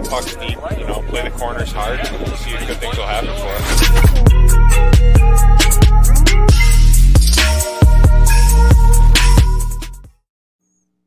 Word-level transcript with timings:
get 0.00 0.10
pucks 0.10 0.36
deep, 0.36 0.58
you 0.78 0.86
know, 0.86 1.02
play 1.08 1.22
the 1.22 1.30
corners 1.30 1.72
hard, 1.72 1.98
and 2.00 2.36
see 2.38 2.50
if 2.50 2.66
good 2.66 2.76
things 2.78 2.96
will 2.96 3.06
happen 3.06 3.30
for 3.36 3.48
us. 3.48 3.78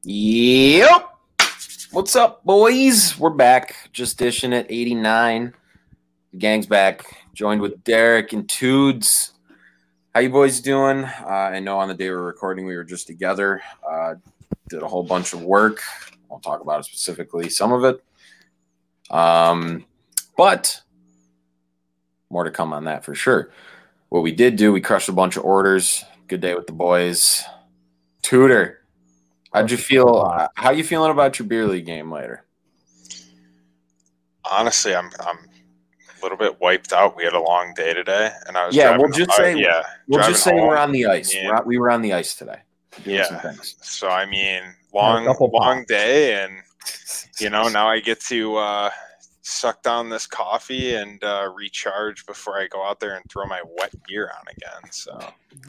Yep. 0.04 1.10
What's 1.92 2.16
up, 2.16 2.44
boys? 2.44 3.18
We're 3.20 3.30
back. 3.30 3.76
Just 3.94 4.18
dishing 4.18 4.54
at 4.54 4.66
89. 4.70 5.54
The 6.32 6.38
gang's 6.38 6.66
back. 6.66 7.06
Joined 7.34 7.62
with 7.62 7.84
Derek 7.84 8.34
and 8.34 8.48
Toods. 8.50 9.34
How 10.14 10.22
you 10.22 10.30
boys 10.30 10.60
doing? 10.60 11.06
Uh, 11.06 11.28
I 11.28 11.60
know 11.60 11.80
on 11.80 11.88
the 11.88 11.94
day 11.94 12.10
we're 12.10 12.22
recording, 12.22 12.66
we 12.66 12.76
were 12.76 12.84
just 12.84 13.08
together. 13.08 13.62
Uh, 13.90 14.16
did 14.70 14.82
a 14.82 14.88
whole 14.88 15.04
bunch 15.04 15.34
of 15.34 15.44
work. 15.44 15.82
Won't 16.30 16.44
talk 16.44 16.62
about 16.62 16.80
it 16.82 16.86
specifically. 16.86 17.50
Some 17.50 17.72
of 17.72 17.84
it. 17.86 18.04
Um, 19.12 19.86
but 20.38 20.82
more 22.30 22.44
to 22.46 22.52
come 22.52 22.74
on 22.74 22.86
that 22.86 23.04
for 23.06 23.14
sure. 23.14 23.52
What 24.10 24.24
we 24.24 24.32
did 24.32 24.56
do, 24.56 24.72
we 24.74 24.82
crushed 24.82 25.10
a 25.10 25.14
bunch 25.14 25.38
of 25.38 25.44
orders. 25.46 26.04
Good 26.28 26.42
day 26.42 26.56
with 26.56 26.66
the 26.68 26.74
boys. 26.74 27.44
Tudor, 28.22 28.80
How'd 29.54 29.70
you 29.70 29.78
feel? 29.78 30.48
How 30.56 30.72
you 30.72 30.84
feeling 30.84 31.12
about 31.12 31.38
your 31.38 31.48
beer 31.48 31.68
league 31.68 31.86
game 31.86 32.10
later? 32.12 32.46
Honestly, 34.50 34.96
I'm 34.96 35.10
I'm 35.20 35.38
a 35.38 36.22
little 36.24 36.38
bit 36.38 36.60
wiped 36.62 36.94
out. 36.94 37.16
We 37.18 37.24
had 37.26 37.34
a 37.34 37.42
long 37.42 37.74
day 37.76 37.94
today, 37.94 38.32
and 38.48 38.58
I 38.58 38.66
was 38.68 38.76
Yeah, 38.76 38.98
we'll 38.98 39.12
just 39.12 39.30
uh, 39.32 39.36
say- 39.38 39.56
yeah, 39.58 39.84
We'll 40.08 40.24
just 40.24 40.44
say 40.44 40.52
home. 40.58 40.68
we're 40.68 40.78
on 40.78 40.92
the 40.92 41.06
ice. 41.06 41.34
Yeah. 41.34 41.48
We're 41.50 41.56
on- 41.56 41.66
we 41.68 41.78
were 41.78 41.92
on 41.92 42.02
the 42.02 42.14
ice 42.14 42.36
today. 42.36 42.60
Doing 43.04 43.18
Yeah. 43.18 43.26
some 43.26 43.40
things. 43.40 43.76
So 43.82 44.10
I 44.10 44.26
mean, 44.26 44.62
long 44.94 45.26
long 45.54 45.86
day, 45.88 46.44
and 46.44 46.54
you 47.40 47.50
know 47.50 47.68
now 47.68 47.88
I 47.88 48.00
get 48.00 48.20
to 48.22 48.56
uh, 48.58 48.90
suck 49.42 49.82
down 49.82 50.10
this 50.10 50.28
coffee 50.28 50.96
and 50.96 51.24
uh, 51.24 51.52
recharge 51.56 52.26
before 52.26 52.60
I 52.60 52.68
go 52.68 52.84
out 52.84 53.00
there 53.00 53.16
and 53.16 53.24
throw 53.30 53.46
my 53.46 53.62
wet 53.78 53.94
gear 54.08 54.32
on 54.38 54.46
again. 54.50 54.92
So 54.92 55.20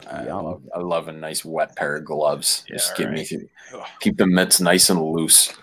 I 0.09 0.25
Yum. 0.25 0.45
love, 0.45 0.61
I 0.75 0.79
love 0.79 1.07
a 1.07 1.11
nice 1.11 1.43
wet 1.43 1.75
pair 1.75 1.97
of 1.97 2.05
gloves. 2.05 2.65
Yeah, 2.69 2.75
just 2.77 2.95
give 2.95 3.09
me 3.09 3.27
keep 3.99 4.17
the 4.17 4.27
mitts 4.27 4.61
nice 4.61 4.89
and 4.89 5.01
loose. 5.01 5.53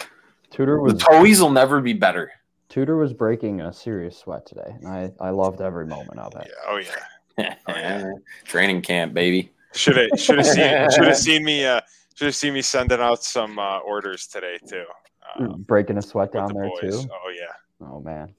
Tudor 0.51 0.77
The 0.77 0.81
was 0.81 1.03
toes 1.03 1.41
will 1.41 1.51
never 1.51 1.81
be 1.81 1.93
better. 1.93 2.33
Tudor 2.69 2.97
was 2.97 3.13
breaking 3.13 3.61
a 3.61 3.73
serious 3.73 4.17
sweat 4.17 4.47
today, 4.47 4.77
and 4.81 4.89
I, 4.89 5.13
I 5.21 5.31
loved 5.31 5.61
every 5.61 5.87
moment 5.87 6.19
of 6.19 6.33
yeah, 6.35 6.43
it. 6.43 6.53
oh 6.69 6.77
yeah. 7.39 7.55
yeah. 7.69 8.13
Training 8.45 8.83
camp, 8.83 9.15
baby. 9.15 9.51
Should 9.75 9.97
have 9.97 10.21
should 10.21 10.39
have 10.39 10.47
seen 10.47 10.91
should 10.95 11.07
have 11.07 11.17
seen 11.17 11.45
me 11.45 11.65
uh, 11.65 11.81
should 12.15 12.27
have 12.27 12.35
seen 12.35 12.55
me 12.55 12.63
sending 12.63 13.01
out 13.01 13.23
some 13.23 13.59
uh, 13.59 13.79
orders 13.79 14.27
today 14.27 14.59
too. 14.67 14.85
Um, 15.39 15.63
breaking 15.63 15.97
a 15.99 16.03
sweat 16.03 16.33
down 16.33 16.49
the 16.49 16.55
there 16.55 16.69
boys. 16.91 17.05
too. 17.05 17.11
Oh 17.13 17.31
yeah. 17.31 17.87
Oh 17.87 18.01
man, 18.01 18.35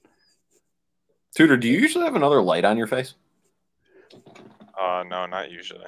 Tudor, 1.34 1.56
do 1.56 1.68
you 1.68 1.78
usually 1.78 2.04
have 2.04 2.14
another 2.16 2.42
light 2.42 2.64
on 2.64 2.76
your 2.76 2.86
face? 2.86 3.14
Uh, 4.78 5.04
no, 5.08 5.26
not 5.26 5.50
usually. 5.50 5.86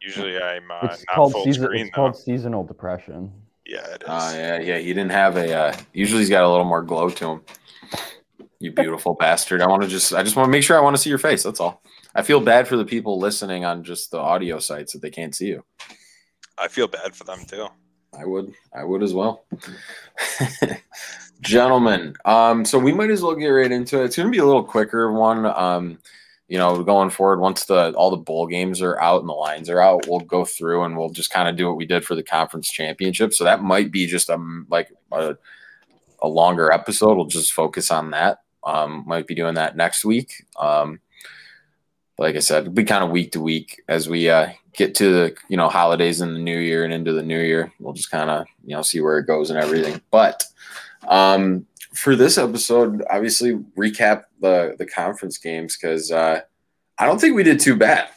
Usually 0.00 0.40
I'm 0.40 0.70
uh, 0.70 0.78
it's 0.84 1.04
not 1.08 1.14
called 1.14 1.32
full 1.32 1.44
season, 1.44 1.64
screen 1.64 1.86
It's 1.86 1.90
though. 1.90 2.02
called 2.02 2.16
seasonal 2.16 2.64
depression. 2.64 3.32
Yeah, 3.66 3.86
it 3.86 4.02
is. 4.02 4.08
Oh 4.08 4.34
yeah, 4.34 4.58
yeah. 4.60 4.78
He 4.78 4.88
didn't 4.88 5.10
have 5.12 5.36
a. 5.36 5.52
Uh, 5.52 5.76
usually 5.92 6.20
he's 6.20 6.30
got 6.30 6.42
a 6.44 6.48
little 6.48 6.64
more 6.64 6.82
glow 6.82 7.10
to 7.10 7.26
him. 7.28 7.40
You 8.58 8.72
beautiful 8.72 9.14
bastard. 9.14 9.62
I 9.62 9.66
want 9.68 9.82
to 9.82 9.88
just. 9.88 10.12
I 10.14 10.22
just 10.22 10.36
want 10.36 10.46
to 10.46 10.50
make 10.50 10.62
sure 10.62 10.76
I 10.76 10.80
want 10.80 10.96
to 10.96 11.02
see 11.02 11.10
your 11.10 11.18
face. 11.18 11.42
That's 11.42 11.60
all. 11.60 11.82
I 12.14 12.22
feel 12.22 12.40
bad 12.40 12.66
for 12.66 12.76
the 12.76 12.84
people 12.84 13.18
listening 13.18 13.64
on 13.64 13.84
just 13.84 14.10
the 14.10 14.18
audio 14.18 14.58
sites 14.58 14.92
that 14.94 15.02
they 15.02 15.10
can't 15.10 15.34
see 15.34 15.46
you. 15.46 15.64
I 16.58 16.68
feel 16.68 16.88
bad 16.88 17.14
for 17.14 17.24
them 17.24 17.44
too. 17.46 17.68
I 18.18 18.24
would. 18.24 18.52
I 18.74 18.84
would 18.84 19.02
as 19.02 19.14
well. 19.14 19.44
Gentlemen, 21.40 22.14
um, 22.24 22.64
so 22.64 22.78
we 22.78 22.92
might 22.92 23.10
as 23.10 23.22
well 23.22 23.34
get 23.34 23.48
right 23.48 23.72
into 23.72 24.00
it. 24.00 24.06
It's 24.06 24.16
going 24.16 24.26
to 24.26 24.32
be 24.32 24.38
a 24.38 24.44
little 24.44 24.64
quicker 24.64 25.12
one. 25.12 25.46
Um, 25.46 25.98
you 26.48 26.58
know, 26.58 26.82
going 26.82 27.10
forward, 27.10 27.40
once 27.40 27.64
the 27.64 27.92
all 27.92 28.10
the 28.10 28.16
bowl 28.16 28.46
games 28.46 28.82
are 28.82 29.00
out 29.00 29.20
and 29.20 29.28
the 29.28 29.34
lines 29.34 29.70
are 29.70 29.80
out, 29.80 30.06
we'll 30.08 30.20
go 30.20 30.44
through 30.44 30.82
and 30.82 30.98
we'll 30.98 31.10
just 31.10 31.30
kind 31.30 31.48
of 31.48 31.56
do 31.56 31.66
what 31.66 31.76
we 31.76 31.86
did 31.86 32.04
for 32.04 32.14
the 32.14 32.24
conference 32.24 32.70
championship. 32.70 33.32
So 33.32 33.44
that 33.44 33.62
might 33.62 33.92
be 33.92 34.06
just 34.06 34.28
a 34.28 34.64
like 34.68 34.92
a, 35.12 35.36
a 36.20 36.28
longer 36.28 36.72
episode. 36.72 37.16
We'll 37.16 37.26
just 37.26 37.52
focus 37.52 37.90
on 37.90 38.10
that. 38.10 38.40
Um, 38.64 39.04
might 39.06 39.26
be 39.26 39.34
doing 39.34 39.54
that 39.54 39.76
next 39.76 40.04
week. 40.04 40.44
Um, 40.58 41.00
like 42.20 42.36
I 42.36 42.40
said, 42.40 42.74
be 42.74 42.84
kind 42.84 43.02
of 43.02 43.10
week 43.10 43.32
to 43.32 43.40
week 43.40 43.82
as 43.88 44.06
we 44.08 44.28
uh, 44.28 44.50
get 44.74 44.94
to 44.96 45.10
the 45.12 45.36
you 45.48 45.56
know 45.56 45.68
holidays 45.68 46.20
in 46.20 46.34
the 46.34 46.38
new 46.38 46.58
year 46.58 46.84
and 46.84 46.92
into 46.92 47.12
the 47.12 47.22
new 47.22 47.40
year. 47.40 47.72
We'll 47.80 47.94
just 47.94 48.10
kind 48.10 48.28
of 48.30 48.46
you 48.64 48.76
know 48.76 48.82
see 48.82 49.00
where 49.00 49.18
it 49.18 49.26
goes 49.26 49.50
and 49.50 49.58
everything. 49.58 50.00
But 50.10 50.44
um, 51.08 51.66
for 51.94 52.14
this 52.14 52.36
episode, 52.36 53.02
obviously 53.10 53.54
recap 53.76 54.24
the 54.40 54.76
the 54.78 54.86
conference 54.86 55.38
games 55.38 55.76
because 55.76 56.12
uh, 56.12 56.42
I 56.98 57.06
don't 57.06 57.18
think 57.18 57.34
we 57.34 57.42
did 57.42 57.58
too 57.58 57.74
bad 57.74 58.10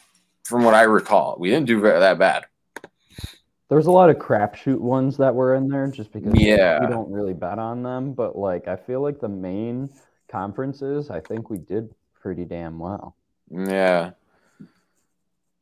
from 0.43 0.65
what 0.65 0.73
I 0.73 0.81
recall. 0.81 1.37
We 1.39 1.49
didn't 1.49 1.67
do 1.67 1.79
that 1.81 2.19
bad. 2.19 2.45
There 3.69 3.77
was 3.77 3.87
a 3.87 3.91
lot 3.91 4.09
of 4.09 4.17
crapshoot 4.17 4.79
ones 4.79 5.17
that 5.17 5.33
were 5.33 5.55
in 5.55 5.69
there, 5.69 5.87
just 5.87 6.11
because 6.11 6.33
Yeah. 6.35 6.79
we 6.81 6.87
don't 6.87 7.09
really 7.09 7.33
bet 7.33 7.57
on 7.57 7.81
them. 7.81 8.13
But 8.13 8.37
like, 8.37 8.67
I 8.67 8.75
feel 8.75 9.01
like 9.01 9.19
the 9.21 9.29
main 9.29 9.89
conferences, 10.27 11.09
I 11.09 11.21
think 11.21 11.49
we 11.49 11.57
did 11.57 11.89
pretty 12.13 12.43
damn 12.45 12.77
well. 12.77 13.15
Yeah, 13.49 14.11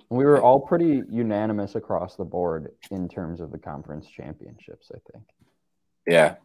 We 0.09 0.25
were 0.25 0.41
all 0.41 0.59
pretty 0.59 1.03
unanimous 1.09 1.75
across 1.75 2.15
the 2.15 2.23
board 2.23 2.71
in 2.89 3.09
terms 3.09 3.41
of 3.41 3.51
the 3.51 3.57
conference 3.57 4.07
championships. 4.07 4.91
I 4.93 4.99
think. 5.11 5.23
yeah, 6.07 6.35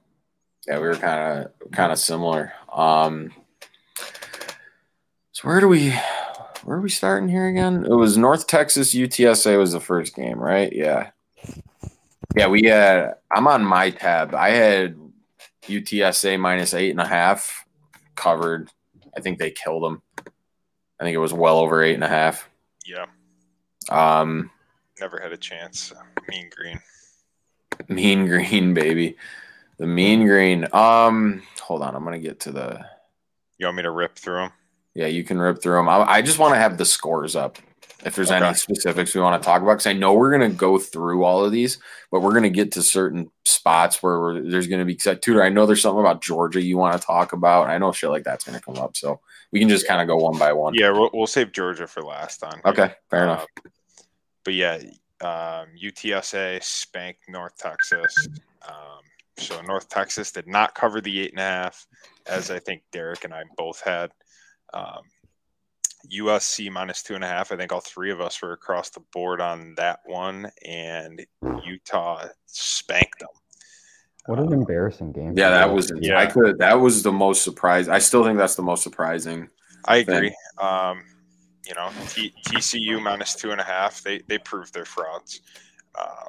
yeah. 0.67 0.79
We 0.79 0.87
were 0.89 0.97
kind 0.97 1.45
of 1.45 1.71
kind 1.73 1.93
of 1.93 1.99
similar. 1.99 2.53
Um, 2.73 3.33
so 5.33 5.49
where 5.49 5.61
do 5.61 5.69
we 5.69 5.91
where 6.65 6.79
are 6.79 6.81
we 6.81 6.89
starting 6.91 7.29
here 7.29 7.47
again? 7.47 7.85
It 7.85 7.95
was 7.95 8.17
North 8.17 8.47
Texas 8.47 8.95
UTSA 8.95 9.59
was 9.59 9.73
the 9.73 9.81
first 9.81 10.17
game, 10.17 10.39
right? 10.39 10.73
Yeah. 10.73 11.11
Yeah, 12.37 12.49
we 12.49 12.65
had 12.65 13.15
I'm 13.31 13.47
on 13.47 13.65
my 13.65 13.91
tab. 13.91 14.35
I 14.35 14.51
had 14.51 14.97
UTSA 15.63 16.41
minus 16.41 16.75
eight 16.75 16.91
and 16.91 17.01
a 17.01 17.07
half 17.07 17.65
covered. 18.15 18.71
I 19.17 19.21
think 19.21 19.39
they 19.39 19.51
killed 19.51 19.85
them. 19.85 20.03
I 21.01 21.05
think 21.05 21.15
it 21.15 21.19
was 21.19 21.33
well 21.33 21.59
over 21.59 21.83
eight 21.83 21.95
and 21.95 22.05
a 22.05 22.09
half. 22.09 22.49
Yeah, 22.87 23.07
Um 23.91 24.51
never 25.01 25.19
had 25.21 25.33
a 25.33 25.37
chance. 25.37 25.93
Mean 26.29 26.51
Green. 26.55 26.81
mean 27.89 28.27
green, 28.27 28.75
baby. 28.75 29.17
The 29.79 29.87
mean 29.87 30.27
green. 30.27 30.67
Um 30.73 31.43
hold 31.61 31.83
on, 31.83 31.95
I'm 31.95 32.05
gonna 32.05 32.19
get 32.19 32.41
to 32.41 32.53
the 32.53 32.85
You 33.59 33.67
want 33.67 33.77
me 33.77 33.83
to 33.83 33.91
rip 33.91 34.17
through 34.17 34.37
them? 34.41 34.53
Yeah, 34.95 35.09
you 35.09 35.25
can 35.25 35.39
rip 35.39 35.63
through 35.63 35.77
them. 35.77 35.89
I, 35.91 35.99
I 36.05 36.23
just 36.23 36.39
want 36.39 36.55
to 36.55 36.59
have 36.59 36.79
the 36.79 36.87
scores 36.87 37.37
up. 37.37 37.59
If 38.05 38.15
there's 38.15 38.31
any 38.31 38.55
specifics 38.55 39.15
we 39.15 39.21
want 39.21 39.41
to 39.41 39.45
talk 39.45 39.61
about, 39.61 39.75
because 39.75 39.87
I 39.87 39.93
know 39.93 40.15
we're 40.15 40.37
going 40.37 40.51
to 40.51 40.57
go 40.57 40.79
through 40.79 41.25
all 41.25 41.45
of 41.45 41.53
these, 41.53 41.79
but 42.11 42.21
we're 42.21 42.31
going 42.31 42.45
to 42.45 42.51
get 42.51 42.73
to 42.73 42.83
certain 42.83 43.31
spots 43.45 44.03
where 44.03 44.21
we're, 44.21 44.41
there's 44.41 44.69
going 44.69 44.79
to 44.79 44.87
be. 44.87 44.95
Because 44.95 45.19
Tudor, 45.21 45.43
I 45.43 45.49
know 45.51 45.67
there's 45.67 45.83
something 45.83 46.01
about 46.01 46.23
Georgia 46.23 46.63
you 46.63 46.79
want 46.79 46.99
to 46.99 47.05
talk 47.07 47.33
about. 47.35 47.69
I 47.69 47.79
know 47.79 47.93
shit 47.93 48.09
like 48.11 48.25
that's 48.25 48.45
going 48.45 48.59
to 48.59 48.65
come 48.65 48.77
up, 48.77 48.97
so 48.97 49.21
we 49.57 49.61
can 49.61 49.71
just 49.71 49.89
kind 49.89 50.03
of 50.03 50.07
go 50.07 50.23
one 50.23 50.39
by 50.39 50.53
one. 50.53 50.75
Yeah, 50.75 50.91
we'll, 50.91 51.09
we'll 51.15 51.27
save 51.27 51.51
Georgia 51.51 51.87
for 51.87 52.03
last 52.03 52.45
on. 52.45 52.61
here. 52.63 52.73
Okay, 52.73 52.95
fair 53.09 53.23
enough. 53.23 53.47
Uh, 53.57 53.71
but 54.45 54.53
yeah, 54.53 54.75
um, 55.23 55.69
UTSA 55.83 56.63
spanked 56.63 57.23
North 57.27 57.57
Texas. 57.57 58.29
Um, 58.69 59.01
so 59.39 59.59
North 59.63 59.89
Texas 59.89 60.31
did 60.31 60.47
not 60.47 60.75
cover 60.75 61.01
the 61.01 61.21
eight 61.21 61.31
and 61.31 61.41
a 61.41 61.43
half, 61.43 61.87
as 62.27 62.51
I 62.51 62.59
think 62.59 62.83
Derek 62.93 63.25
and 63.25 63.33
I 63.33 63.45
both 63.57 63.81
had. 63.81 64.11
Um, 64.75 65.05
USC 66.13 66.71
minus 66.71 67.03
two 67.03 67.15
and 67.15 67.25
a 67.25 67.29
half. 67.29 67.51
I 67.51 67.57
think 67.57 67.73
all 67.73 67.81
three 67.81 68.11
of 68.11 68.21
us 68.21 68.43
were 68.43 68.53
across 68.53 68.91
the 68.91 69.01
board 69.15 69.41
on 69.41 69.75
that 69.79 70.01
one, 70.05 70.51
and 70.67 71.25
Utah 71.65 72.27
spanked 72.45 73.21
them. 73.21 73.31
What 74.27 74.39
an 74.39 74.53
embarrassing 74.53 75.13
game. 75.13 75.35
Yeah, 75.37 75.51
that 75.51 75.73
was. 75.73 75.93
Yeah. 76.01 76.19
I 76.19 76.27
could. 76.27 76.59
That 76.59 76.75
was 76.75 77.03
the 77.03 77.13
most 77.13 77.43
surprise. 77.43 77.89
I 77.89 77.99
still 77.99 78.25
think 78.25 78.39
that's 78.39 78.57
the 78.57 78.63
most 78.63 78.83
surprising. 78.83 79.49
I 79.85 79.99
agree. 79.99 80.35
Um, 80.59 81.03
you 81.67 81.75
know, 81.75 81.91
T- 82.09 82.35
TCU 82.49 83.01
minus 83.03 83.35
two 83.35 83.53
and 83.53 83.61
a 83.61 83.65
half. 83.65 84.03
They 84.03 84.21
they 84.27 84.39
proved 84.39 84.75
their 84.75 84.85
frauds. 84.85 85.41
Um, 85.99 86.29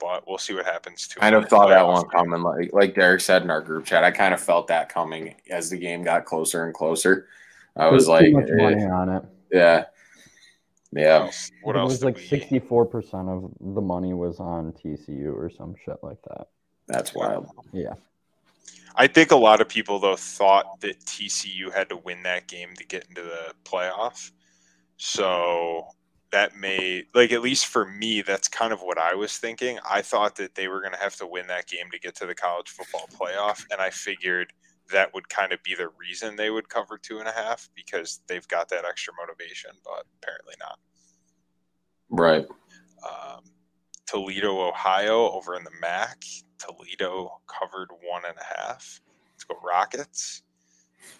but 0.00 0.26
we'll 0.26 0.38
see 0.38 0.54
what 0.54 0.66
happens. 0.66 1.06
To 1.08 1.18
I 1.18 1.30
kind 1.30 1.36
of 1.36 1.48
thought 1.48 1.68
that 1.68 1.86
one 1.86 2.04
coming. 2.08 2.42
Like 2.42 2.70
like 2.72 2.94
Derek 2.94 3.20
said 3.20 3.42
in 3.42 3.50
our 3.50 3.60
group 3.60 3.84
chat, 3.84 4.02
I 4.02 4.10
kind 4.10 4.34
of 4.34 4.40
felt 4.40 4.66
that 4.68 4.88
coming 4.88 5.34
as 5.50 5.70
the 5.70 5.76
game 5.76 6.02
got 6.02 6.24
closer 6.24 6.64
and 6.64 6.74
closer. 6.74 7.28
I 7.76 7.88
was 7.88 8.08
like, 8.08 8.24
too 8.26 8.32
much 8.32 8.50
eh, 8.50 8.56
money 8.56 8.84
on 8.84 9.08
it. 9.08 9.22
yeah, 9.52 9.84
What 10.90 11.00
yeah. 11.00 11.14
else? 11.20 11.50
What 11.62 11.76
it 11.76 11.78
else? 11.78 11.92
was 11.92 12.04
like 12.04 12.18
sixty-four 12.18 12.86
percent 12.86 13.28
of 13.28 13.50
the 13.60 13.80
money 13.80 14.12
was 14.12 14.40
on 14.40 14.72
TCU 14.72 15.32
or 15.34 15.48
some 15.48 15.74
shit 15.84 15.96
like 16.02 16.18
that. 16.28 16.48
That's 16.88 17.14
wild. 17.14 17.48
Yeah, 17.72 17.94
I 18.96 19.06
think 19.06 19.30
a 19.30 19.36
lot 19.36 19.60
of 19.60 19.68
people 19.68 19.98
though 19.98 20.16
thought 20.16 20.80
that 20.80 21.00
TCU 21.00 21.72
had 21.72 21.88
to 21.88 21.96
win 21.96 22.22
that 22.24 22.48
game 22.48 22.74
to 22.76 22.84
get 22.84 23.06
into 23.08 23.22
the 23.22 23.54
playoff. 23.64 24.30
So 24.96 25.86
that 26.30 26.56
may 26.56 27.04
like 27.14 27.32
at 27.32 27.42
least 27.42 27.66
for 27.66 27.86
me, 27.86 28.22
that's 28.22 28.48
kind 28.48 28.72
of 28.72 28.80
what 28.80 28.98
I 28.98 29.14
was 29.14 29.36
thinking. 29.36 29.78
I 29.88 30.02
thought 30.02 30.36
that 30.36 30.54
they 30.54 30.68
were 30.68 30.80
going 30.80 30.92
to 30.92 30.98
have 30.98 31.16
to 31.16 31.26
win 31.26 31.46
that 31.48 31.66
game 31.66 31.90
to 31.92 31.98
get 31.98 32.14
to 32.16 32.26
the 32.26 32.34
college 32.34 32.70
football 32.70 33.08
playoff, 33.18 33.64
and 33.70 33.80
I 33.80 33.90
figured 33.90 34.52
that 34.90 35.12
would 35.14 35.28
kind 35.28 35.52
of 35.52 35.62
be 35.62 35.74
the 35.74 35.88
reason 35.98 36.36
they 36.36 36.50
would 36.50 36.68
cover 36.68 36.98
two 36.98 37.18
and 37.18 37.28
a 37.28 37.32
half 37.32 37.68
because 37.74 38.20
they've 38.26 38.46
got 38.48 38.68
that 38.68 38.84
extra 38.84 39.14
motivation, 39.18 39.70
but 39.84 40.04
apparently 40.22 40.54
not. 40.58 40.78
Right. 42.10 42.46
Um, 43.04 43.42
Toledo, 44.12 44.68
Ohio, 44.68 45.30
over 45.30 45.56
in 45.56 45.64
the 45.64 45.70
MAC. 45.80 46.22
Toledo 46.58 47.40
covered 47.46 47.88
one 48.02 48.22
and 48.28 48.36
a 48.36 48.44
half. 48.44 49.00
Let's 49.32 49.44
go 49.44 49.56
Rockets. 49.66 50.42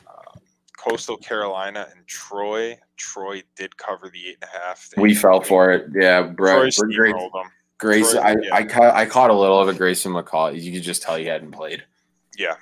Um, 0.07 0.41
Coastal 0.77 1.17
Carolina 1.17 1.89
and 1.91 2.07
Troy. 2.07 2.79
Troy 2.99 3.43
did 3.57 3.75
cover 3.79 4.11
the 4.13 4.29
eight 4.29 4.37
and 4.43 4.51
a 4.55 4.59
half. 4.59 4.91
They, 4.95 5.01
We 5.01 5.15
fell 5.15 5.41
for 5.41 5.73
it. 5.73 5.87
Yeah, 5.95 6.21
Troy 6.23 6.33
bro. 6.35 6.61
Great. 6.61 7.15
steamrolled. 7.15 7.45
Grace, 7.79 8.13
Troy- 8.13 8.21
I, 8.21 8.31
yeah. 8.43 8.55
I, 8.55 8.65
caught, 8.65 8.95
I 8.95 9.07
caught 9.07 9.31
a 9.31 9.35
little 9.35 9.59
of 9.59 9.69
a 9.69 9.75
Grayson 9.75 10.13
McCall. 10.13 10.61
You 10.61 10.71
could 10.73 10.83
just 10.83 11.03
tell 11.03 11.17
he 11.17 11.25
hadn't 11.25 11.53
played. 11.53 11.83
Yeah, 12.39 12.57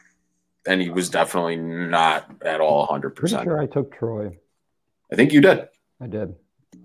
And 0.66 0.80
he 0.80 0.90
was 0.90 1.10
definitely 1.10 1.56
not 1.56 2.30
at 2.44 2.60
all 2.60 2.86
100%. 2.86 3.14
Pretty 3.16 3.34
sure 3.34 3.60
I 3.60 3.66
took 3.66 3.92
Troy. 3.96 4.38
I 5.12 5.16
think 5.16 5.32
you 5.32 5.40
did. 5.40 5.68
I 6.00 6.06
did. 6.06 6.34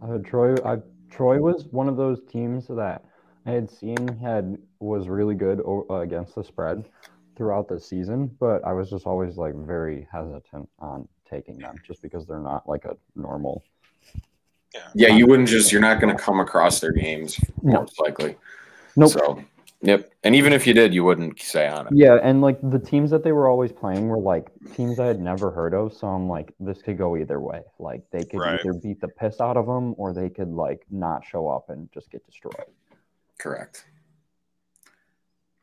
I 0.04 0.08
had 0.12 0.26
Troy. 0.26 0.56
I 0.66 0.80
Troy 1.12 1.40
was 1.40 1.66
one 1.72 1.88
of 1.88 1.96
those 1.96 2.20
teams 2.30 2.68
that 2.68 3.06
I 3.46 3.52
had 3.52 3.70
seen 3.70 4.08
had 4.22 4.58
was 4.80 5.08
really 5.08 5.36
good 5.36 5.62
o- 5.62 5.86
uh, 5.90 6.00
against 6.00 6.36
the 6.36 6.44
spread 6.44 6.84
throughout 7.36 7.68
the 7.68 7.80
season, 7.80 8.28
but 8.40 8.64
I 8.66 8.74
was 8.74 8.90
just 8.90 9.06
always 9.06 9.38
like 9.38 9.54
very 9.56 10.08
hesitant 10.12 10.68
on 10.80 11.08
taking 11.30 11.58
them 11.60 11.76
just 11.86 12.02
because 12.02 12.26
they're 12.26 12.40
not 12.40 12.68
like 12.68 12.86
a 12.86 12.98
normal. 13.16 13.64
Yeah, 14.94 15.10
you 15.10 15.28
wouldn't 15.28 15.48
just, 15.48 15.72
you're 15.72 15.82
not 15.82 16.02
going 16.02 16.16
to 16.16 16.22
come 16.22 16.40
across 16.40 16.80
their 16.80 16.92
games, 16.92 17.40
No. 17.62 17.82
most 17.82 18.00
likely. 18.00 18.36
Nope. 18.98 19.12
So, 19.12 19.42
yep. 19.82 20.12
And 20.24 20.36
even 20.36 20.52
if 20.52 20.66
you 20.68 20.74
did, 20.74 20.94
you 20.94 21.04
wouldn't 21.04 21.40
say 21.42 21.68
on 21.68 21.88
it. 21.88 21.94
Yeah, 21.96 22.18
and 22.22 22.42
like 22.42 22.58
the 22.62 22.80
teams 22.80 23.10
that 23.12 23.24
they 23.24 23.32
were 23.32 23.48
always 23.48 23.72
playing 23.72 24.08
were 24.10 24.18
like 24.20 24.50
teams 24.76 25.00
I 25.00 25.06
had 25.06 25.20
never 25.22 25.52
heard 25.52 25.74
of, 25.74 25.94
so 25.94 26.08
I'm 26.08 26.28
like, 26.28 26.54
this 26.60 26.82
could 26.82 26.98
go 26.98 27.16
either 27.16 27.40
way. 27.40 27.62
Like 27.80 28.02
they 28.12 28.24
could 28.26 28.40
Right. 28.40 28.60
either 28.60 28.74
beat 28.74 29.00
the 29.00 29.08
piss 29.08 29.40
out 29.40 29.56
of 29.56 29.66
them, 29.66 29.94
or 29.98 30.14
they 30.14 30.30
could 30.30 30.50
like 30.50 30.86
not 30.90 31.24
show 31.26 31.48
up 31.48 31.70
and 31.70 31.90
just 31.94 32.10
get 32.12 32.26
destroyed. 32.26 32.66
Correct. 33.38 33.86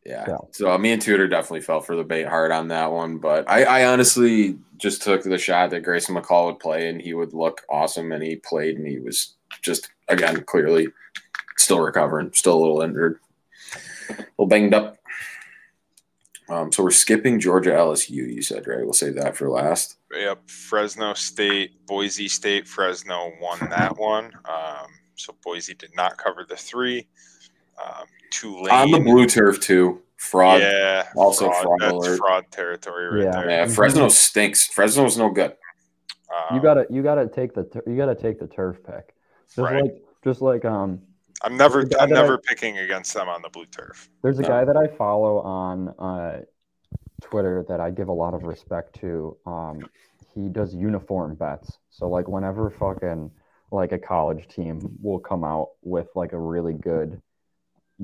Yeah. 0.04 0.24
Yeah. 0.28 0.38
So 0.50 0.76
me 0.78 0.92
and 0.92 1.00
Tudor 1.00 1.28
definitely 1.28 1.60
fell 1.60 1.80
for 1.80 1.94
the 1.94 2.02
bait 2.02 2.26
hard 2.26 2.50
on 2.50 2.68
that 2.68 2.90
one, 2.90 3.18
but 3.18 3.48
I, 3.48 3.64
I 3.64 3.86
honestly 3.86 4.58
just 4.76 5.02
took 5.02 5.22
the 5.22 5.38
shot 5.38 5.70
that 5.70 5.84
Grayson 5.84 6.16
McCall 6.16 6.46
would 6.46 6.58
play 6.58 6.88
and 6.88 7.00
he 7.00 7.14
would 7.14 7.34
look 7.34 7.62
awesome, 7.68 8.10
and 8.10 8.22
he 8.22 8.36
played 8.36 8.76
and 8.76 8.86
he 8.86 8.98
was 8.98 9.34
just 9.62 9.90
again 10.08 10.42
clearly 10.44 10.88
still 11.56 11.80
recovering, 11.80 12.32
still 12.32 12.58
a 12.58 12.60
little 12.60 12.82
injured, 12.82 13.20
a 14.10 14.16
little 14.38 14.48
banged 14.48 14.74
up. 14.74 14.96
Um, 16.48 16.72
so 16.72 16.82
we're 16.82 16.90
skipping 16.90 17.38
Georgia 17.38 17.70
LSU. 17.70 18.10
You 18.10 18.42
said 18.42 18.66
right? 18.66 18.82
We'll 18.82 18.92
save 18.92 19.14
that 19.14 19.36
for 19.36 19.48
last. 19.48 19.98
Yep, 20.12 20.50
Fresno 20.50 21.14
State, 21.14 21.86
Boise 21.86 22.28
State, 22.28 22.66
Fresno 22.66 23.32
won 23.40 23.58
that 23.70 23.96
one. 23.96 24.32
Um, 24.44 24.88
so 25.14 25.34
Boise 25.44 25.74
did 25.74 25.94
not 25.94 26.18
cover 26.18 26.44
the 26.46 26.56
three. 26.56 27.06
Um, 27.84 28.04
Tulane 28.30 28.70
On 28.70 28.90
the 28.90 29.00
blue 29.00 29.26
turf 29.26 29.60
too. 29.60 30.00
Fraud. 30.16 30.60
Yeah, 30.60 31.08
Also 31.16 31.50
fraud 31.50 31.78
That's 31.80 31.92
alert. 31.92 32.18
fraud 32.18 32.44
territory 32.52 33.08
right 33.08 33.24
Yeah. 33.24 33.40
there. 33.42 33.50
Yeah, 33.50 33.66
Fresno 33.66 34.08
stinks. 34.08 34.66
Fresno's 34.68 35.18
no 35.18 35.30
good. 35.30 35.56
Um, 36.32 36.56
You 36.56 36.62
gotta 36.62 36.86
you 36.90 37.02
gotta 37.02 37.26
take 37.28 37.54
the 37.54 37.64
tur- 37.64 37.82
you 37.86 37.96
gotta 37.96 38.14
take 38.14 38.38
the 38.38 38.46
turf 38.46 38.78
pick. 38.84 39.14
Just 39.46 39.58
Right. 39.58 39.82
like 39.82 40.02
just 40.24 40.40
like 40.40 40.64
um 40.64 41.00
I'm 41.44 41.56
never, 41.56 41.80
I'm 41.80 41.88
that 41.88 42.02
I- 42.02 42.06
never 42.06 42.38
picking 42.38 42.78
against 42.78 43.12
them 43.14 43.28
on 43.28 43.42
the 43.42 43.48
blue 43.48 43.66
turf. 43.66 44.08
There's 44.22 44.38
a 44.38 44.42
No. 44.42 44.48
guy 44.48 44.64
that 44.64 44.76
I 44.76 44.86
follow 44.96 45.40
on 45.40 45.88
uh, 45.98 46.42
Twitter 47.20 47.64
that 47.68 47.80
I 47.80 47.90
give 47.90 48.06
a 48.08 48.12
lot 48.12 48.32
of 48.32 48.44
respect 48.44 48.94
to. 49.00 49.36
Um, 49.44 49.80
he 50.34 50.48
does 50.48 50.72
uniform 50.72 51.34
bets. 51.34 51.78
So 51.90 52.08
like 52.08 52.28
whenever 52.28 52.70
fucking 52.70 53.30
like 53.72 53.90
a 53.90 53.98
college 53.98 54.46
team 54.48 54.96
will 55.02 55.18
come 55.18 55.42
out 55.42 55.70
with 55.82 56.08
like 56.14 56.32
a 56.32 56.38
really 56.38 56.74
good 56.74 57.20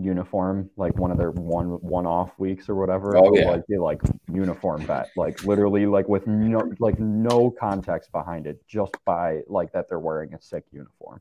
uniform, 0.01 0.71
like 0.77 0.97
one 0.97 1.11
of 1.11 1.19
their 1.19 1.31
one 1.31 1.81
one 1.83 2.07
off 2.07 2.31
weeks 2.39 2.69
or 2.69 2.75
whatever, 2.75 3.17
Oh, 3.17 3.35
yeah. 3.35 3.51
like 3.51 3.63
like 3.69 4.01
uniform 4.33 4.85
bet, 4.87 5.11
like 5.17 5.45
literally 5.45 5.87
like 5.87 6.09
with 6.09 6.27
no 6.27 6.73
like 6.79 6.99
no 6.99 7.51
context 7.51 8.13
behind 8.13 8.47
it, 8.47 8.67
just 8.67 8.95
by 9.05 9.43
like 9.49 9.73
that 9.73 9.89
they're 9.89 9.99
wearing 9.99 10.35
a 10.35 10.41
sick 10.41 10.65
uniform. 10.73 11.21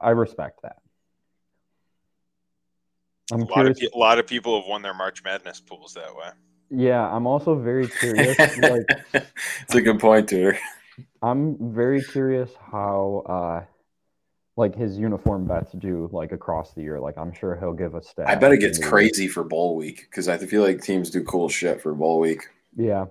I 0.00 0.10
respect 0.10 0.62
that. 0.62 0.76
I'm 3.32 3.42
A 3.42 3.44
lot 3.44 3.66
of, 3.66 3.78
a 3.94 3.98
lot 3.98 4.18
of 4.18 4.26
people 4.26 4.60
have 4.60 4.68
won 4.68 4.82
their 4.82 4.94
March 4.94 5.22
Madness 5.24 5.60
pools 5.60 5.94
that 5.94 6.14
way. 6.14 6.28
Yeah, 6.70 7.06
I'm 7.08 7.26
also 7.26 7.54
very 7.54 7.86
curious. 7.86 8.38
like, 8.58 8.84
it's 9.14 9.74
a 9.74 9.80
good 9.80 10.00
point, 10.00 10.28
Tudor. 10.28 10.58
I'm 11.22 11.72
very 11.72 12.02
curious 12.02 12.50
how, 12.70 13.22
uh, 13.26 13.71
like 14.56 14.74
his 14.74 14.98
uniform 14.98 15.46
bets 15.46 15.72
do 15.72 16.08
like 16.12 16.32
across 16.32 16.74
the 16.74 16.82
year. 16.82 17.00
Like, 17.00 17.16
I'm 17.16 17.32
sure 17.32 17.56
he'll 17.56 17.72
give 17.72 17.94
a 17.94 18.02
stat. 18.02 18.28
I 18.28 18.34
bet 18.34 18.52
it 18.52 18.58
gets 18.58 18.78
crazy 18.78 19.26
for 19.28 19.44
bowl 19.44 19.76
week 19.76 20.06
because 20.10 20.28
I 20.28 20.36
feel 20.38 20.62
like 20.62 20.82
teams 20.82 21.10
do 21.10 21.22
cool 21.24 21.48
shit 21.48 21.80
for 21.80 21.94
bowl 21.94 22.20
week. 22.20 22.42
Yeah, 22.76 23.06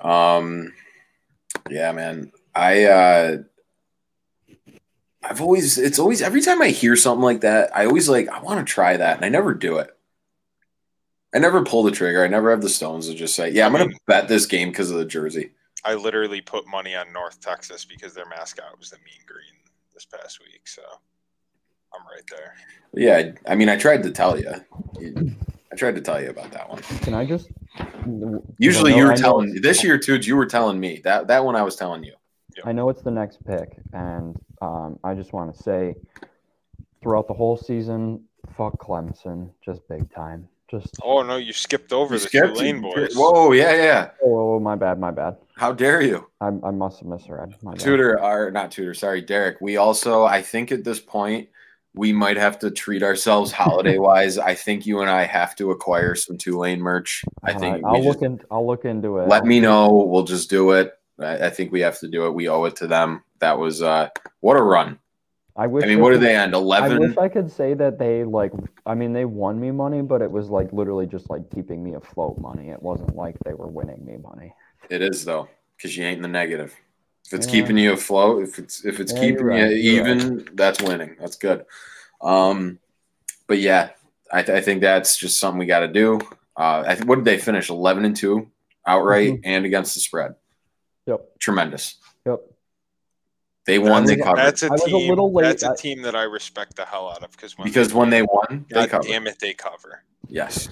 Um, 0.00 0.72
yeah, 1.70 1.92
man. 1.92 2.32
I 2.54 2.84
uh, 2.84 3.36
I've 5.22 5.40
always 5.40 5.78
it's 5.78 5.98
always 5.98 6.22
every 6.22 6.40
time 6.40 6.60
I 6.62 6.68
hear 6.68 6.96
something 6.96 7.24
like 7.24 7.40
that, 7.40 7.74
I 7.76 7.86
always 7.86 8.08
like 8.08 8.28
I 8.28 8.40
want 8.40 8.66
to 8.66 8.70
try 8.70 8.96
that, 8.96 9.16
and 9.16 9.24
I 9.24 9.28
never 9.28 9.54
do 9.54 9.78
it. 9.78 9.90
I 11.34 11.38
never 11.38 11.64
pull 11.64 11.82
the 11.82 11.90
trigger. 11.90 12.22
I 12.22 12.28
never 12.28 12.50
have 12.50 12.62
the 12.62 12.68
stones 12.68 13.08
to 13.08 13.14
just 13.14 13.34
say, 13.34 13.50
"Yeah, 13.50 13.66
I'm 13.66 13.72
gonna 13.72 13.88
bet 14.06 14.28
this 14.28 14.46
game 14.46 14.68
because 14.68 14.90
of 14.90 14.98
the 14.98 15.04
jersey." 15.04 15.52
I 15.84 15.94
literally 15.94 16.40
put 16.40 16.66
money 16.66 16.94
on 16.94 17.12
North 17.12 17.40
Texas 17.40 17.84
because 17.84 18.14
their 18.14 18.26
mascot 18.26 18.78
was 18.78 18.90
the 18.90 18.96
mean 18.98 19.20
green 19.26 19.60
this 19.92 20.04
past 20.06 20.40
week. 20.40 20.66
So 20.66 20.82
I'm 21.94 22.02
right 22.06 22.24
there. 22.30 22.54
Yeah, 22.94 23.32
I 23.46 23.54
mean, 23.54 23.68
I 23.68 23.76
tried 23.76 24.02
to 24.04 24.10
tell 24.10 24.38
you. 24.38 24.50
I 25.72 25.76
tried 25.76 25.94
to 25.96 26.00
tell 26.00 26.22
you 26.22 26.30
about 26.30 26.52
that 26.52 26.68
one. 26.68 26.80
can 27.02 27.14
I 27.14 27.24
just? 27.24 27.50
Usually, 28.58 28.96
you 28.96 29.04
were 29.04 29.12
I 29.12 29.16
telling 29.16 29.48
it's- 29.50 29.62
this 29.62 29.84
year, 29.84 29.98
too. 29.98 30.16
You 30.16 30.36
were 30.36 30.46
telling 30.46 30.78
me 30.78 31.00
that 31.04 31.26
that 31.28 31.44
one 31.44 31.56
I 31.56 31.62
was 31.62 31.76
telling 31.76 32.04
you. 32.04 32.14
I 32.64 32.70
know 32.70 32.88
it's 32.88 33.02
the 33.02 33.10
next 33.10 33.44
pick, 33.44 33.76
and 33.92 34.36
um, 34.62 34.98
I 35.02 35.14
just 35.14 35.32
want 35.32 35.54
to 35.56 35.62
say, 35.62 35.96
throughout 37.02 37.26
the 37.26 37.34
whole 37.34 37.56
season, 37.56 38.22
fuck 38.56 38.78
Clemson, 38.78 39.50
just 39.64 39.86
big 39.88 40.08
time. 40.14 40.48
Just 40.70 40.94
Oh 41.02 41.22
no, 41.22 41.36
you 41.36 41.52
skipped 41.52 41.92
over 41.92 42.14
You 42.14 42.20
the 42.20 42.26
skipped 42.26 42.56
Tulane 42.56 42.76
it. 42.76 42.82
boys. 42.82 43.14
Whoa, 43.14 43.52
yeah, 43.52 43.74
yeah. 43.74 44.10
oh 44.22 44.58
my 44.60 44.76
bad, 44.76 44.98
my 44.98 45.10
bad. 45.10 45.36
How 45.56 45.72
dare 45.72 46.00
you? 46.00 46.26
I, 46.40 46.48
I 46.48 46.70
must 46.70 47.00
have 47.00 47.08
misread. 47.08 47.54
My 47.62 47.72
bad. 47.72 47.80
Tudor, 47.80 48.20
or 48.20 48.50
not 48.50 48.70
Tutor? 48.70 48.94
sorry, 48.94 49.20
Derek. 49.20 49.60
We 49.60 49.76
also, 49.76 50.24
I 50.24 50.42
think 50.42 50.72
at 50.72 50.82
this 50.84 51.00
point, 51.00 51.48
we 51.94 52.12
might 52.12 52.36
have 52.36 52.58
to 52.60 52.70
treat 52.70 53.02
ourselves 53.02 53.52
holiday 53.62 53.98
wise. 53.98 54.38
I 54.38 54.54
think 54.54 54.86
you 54.86 55.00
and 55.00 55.10
I 55.10 55.24
have 55.24 55.54
to 55.56 55.70
acquire 55.70 56.14
some 56.14 56.38
Tulane 56.38 56.80
merch. 56.80 57.22
I 57.42 57.52
All 57.52 57.60
think 57.60 57.74
right, 57.74 57.82
I'll 57.84 58.04
look 58.04 58.22
in. 58.22 58.40
I'll 58.50 58.66
look 58.66 58.84
into 58.84 59.18
it. 59.18 59.28
let 59.28 59.44
me 59.44 59.60
know. 59.60 59.90
We'll 59.92 60.24
just 60.24 60.50
do 60.50 60.72
it. 60.72 60.92
I, 61.20 61.46
I 61.46 61.50
think 61.50 61.70
we 61.72 61.80
have 61.80 61.98
to 62.00 62.08
do 62.08 62.26
it. 62.26 62.34
We 62.34 62.48
owe 62.48 62.64
it 62.64 62.76
to 62.76 62.86
them. 62.86 63.22
That 63.40 63.58
was 63.58 63.82
uh 63.82 64.08
what 64.40 64.56
a 64.56 64.62
run. 64.62 64.98
I 65.56 65.66
wish. 65.68 65.84
I 65.84 65.86
mean, 65.86 66.00
what 66.00 66.10
did 66.10 66.20
they 66.20 66.34
end? 66.34 66.54
I 66.54 66.88
wish 66.98 67.16
I 67.16 67.28
could 67.28 67.50
say 67.50 67.74
that 67.74 67.98
they 67.98 68.24
like. 68.24 68.52
I 68.86 68.94
mean, 68.94 69.12
they 69.12 69.24
won 69.24 69.60
me 69.60 69.70
money, 69.70 70.02
but 70.02 70.20
it 70.20 70.30
was 70.30 70.48
like 70.48 70.72
literally 70.72 71.06
just 71.06 71.30
like 71.30 71.48
keeping 71.54 71.82
me 71.82 71.94
afloat 71.94 72.38
money. 72.38 72.70
It 72.70 72.82
wasn't 72.82 73.14
like 73.14 73.36
they 73.44 73.54
were 73.54 73.68
winning 73.68 74.04
me 74.04 74.16
money. 74.16 74.52
It 74.90 75.00
is 75.00 75.24
though, 75.24 75.48
because 75.76 75.96
you 75.96 76.04
ain't 76.04 76.16
in 76.16 76.22
the 76.22 76.28
negative. 76.28 76.74
If 77.26 77.34
it's 77.34 77.46
Yeah. 77.46 77.52
keeping 77.52 77.78
you 77.78 77.92
afloat, 77.92 78.42
if 78.42 78.58
it's 78.58 78.84
if 78.84 78.98
it's 78.98 79.12
Yeah, 79.12 79.20
keeping 79.20 79.46
right, 79.46 79.70
you 79.70 80.00
even, 80.00 80.48
that's 80.54 80.82
winning. 80.82 81.16
That's 81.20 81.36
good. 81.36 81.64
Um, 82.20 82.80
but 83.46 83.58
yeah, 83.58 83.90
I, 84.32 84.42
th- 84.42 84.56
I 84.58 84.60
think 84.60 84.80
that's 84.80 85.16
just 85.16 85.38
something 85.38 85.58
we 85.58 85.66
got 85.66 85.80
to 85.80 85.88
do. 85.88 86.20
Uh, 86.56 86.84
I 86.86 86.94
th- 86.94 87.06
what 87.06 87.16
did 87.16 87.24
they 87.24 87.38
finish? 87.38 87.70
Eleven 87.70 88.04
and 88.04 88.16
two 88.16 88.50
outright 88.86 89.34
Mhm. 89.34 89.40
and 89.44 89.64
against 89.64 89.94
the 89.94 90.00
spread. 90.00 90.34
Yep. 91.06 91.20
Tremendous. 91.38 91.96
Yep. 92.26 92.40
They 93.66 93.78
won. 93.78 94.04
They 94.04 94.16
was- 94.16 94.24
covered 94.24 94.36
That's 94.38 94.62
a 94.62 94.66
I 94.66 94.70
was 94.72 94.82
a 94.82 94.86
team. 94.86 95.08
little 95.08 95.32
late. 95.32 95.44
That's 95.44 95.62
a 95.62 95.70
I- 95.70 95.76
team 95.76 96.02
that 96.02 96.14
I 96.14 96.24
respect 96.24 96.76
the 96.76 96.84
hell 96.84 97.08
out 97.10 97.22
of 97.22 97.30
because 97.32 97.56
when 97.56 97.66
because 97.66 97.94
when 97.94 98.10
they 98.10 98.22
won, 98.22 98.66
they 98.68 98.74
God 98.74 98.90
covered. 98.90 99.06
damn 99.08 99.26
it, 99.26 99.38
they 99.40 99.54
cover. 99.54 100.02
Yes. 100.28 100.68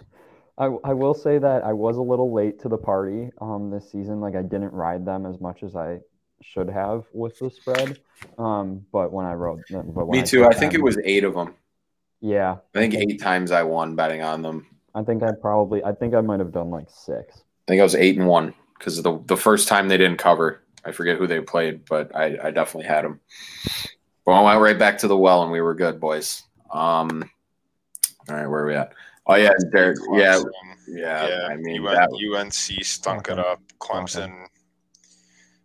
I, 0.58 0.66
I 0.84 0.92
will 0.92 1.14
say 1.14 1.38
that 1.38 1.64
I 1.64 1.72
was 1.72 1.96
a 1.96 2.02
little 2.02 2.32
late 2.32 2.60
to 2.60 2.68
the 2.68 2.76
party 2.76 3.30
um 3.40 3.70
this 3.70 3.90
season. 3.90 4.20
Like 4.20 4.36
I 4.36 4.42
didn't 4.42 4.72
ride 4.72 5.04
them 5.06 5.24
as 5.26 5.40
much 5.40 5.62
as 5.62 5.74
I 5.74 6.00
should 6.42 6.68
have 6.68 7.04
with 7.12 7.38
the 7.38 7.50
spread. 7.50 7.98
Um, 8.38 8.84
but 8.92 9.12
when 9.12 9.24
I 9.26 9.32
rode 9.34 9.62
them, 9.70 9.90
but 9.94 10.06
when 10.06 10.20
Me 10.20 10.26
too. 10.26 10.44
I 10.44 10.52
think 10.54 10.74
it 10.74 10.82
was 10.82 10.98
eight 11.04 11.24
of 11.24 11.34
them. 11.34 11.54
Yeah, 12.20 12.56
I 12.74 12.78
think 12.78 12.94
eight 12.94 13.20
times 13.20 13.50
I 13.50 13.62
won 13.64 13.96
betting 13.96 14.22
on 14.22 14.42
them. 14.42 14.66
I 14.94 15.02
think 15.02 15.22
I 15.22 15.30
probably. 15.32 15.82
I 15.82 15.92
think 15.92 16.14
I 16.14 16.20
might 16.20 16.38
have 16.40 16.52
done 16.52 16.70
like 16.70 16.86
six. 16.88 17.38
I 17.38 17.64
think 17.66 17.80
I 17.80 17.82
was 17.84 17.94
eight 17.94 18.18
and 18.18 18.28
one 18.28 18.54
because 18.78 19.02
the 19.02 19.18
the 19.26 19.36
first 19.36 19.66
time 19.66 19.88
they 19.88 19.96
didn't 19.96 20.18
cover. 20.18 20.61
I 20.84 20.92
forget 20.92 21.16
who 21.18 21.26
they 21.26 21.40
played, 21.40 21.84
but 21.88 22.14
I, 22.14 22.36
I 22.42 22.50
definitely 22.50 22.88
had 22.88 23.04
them. 23.04 23.20
But 24.24 24.32
I 24.32 24.42
went 24.42 24.60
right 24.60 24.78
back 24.78 24.98
to 24.98 25.08
the 25.08 25.16
well, 25.16 25.42
and 25.42 25.50
we 25.52 25.60
were 25.60 25.74
good, 25.74 26.00
boys. 26.00 26.42
Um, 26.72 27.28
all 28.28 28.36
right, 28.36 28.46
where 28.46 28.62
are 28.62 28.66
we 28.66 28.74
at? 28.74 28.92
Oh 29.26 29.34
yeah, 29.34 29.50
Derek. 29.72 29.98
Yeah, 30.12 30.42
yeah. 30.88 31.28
yeah. 31.28 31.46
I 31.50 31.56
mean, 31.56 31.82
UN 31.82 31.94
that, 31.94 32.36
UNC 32.36 32.84
stunk 32.84 33.28
it 33.28 33.38
up. 33.38 33.60
Clemson, 33.80 34.46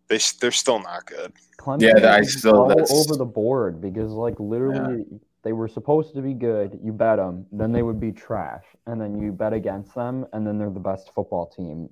They 0.07 0.19
they're 0.39 0.51
still 0.51 0.79
not 0.79 1.05
good. 1.05 1.33
Clemson 1.59 1.81
Yeah, 1.81 2.13
I 2.13 2.21
still- 2.21 2.67
that's- 2.67 2.91
over 2.91 3.15
the 3.15 3.25
board 3.25 3.81
because 3.81 4.11
like 4.11 4.39
literally 4.39 5.05
they 5.43 5.53
were 5.53 5.67
supposed 5.67 6.13
to 6.15 6.21
be 6.21 6.33
good. 6.33 6.79
You 6.83 6.91
bet 6.93 7.17
them, 7.17 7.45
then 7.51 7.71
they 7.71 7.81
would 7.81 7.99
be 7.99 8.11
trash, 8.11 8.65
and 8.85 8.99
then 9.01 9.19
you 9.19 9.31
bet 9.31 9.53
against 9.53 9.95
them, 9.95 10.25
and 10.33 10.45
then 10.45 10.57
they're 10.57 10.69
the 10.69 10.79
best 10.79 11.11
football 11.15 11.47
team 11.47 11.89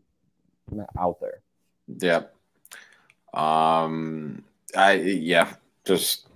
out 1.00 1.20
there. 1.22 1.42
yeah. 2.00 2.24
Um, 3.36 4.44
I 4.78 4.94
yeah, 4.94 5.54
just 5.86 6.28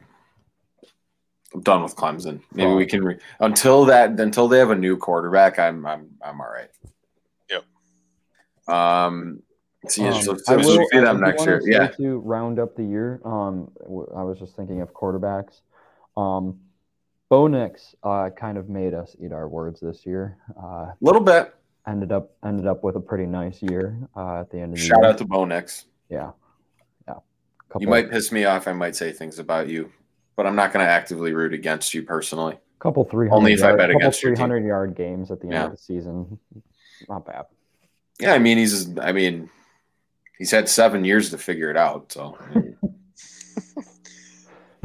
I'm 1.53 1.62
done 1.62 1.84
with 1.84 1.96
Clemson. 1.96 2.41
Maybe 2.53 2.74
we 2.74 2.86
can 2.86 3.03
re- 3.03 3.20
until 3.39 3.86
that 3.86 4.20
until 4.20 4.48
they 4.48 4.60
have 4.60 4.72
a 4.72 4.75
new 4.75 4.98
quarterback. 4.98 5.60
I'm 5.60 5.86
I'm 5.86 6.10
I'm 6.22 6.39
all 6.41 6.48
right. 6.51 6.70
Yep. 7.50 7.63
Um. 8.75 9.41
So, 9.88 10.03
yeah, 10.03 10.10
Um, 10.12 10.22
so, 10.22 10.38
I 10.50 10.56
will- 10.58 10.63
see 10.91 11.00
them 11.00 11.18
do 11.18 11.22
next 11.25 11.46
year. 11.46 11.62
Yeah. 11.65 11.88
To 11.88 12.20
round 12.20 12.60
up 12.60 12.75
the 12.75 12.84
year, 12.84 13.22
um, 13.24 13.72
I 14.13 14.24
was 14.24 14.38
just 14.38 14.56
thinking 14.58 14.82
of 14.82 14.94
quarterbacks. 14.94 15.62
Um, 16.18 16.60
Bo 17.29 17.48
Nix 17.48 17.96
uh, 18.03 18.29
kind 18.32 18.58
of 18.58 18.68
made 18.68 18.94
us 18.94 19.15
eat 19.24 19.32
our 19.32 19.48
words 19.48 19.79
this 19.79 20.06
year. 20.06 20.38
Uh, 20.62 20.88
A 20.91 20.96
little 21.00 21.22
bit. 21.22 21.56
ended 21.88 22.12
up 22.12 22.32
ended 22.44 22.68
up 22.68 22.84
with 22.84 22.98
a 22.98 23.00
pretty 23.00 23.25
nice 23.25 23.62
year 23.62 23.98
uh, 24.18 24.41
at 24.41 24.51
the 24.51 24.58
end 24.60 24.74
of 24.74 24.79
the 24.79 24.86
Shout 24.86 24.98
year. 25.01 25.12
out 25.12 25.18
to 25.20 25.25
Bo 25.25 25.46
Nix. 25.46 25.86
yeah, 26.10 26.18
yeah. 26.18 26.32
Couple, 27.69 27.81
You 27.81 27.88
might 27.88 28.09
piss 28.09 28.31
me 28.31 28.45
off. 28.45 28.67
I 28.67 28.73
might 28.73 28.95
say 28.95 29.11
things 29.11 29.39
about 29.39 29.69
you, 29.69 29.91
but 30.35 30.45
I'm 30.47 30.55
not 30.55 30.73
going 30.73 30.85
to 30.85 30.91
actively 30.91 31.33
root 31.33 31.53
against 31.53 31.93
you 31.93 32.03
personally. 32.03 32.57
couple 32.79 33.03
three 33.05 33.27
hundred 33.27 33.38
Only 33.38 33.53
if 33.53 33.63
I 33.63 33.67
yard, 33.67 33.77
bet 33.77 33.89
against 33.91 34.21
your 34.23 34.31
three 34.31 34.35
team. 34.38 34.41
hundred 34.41 34.65
yard 34.65 34.95
games 34.95 35.29
at 35.31 35.39
the 35.39 35.45
end 35.47 35.53
Yeah. 35.53 35.65
of 35.65 35.71
the 35.71 35.77
season. 35.77 36.39
Not 37.07 37.25
bad. 37.25 37.45
Yeah, 38.19 38.33
I 38.33 38.39
mean 38.39 38.57
he's. 38.57 38.97
I 38.99 39.11
mean, 39.13 39.49
he's 40.38 40.51
had 40.51 40.67
seven 40.67 41.05
years 41.05 41.29
to 41.29 41.38
figure 41.38 41.69
it 41.69 41.77
out. 41.77 42.11
So 42.11 42.38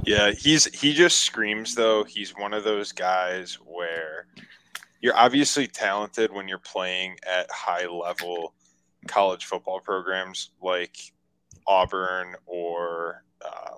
Yeah, 0.06 0.32
he's 0.32 0.66
he 0.78 0.92
just 0.92 1.20
screams 1.20 1.74
though. 1.74 2.04
He's 2.04 2.32
one 2.36 2.52
of 2.52 2.62
those 2.62 2.92
guys 2.92 3.54
where 3.64 4.26
you're 5.00 5.16
obviously 5.16 5.66
talented 5.66 6.30
when 6.30 6.46
you're 6.46 6.58
playing 6.58 7.16
at 7.26 7.50
high 7.50 7.86
level 7.86 8.52
college 9.08 9.46
football 9.46 9.80
programs 9.80 10.50
like 10.62 10.96
Auburn 11.66 12.34
or 12.46 13.24
um, 13.44 13.76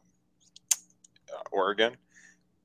uh, 1.33 1.43
Oregon. 1.52 1.97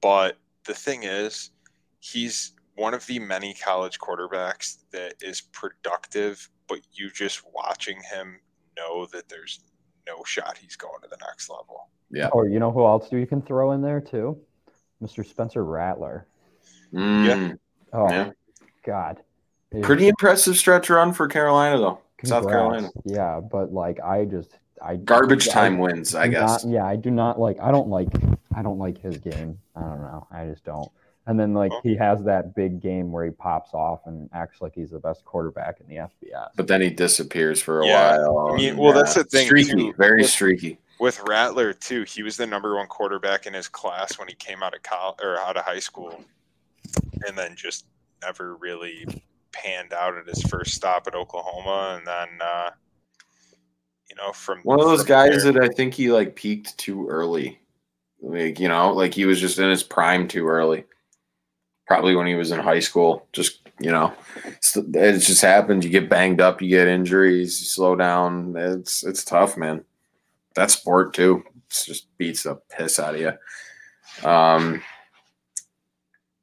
But 0.01 0.37
the 0.65 0.73
thing 0.73 1.03
is, 1.03 1.51
he's 1.99 2.53
one 2.75 2.93
of 2.93 3.05
the 3.05 3.19
many 3.19 3.53
college 3.53 3.99
quarterbacks 3.99 4.77
that 4.91 5.15
is 5.21 5.41
productive, 5.41 6.49
but 6.67 6.79
you 6.93 7.09
just 7.11 7.41
watching 7.53 7.97
him 8.11 8.39
know 8.77 9.05
that 9.07 9.29
there's 9.29 9.59
no 10.07 10.23
shot 10.25 10.57
he's 10.57 10.75
going 10.75 10.99
to 11.03 11.07
the 11.09 11.17
next 11.27 11.49
level. 11.49 11.89
Yeah. 12.09 12.27
Or 12.33 12.47
you 12.47 12.59
know 12.59 12.71
who 12.71 12.85
else 12.85 13.09
do 13.09 13.17
you 13.17 13.27
can 13.27 13.41
throw 13.41 13.71
in 13.73 13.81
there 13.81 14.01
too? 14.01 14.37
Mr. 15.01 15.25
Spencer 15.25 15.63
Rattler. 15.63 16.27
Mm, 16.93 17.57
Oh 17.93 18.09
Yeah. 18.09 18.31
God. 18.85 19.21
Pretty 19.81 20.07
impressive 20.09 20.57
stretch 20.57 20.89
run 20.89 21.13
for 21.13 21.27
Carolina 21.27 21.77
though. 21.77 21.99
South. 22.23 22.47
Carolina. 22.47 22.89
Yeah, 23.05 23.39
but 23.39 23.71
like 23.73 23.99
I 24.01 24.25
just 24.25 24.57
I 24.83 24.95
Garbage 24.97 25.47
I 25.49 25.51
time 25.53 25.77
wins, 25.77 26.15
I 26.15 26.27
guess. 26.27 26.63
not- 26.63 26.71
yeah, 26.71 26.85
I 26.85 26.95
do 26.95 27.11
not 27.11 27.39
like. 27.39 27.57
I 27.61 27.71
don't 27.71 27.87
like. 27.89 28.07
I 28.55 28.61
don't 28.61 28.79
like 28.79 28.97
his 28.99 29.17
game. 29.17 29.59
I 29.75 29.81
don't 29.81 30.01
know. 30.01 30.27
I 30.31 30.45
just 30.45 30.63
don't. 30.65 30.89
And 31.27 31.39
then 31.39 31.53
like 31.53 31.71
Well- 31.71 31.81
he 31.83 31.95
has 31.97 32.23
that 32.23 32.55
big 32.55 32.81
game 32.81 33.11
where 33.11 33.23
he 33.25 33.31
pops 33.31 33.73
off 33.73 34.01
and 34.07 34.29
acts 34.33 34.59
like 34.61 34.73
he's 34.73 34.89
the 34.89 34.99
best 34.99 35.23
quarterback 35.23 35.79
in 35.79 35.87
the 35.87 35.97
FBS. 36.01 36.49
But 36.55 36.67
then 36.67 36.81
he 36.81 36.89
disappears 36.89 37.61
for 37.61 37.81
a 37.81 37.85
Yeah, 37.87 38.17
while. 38.25 38.53
I 38.53 38.57
mean, 38.57 38.75
well, 38.77 38.91
that's 38.93 39.13
the 39.13 39.23
thing, 39.23 39.45
Streaky, 39.45 39.71
too. 39.71 39.93
very 39.97 40.21
With- 40.21 40.29
streaky. 40.31 40.79
with 40.99 41.21
Rattler 41.27 41.73
too, 41.73 42.03
he 42.03 42.23
was 42.23 42.37
the 42.37 42.47
number 42.47 42.75
one 42.75 42.87
quarterback 42.87 43.45
in 43.45 43.53
his 43.53 43.67
class 43.67 44.17
when 44.19 44.27
he 44.27 44.33
came 44.35 44.61
out 44.63 44.73
of 44.75 44.81
college 44.83 45.19
or 45.23 45.39
out 45.39 45.57
of 45.57 45.63
high 45.63 45.79
school, 45.79 46.23
and 47.27 47.37
then 47.37 47.55
just 47.55 47.85
never 48.23 48.55
really 48.55 49.05
panned 49.51 49.93
out 49.93 50.17
at 50.17 50.27
his 50.27 50.41
first 50.43 50.73
stop 50.73 51.05
at 51.07 51.15
Oklahoma, 51.15 51.97
and 51.97 52.07
then 52.07 52.27
uh, 52.41 52.69
you 54.11 54.15
know 54.21 54.33
from 54.33 54.59
One 54.63 54.79
of 54.79 54.85
those 54.87 55.03
guys 55.05 55.43
there- 55.43 55.53
that 55.53 55.63
I 55.63 55.69
think 55.69 55.93
he 55.93 56.11
like 56.11 56.35
peaked 56.35 56.77
too 56.77 57.07
early. 57.07 57.57
Like, 58.21 58.59
you 58.59 58.67
know, 58.67 58.91
like 58.93 59.13
he 59.13 59.25
was 59.25 59.39
just 59.39 59.57
in 59.57 59.69
his 59.69 59.81
prime 59.83 60.27
too 60.27 60.47
early. 60.47 60.83
Probably 61.87 62.15
when 62.15 62.27
he 62.27 62.35
was 62.35 62.51
in 62.51 62.59
high 62.59 62.79
school. 62.79 63.27
Just, 63.33 63.67
you 63.79 63.89
know, 63.91 64.13
it's- 64.45 64.77
it 64.77 65.19
just 65.19 65.41
happens. 65.41 65.83
You 65.85 65.89
get 65.91 66.09
banged 66.09 66.39
up, 66.41 66.61
you 66.61 66.69
get 66.69 66.87
injuries, 66.87 67.59
you 67.61 67.65
slow 67.67 67.95
down. 67.95 68.53
It's 68.57 69.03
it's 69.03 69.23
tough, 69.23 69.55
man. 69.57 69.83
That 70.55 70.71
sport 70.71 71.13
too. 71.13 71.43
It 71.47 71.83
just 71.85 72.15
beats 72.17 72.43
the 72.43 72.55
piss 72.69 72.99
out 72.99 73.15
of 73.15 73.21
you. 73.21 74.29
Um 74.29 74.83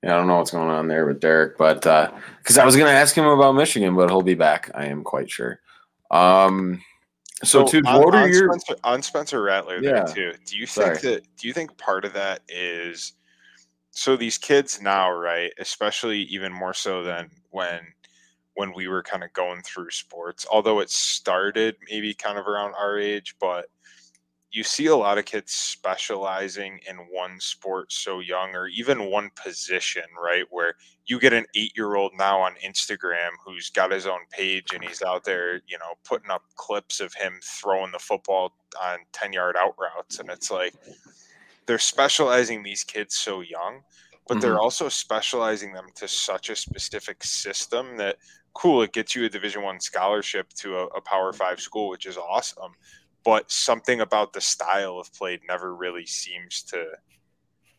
yeah, 0.02 0.14
I 0.14 0.16
don't 0.18 0.28
know 0.28 0.37
what's 0.38 0.52
going 0.52 0.70
on 0.70 0.87
there 0.88 1.06
with 1.06 1.20
Derek, 1.20 1.58
but 1.58 1.87
uh 1.87 2.10
because 2.38 2.56
I 2.56 2.64
was 2.64 2.76
gonna 2.76 2.90
ask 2.90 3.14
him 3.14 3.26
about 3.26 3.54
Michigan, 3.54 3.94
but 3.94 4.08
he'll 4.08 4.22
be 4.22 4.34
back, 4.34 4.70
I 4.75 4.87
am 4.87 5.04
quite 5.04 5.30
sure. 5.30 5.60
Um 6.10 6.82
so, 7.45 7.66
to 7.66 7.78
on, 7.87 8.02
what 8.02 8.14
are 8.14 8.25
on 8.25 8.33
your 8.33 8.49
Spencer, 8.49 8.76
on 8.85 9.02
Spencer 9.02 9.42
Rattler 9.42 9.80
there 9.80 10.04
too? 10.07 10.33
Do 10.45 10.57
you 10.57 10.66
think 10.66 10.99
Sorry. 10.99 11.14
that? 11.14 11.37
Do 11.37 11.47
you 11.47 11.54
think 11.54 11.76
part 11.78 12.04
of 12.04 12.12
that 12.14 12.42
is 12.49 13.12
so 13.90 14.16
these 14.16 14.38
kids 14.38 14.80
now, 14.80 15.11
right? 15.11 15.52
Especially 15.59 16.23
even 16.23 16.52
more 16.52 16.75
so 16.75 17.02
than 17.02 17.30
when 17.50 17.80
when 18.54 18.73
we 18.75 18.88
were 18.88 19.04
kind 19.04 19.23
of 19.23 19.33
going 19.35 19.62
through 19.62 19.90
sports. 19.90 20.45
Although 20.50 20.80
it 20.80 20.90
started 20.90 21.76
maybe 21.88 22.12
kind 22.12 22.38
of 22.38 22.49
around 22.49 22.75
our 22.75 22.99
age, 22.99 23.37
but 23.40 23.66
you 24.50 24.62
see 24.64 24.86
a 24.86 24.96
lot 24.96 25.18
of 25.18 25.26
kids 25.26 25.52
specializing 25.52 26.80
in 26.88 26.96
one 27.10 27.38
sport 27.38 27.92
so 27.92 28.20
young 28.20 28.54
or 28.54 28.66
even 28.68 29.10
one 29.10 29.30
position, 29.34 30.04
right? 30.20 30.44
Where 30.50 30.74
you 31.06 31.20
get 31.20 31.34
an 31.34 31.44
eight 31.54 31.72
year 31.76 31.96
old 31.96 32.12
now 32.16 32.40
on 32.40 32.54
Instagram 32.66 33.30
who's 33.44 33.68
got 33.70 33.92
his 33.92 34.06
own 34.06 34.20
page 34.30 34.68
and 34.72 34.82
he's 34.82 35.02
out 35.02 35.24
there, 35.24 35.56
you 35.66 35.78
know, 35.78 35.94
putting 36.04 36.30
up 36.30 36.44
clips 36.56 37.00
of 37.00 37.12
him 37.12 37.34
throwing 37.42 37.92
the 37.92 37.98
football 37.98 38.54
on 38.82 38.98
10 39.12 39.34
yard 39.34 39.56
out 39.56 39.74
routes. 39.78 40.18
And 40.18 40.30
it's 40.30 40.50
like 40.50 40.74
they're 41.66 41.78
specializing 41.78 42.62
these 42.62 42.84
kids 42.84 43.16
so 43.16 43.42
young, 43.42 43.80
but 44.28 44.40
they're 44.40 44.52
mm-hmm. 44.52 44.60
also 44.60 44.88
specializing 44.88 45.74
them 45.74 45.86
to 45.96 46.08
such 46.08 46.48
a 46.48 46.56
specific 46.56 47.22
system 47.22 47.98
that 47.98 48.16
cool, 48.54 48.80
it 48.80 48.92
gets 48.92 49.14
you 49.14 49.26
a 49.26 49.28
division 49.28 49.62
one 49.62 49.78
scholarship 49.78 50.48
to 50.54 50.78
a, 50.78 50.84
a 50.86 51.00
power 51.02 51.34
five 51.34 51.60
school, 51.60 51.90
which 51.90 52.06
is 52.06 52.16
awesome 52.16 52.72
but 53.28 53.50
something 53.50 54.00
about 54.00 54.32
the 54.32 54.40
style 54.40 54.99
of 54.99 55.12
play 55.12 55.38
never 55.47 55.75
really 55.75 56.06
seems 56.06 56.62
to 56.62 56.82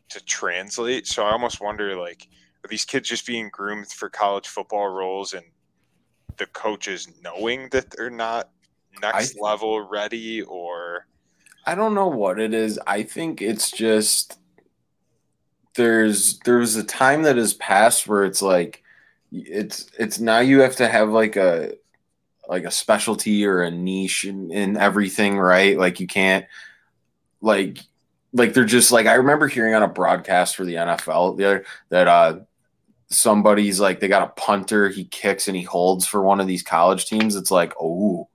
to 0.07 0.23
translate. 0.25 1.07
So 1.07 1.25
I 1.25 1.31
almost 1.31 1.59
wonder 1.59 1.95
like 1.95 2.27
are 2.63 2.67
these 2.67 2.85
kids 2.85 3.09
just 3.09 3.25
being 3.25 3.49
groomed 3.51 3.91
for 3.91 4.11
college 4.11 4.47
football 4.47 4.89
roles 4.89 5.33
and 5.33 5.45
the 6.37 6.45
coaches 6.45 7.07
knowing 7.23 7.67
that 7.69 7.89
they're 7.89 8.11
not 8.11 8.51
next 9.01 9.37
I- 9.37 9.41
level 9.41 9.81
ready 9.81 10.43
or 10.43 11.07
I 11.65 11.73
don't 11.73 11.95
know 11.95 12.09
what 12.09 12.39
it 12.39 12.53
is. 12.53 12.79
I 12.85 13.01
think 13.01 13.41
it's 13.41 13.71
just 13.71 14.37
there's 15.73 16.37
there's 16.41 16.75
a 16.75 16.83
time 16.83 17.23
that 17.23 17.37
has 17.37 17.55
passed 17.55 18.07
where 18.07 18.23
it's 18.23 18.43
like 18.43 18.83
it's 19.31 19.89
it's 19.97 20.19
now 20.19 20.41
you 20.41 20.59
have 20.59 20.75
to 20.75 20.87
have 20.87 21.09
like 21.09 21.37
a 21.37 21.73
like 22.49 22.65
a 22.65 22.71
specialty 22.71 23.45
or 23.45 23.61
a 23.61 23.69
niche 23.71 24.25
in, 24.25 24.51
in 24.51 24.75
everything, 24.75 25.37
right? 25.37 25.77
Like 25.77 25.99
you 25.99 26.07
can't 26.07 26.45
like 27.41 27.79
like 28.33 28.53
they're 28.53 28.65
just 28.65 28.91
like 28.91 29.05
I 29.05 29.13
remember 29.13 29.47
hearing 29.47 29.75
on 29.75 29.83
a 29.83 29.87
broadcast 29.87 30.55
for 30.55 30.65
the 30.65 30.75
NFL 30.75 31.37
the 31.37 31.45
other 31.45 31.65
that 31.89 32.07
uh 32.07 32.39
somebody's 33.11 33.79
like 33.79 33.99
they 33.99 34.07
got 34.07 34.27
a 34.27 34.41
punter, 34.41 34.89
he 34.89 35.05
kicks 35.05 35.47
and 35.47 35.55
he 35.55 35.63
holds 35.63 36.07
for 36.07 36.23
one 36.23 36.39
of 36.39 36.47
these 36.47 36.63
college 36.63 37.05
teams. 37.05 37.35
It's 37.35 37.51
like, 37.51 37.73
oh, 37.79 38.27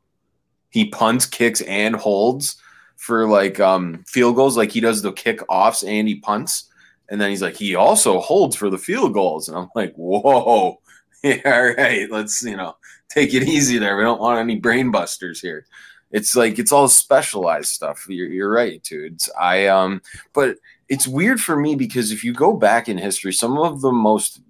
he 0.71 0.89
punts, 0.89 1.27
kicks, 1.27 1.61
and 1.63 1.97
holds 1.97 2.57
for 2.97 3.29
like 3.29 3.59
um 3.59 4.05
field 4.07 4.37
goals. 4.37 4.57
Like 4.57 4.71
he 4.71 4.81
does 4.81 5.03
the 5.03 5.13
kickoffs 5.13 5.87
and 5.87 6.07
he 6.07 6.17
punts. 6.21 6.71
And 7.09 7.21
then 7.21 7.31
he's 7.31 7.43
like, 7.43 7.57
he 7.57 7.75
also 7.75 8.21
holds 8.21 8.57
for 8.57 8.71
the 8.71 8.79
field 8.79 9.13
goals. 9.13 9.49
And 9.49 9.59
I'm 9.59 9.69
like, 9.75 9.93
whoa. 9.95 10.81
Yeah, 11.29 11.41
all 11.47 11.73
right. 11.73 12.11
Let's, 12.11 12.43
you 12.43 12.55
know, 12.55 12.77
take 13.09 13.33
it 13.33 13.45
easy 13.45 13.79
there. 13.79 13.97
We 13.97 14.03
don't 14.03 14.21
want 14.21 14.41
any 14.41 14.57
brain 14.57 14.91
busters 14.91 15.41
here. 15.41 15.65
It's 16.11 16.37
like 16.37 16.59
it's 16.59 16.71
all 16.71 16.87
specialized 16.87 17.71
stuff. 17.71 18.05
You're, 18.09 18.29
you're 18.29 18.53
right, 18.53 18.83
dudes. 18.83 19.31
I 19.41 19.69
um, 19.69 20.03
but 20.35 20.59
it's 20.91 21.09
weird 21.09 21.41
for 21.41 21.57
me 21.57 21.77
because 21.77 22.13
if 22.13 22.25
you 22.25 22.35
go 22.35 22.53
back 22.53 22.91
in 22.91 22.99
history, 22.99 23.33
some 23.33 23.57
of 23.59 23.81
the 23.81 23.91
most 23.91 24.43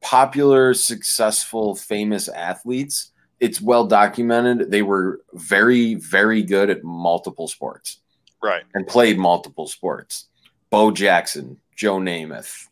popular, 0.00 0.72
successful, 0.72 1.74
famous 1.74 2.28
athletes, 2.28 3.12
it's 3.38 3.60
well 3.60 3.86
documented. 3.86 4.70
They 4.70 4.82
were 4.82 5.20
very, 5.34 5.96
very 5.96 6.42
good 6.42 6.70
at 6.70 6.82
multiple 6.82 7.46
sports 7.46 7.98
right. 8.42 8.62
and 8.74 8.86
played 8.86 9.18
multiple 9.18 9.66
sports. 9.66 10.28
Bo 10.70 10.90
Jackson, 10.90 11.58
Joe 11.76 11.98
Namath, 11.98 12.68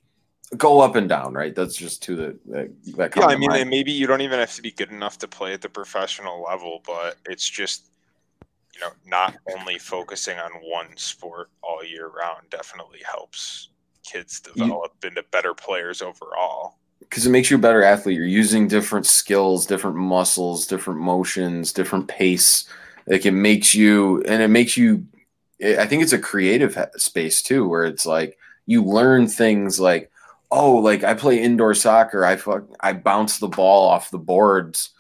go 0.57 0.81
up 0.81 0.97
and 0.97 1.09
down, 1.09 1.35
right? 1.35 1.55
That's 1.55 1.77
just 1.77 2.03
to 2.05 2.17
the 2.17 2.39
that, 2.47 2.71
that 2.97 3.17
Yeah, 3.17 3.27
I 3.27 3.37
mean, 3.37 3.53
and 3.53 3.69
maybe 3.69 3.93
you 3.93 4.07
don't 4.07 4.23
even 4.23 4.39
have 4.39 4.55
to 4.55 4.63
be 4.63 4.71
good 4.71 4.91
enough 4.91 5.19
to 5.19 5.29
play 5.29 5.53
at 5.53 5.61
the 5.61 5.69
professional 5.69 6.43
level, 6.43 6.83
but 6.87 7.17
it's 7.27 7.49
just 7.49 7.91
you 8.75 8.81
know 8.81 8.91
not 9.07 9.37
only 9.57 9.79
focusing 9.79 10.39
on 10.39 10.51
one 10.63 10.97
sport 10.97 11.51
all 11.63 11.85
year 11.85 12.09
round 12.09 12.49
definitely 12.51 13.01
helps 13.11 13.69
kids 14.05 14.41
develop 14.41 14.93
into 15.05 15.23
better 15.31 15.53
players 15.53 16.01
overall. 16.01 16.79
because 17.01 17.27
it 17.27 17.31
makes 17.31 17.51
you 17.51 17.57
a 17.57 17.61
better 17.61 17.83
athlete. 17.83 18.17
You're 18.17 18.27
using 18.27 18.69
different 18.69 19.07
skills, 19.07 19.67
different 19.67 19.97
muscles, 19.97 20.67
different 20.67 21.01
motions, 21.01 21.73
different 21.73 22.09
pace. 22.09 22.69
Like 23.07 23.27
it 23.27 23.33
makes 23.33 23.75
you, 23.75 24.23
and 24.23 24.43
it 24.43 24.49
makes 24.49 24.77
you. 24.77 25.07
I 25.63 25.87
think 25.87 26.03
it's 26.03 26.13
a 26.13 26.19
creative 26.19 26.79
space 26.97 27.43
too, 27.43 27.69
where 27.69 27.85
it's 27.85 28.07
like 28.07 28.39
you 28.67 28.85
learn 28.85 29.27
things 29.27 29.81
like, 29.81 30.11
oh, 30.51 30.77
like 30.77 31.05
I 31.05 31.15
play 31.15 31.43
indoor 31.43 31.75
soccer. 31.75 32.25
I 32.25 32.37
fuck, 32.37 32.65
I 32.81 32.93
bounce 32.93 33.39
the 33.39 33.49
ball 33.49 33.89
off 33.89 34.11
the 34.11 34.19
boards 34.19 34.91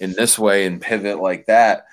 in 0.00 0.12
this 0.12 0.38
way 0.38 0.66
and 0.66 0.80
pivot 0.80 1.20
like 1.20 1.46
that. 1.46 1.86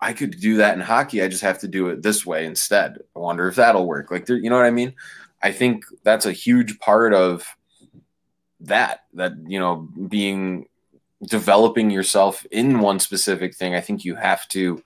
I 0.00 0.12
could 0.12 0.38
do 0.40 0.58
that 0.58 0.74
in 0.74 0.80
hockey. 0.80 1.22
I 1.22 1.28
just 1.28 1.42
have 1.42 1.58
to 1.60 1.68
do 1.68 1.88
it 1.88 2.02
this 2.02 2.24
way 2.24 2.46
instead. 2.46 2.98
I 3.16 3.18
wonder 3.18 3.48
if 3.48 3.56
that'll 3.56 3.86
work. 3.86 4.10
Like, 4.10 4.28
you 4.28 4.48
know 4.48 4.56
what 4.56 4.64
I 4.64 4.70
mean? 4.70 4.94
I 5.42 5.50
think 5.50 5.84
that's 6.04 6.26
a 6.26 6.32
huge 6.32 6.78
part 6.78 7.14
of 7.14 7.46
that 8.60 9.04
that 9.14 9.32
you 9.46 9.58
know 9.58 9.88
being 10.08 10.66
developing 11.26 11.90
yourself 11.90 12.44
in 12.50 12.80
one 12.80 12.98
specific 12.98 13.54
thing 13.54 13.74
i 13.74 13.80
think 13.80 14.04
you 14.04 14.14
have 14.14 14.46
to 14.48 14.82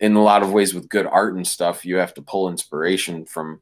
in 0.00 0.14
a 0.16 0.22
lot 0.22 0.42
of 0.42 0.52
ways 0.52 0.74
with 0.74 0.88
good 0.88 1.06
art 1.06 1.34
and 1.34 1.46
stuff 1.46 1.84
you 1.84 1.96
have 1.96 2.14
to 2.14 2.22
pull 2.22 2.48
inspiration 2.48 3.24
from 3.24 3.60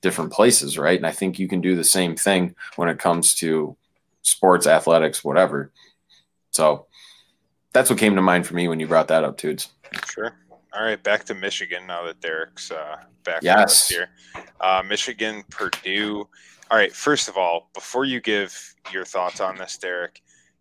different 0.00 0.32
places 0.32 0.78
right 0.78 0.98
and 0.98 1.06
i 1.06 1.10
think 1.12 1.38
you 1.38 1.48
can 1.48 1.60
do 1.60 1.74
the 1.76 1.84
same 1.84 2.14
thing 2.16 2.54
when 2.76 2.88
it 2.88 2.98
comes 2.98 3.34
to 3.34 3.76
sports 4.22 4.66
athletics 4.66 5.24
whatever 5.24 5.72
so 6.50 6.86
that's 7.72 7.90
what 7.90 7.98
came 7.98 8.14
to 8.14 8.22
mind 8.22 8.46
for 8.46 8.54
me 8.54 8.68
when 8.68 8.78
you 8.80 8.86
brought 8.86 9.08
that 9.08 9.24
up 9.24 9.36
dudes 9.38 9.68
Sure. 10.06 10.32
All 10.74 10.84
right, 10.84 11.02
back 11.02 11.24
to 11.24 11.34
Michigan 11.34 11.86
now 11.86 12.04
that 12.04 12.20
Derek's 12.20 12.70
uh, 12.70 12.96
back 13.24 13.42
Yes. 13.42 13.88
here. 13.88 14.10
Uh, 14.60 14.82
Michigan, 14.86 15.42
Purdue. 15.50 16.28
All 16.70 16.76
right, 16.76 16.94
first 16.94 17.26
of 17.28 17.38
all, 17.38 17.70
before 17.74 18.04
you 18.04 18.20
give 18.20 18.74
your 18.92 19.06
thoughts 19.06 19.40
on 19.40 19.56
this, 19.56 19.78
Derek, 19.78 20.20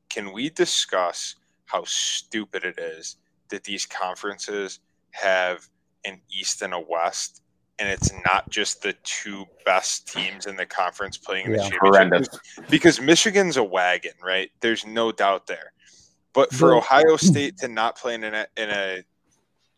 can 0.10 0.32
we 0.32 0.50
discuss 0.50 1.36
how 1.65 1.84
stupid 1.86 2.63
it 2.63 2.79
is 2.79 3.17
that 3.50 3.65
these 3.65 3.86
conferences 3.86 4.79
have 5.12 5.67
an 6.06 6.22
East 6.32 6.62
and 6.62 6.74
a 6.74 6.79
West, 6.79 7.41
and 7.79 7.88
it's 7.89 8.12
not 8.25 8.50
just 8.50 8.81
the 8.81 8.93
two 9.03 9.46
best 9.65 10.07
teams 10.07 10.46
in 10.48 10.55
the 10.55 10.65
conference 10.65 11.17
playing 11.17 11.46
in 11.46 11.51
the 11.53 11.57
Yeah. 11.57 11.63
championship? 11.69 11.93
horrendous 11.93 12.27
because 12.69 13.00
Michigan's 13.00 13.57
a 13.57 13.63
wagon, 13.63 14.13
right? 14.24 14.50
There's 14.62 14.86
no 14.86 15.12
doubt 15.12 15.48
there. 15.48 15.74
But 16.34 16.53
for 16.53 16.75
Ohio 16.75 17.15
mm. 17.15 17.19
State 17.19 17.57
to 17.60 17.67
not 17.67 17.98
play 17.98 18.13
in 18.15 18.24
a, 18.24 18.46
in 18.57 18.69
a 18.69 19.03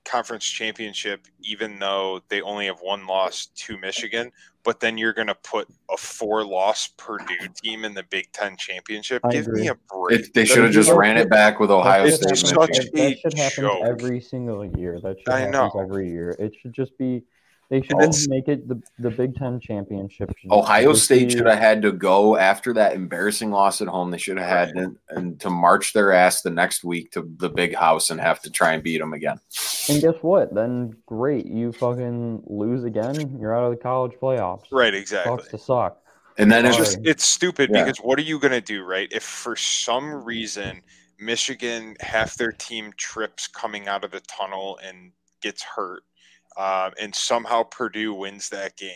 conference 0.05 0.45
championship, 0.45 1.27
even 1.41 1.79
though 1.79 2.21
they 2.29 2.41
only 2.41 2.65
have 2.65 2.79
one 2.81 3.05
loss 3.05 3.47
to 3.55 3.77
Michigan, 3.77 4.31
but 4.63 4.79
then 4.79 4.97
you're 4.97 5.13
going 5.13 5.27
to 5.27 5.35
put 5.35 5.67
a 5.89 5.95
four-loss 5.95 6.87
Purdue 6.97 7.47
team 7.63 7.85
in 7.85 7.93
the 7.93 8.03
Big 8.03 8.29
Ten 8.33 8.57
championship. 8.57 9.21
I 9.25 9.31
Give 9.31 9.47
me 9.47 9.67
a 9.67 9.75
break. 9.75 10.19
it, 10.21 10.33
they 10.33 10.43
should 10.45 10.63
have 10.63 10.73
just 10.73 10.91
ran 10.91 11.17
it 11.17 11.29
back 11.29 11.59
with 11.59 11.71
ohio 11.71 12.03
That 12.03 12.13
It's 12.13 12.17
shit 12.27 12.37
state 12.37 12.47
such 12.49 12.77
happens- 12.77 12.89
a 12.93 13.09
that 13.09 13.19
should 13.19 13.33
happen 13.37 13.63
joke. 13.63 13.83
every 13.85 14.19
single 14.21 14.65
year. 14.77 14.99
That 15.01 15.17
should 15.19 15.29
I 15.29 15.39
happen 15.39 15.51
know. 15.51 15.71
every 15.79 16.09
year. 16.09 16.35
It 16.39 16.53
should 16.61 16.73
just 16.73 16.97
be. 16.97 17.23
They 17.69 17.83
should 17.83 18.01
And 18.01 18.13
make 18.29 18.47
it 18.47 18.67
the, 18.67 18.81
the 18.97 19.11
Big 19.11 19.35
Ten 19.35 19.59
championship. 19.59 20.31
Ohio 20.49 20.93
State 20.93 21.27
be- 21.29 21.35
should 21.37 21.45
have 21.45 21.59
had 21.59 21.83
to 21.83 21.91
go 21.91 22.35
after 22.35 22.73
that 22.73 22.93
embarrassing 22.93 23.51
loss 23.51 23.79
at 23.79 23.87
home. 23.87 24.09
They 24.09 24.17
should 24.17 24.39
have 24.39 24.49
had 24.49 24.69
and, 24.75 24.97
and 25.09 25.39
to 25.41 25.51
march 25.51 25.93
their 25.93 26.11
ass 26.11 26.41
the 26.41 26.49
next 26.49 26.83
week 26.83 27.11
to 27.11 27.31
the 27.37 27.49
big 27.49 27.75
house 27.75 28.09
and 28.09 28.19
have 28.19 28.41
to 28.41 28.49
try 28.49 28.73
and 28.73 28.81
beat 28.81 28.97
them 28.97 29.13
again. 29.13 29.39
And 29.87 30.01
guess 30.01 30.15
what? 30.21 30.53
Then 30.55 30.95
great, 31.05 31.45
you 31.45 31.71
fucking 31.71 32.41
lose 32.47 32.83
again. 32.85 33.37
You're 33.39 33.55
out 33.55 33.65
of 33.65 33.71
the 33.71 33.77
college 33.77 34.13
playoffs. 34.19 34.63
Right, 34.71 34.95
exactly. 34.95 35.37
Sucks 35.37 35.49
to 35.49 35.57
suck. 35.59 36.01
And 36.39 36.51
then 36.51 36.65
It's 36.65 36.77
it's 36.79 36.93
just 36.95 37.05
it's 37.05 37.23
stupid 37.25 37.69
Yeah. 37.71 37.83
because 37.83 37.99
what 37.99 38.17
are 38.17 38.23
you 38.23 38.39
going 38.39 38.53
to 38.53 38.61
do, 38.61 38.83
right? 38.83 39.07
If 39.11 39.23
for 39.23 39.55
some 39.55 40.23
reason 40.23 40.81
Michigan 41.19 41.95
half 41.99 42.35
their 42.35 42.53
team 42.53 42.93
trips 42.97 43.45
coming 43.47 43.87
out 43.87 44.03
of 44.03 44.11
the 44.11 44.21
tunnel 44.21 44.79
and 44.83 45.11
gets 45.41 45.61
hurt, 45.61 46.03
um, 46.59 46.91
and 46.99 47.15
somehow 47.15 47.63
Purdue 47.63 48.13
wins 48.13 48.49
that 48.49 48.75
game, 48.75 48.91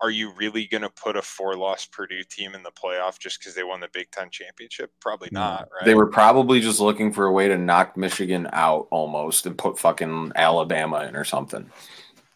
are 0.00 0.10
you 0.10 0.32
really 0.32 0.66
going 0.66 0.82
to 0.82 0.90
put 0.90 1.16
a 1.16 1.22
four-loss 1.22 1.86
Purdue 1.86 2.24
team 2.24 2.54
in 2.54 2.62
the 2.64 2.70
playoff 2.72 3.18
just 3.18 3.38
because 3.38 3.54
they 3.54 3.62
won 3.62 3.80
the 3.80 3.88
Big 3.92 4.10
Ten 4.10 4.28
championship? 4.28 4.90
Probably 5.00 5.28
not, 5.30 5.68
right? 5.72 5.84
they 5.84 5.94
were 5.94 6.08
probably 6.08 6.60
just 6.60 6.80
looking 6.80 7.12
for 7.12 7.26
a 7.26 7.32
way 7.32 7.46
to 7.46 7.56
knock 7.56 7.96
Michigan 7.96 8.48
out 8.52 8.88
almost 8.90 9.46
and 9.46 9.56
put 9.56 9.78
fucking 9.78 10.32
Alabama 10.34 11.06
in 11.08 11.14
or 11.16 11.24
something 11.24 11.70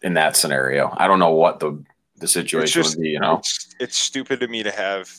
in 0.01 0.13
that 0.13 0.37
scenario. 0.37 0.93
I 0.97 1.07
don't 1.07 1.19
know 1.19 1.33
what 1.33 1.59
the 1.59 1.83
the 2.15 2.27
situation 2.27 2.81
just- 2.81 2.95
would 2.95 3.03
be, 3.03 3.09
you 3.09 3.19
know. 3.19 3.39
It's, 3.39 3.75
it's 3.79 3.97
stupid 3.97 4.39
to 4.39 4.47
me 4.47 4.63
to 4.63 4.71
have 4.71 5.11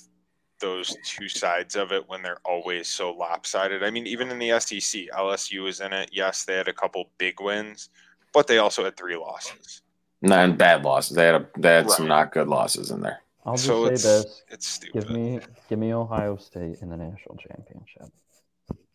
those 0.61 0.97
two 1.05 1.29
sides 1.29 1.77
of 1.77 1.93
it 1.93 2.09
when 2.09 2.23
they're 2.23 2.41
always 2.45 2.89
so 2.89 3.13
lopsided. 3.13 3.83
I 3.83 3.91
mean, 3.91 4.07
even 4.07 4.31
in 4.31 4.39
the 4.39 4.59
SEC, 4.61 5.09
LSU 5.13 5.65
was 5.65 5.81
in 5.81 5.93
it. 5.93 6.09
Yes, 6.13 6.45
they 6.45 6.55
had 6.55 6.69
a 6.69 6.73
couple 6.73 7.11
big 7.19 7.41
wins, 7.41 7.91
but 8.33 8.47
they 8.47 8.59
also 8.59 8.85
had 8.85 8.97
three 8.97 9.17
losses. 9.17 9.83
And 10.23 10.57
bad 10.57 10.85
losses. 10.85 11.17
They 11.17 11.27
had 11.27 11.35
a, 11.35 11.47
they 11.59 11.75
had 11.75 11.91
some 11.91 12.07
not 12.07 12.33
good 12.33 12.49
losses 12.49 12.91
in 12.91 13.01
there. 13.01 13.21
I'll 13.45 13.55
just 13.55 13.67
so 13.67 13.87
say 13.87 13.93
it's 13.95 14.03
this: 14.05 14.43
it's 14.51 14.69
stupid. 14.69 15.01
give 15.01 15.11
me, 15.11 15.41
give 15.69 15.79
me 15.79 15.93
Ohio 15.93 16.37
State 16.37 16.77
in 16.81 16.91
the 16.91 16.97
national 16.97 17.37
championship. 17.37 18.07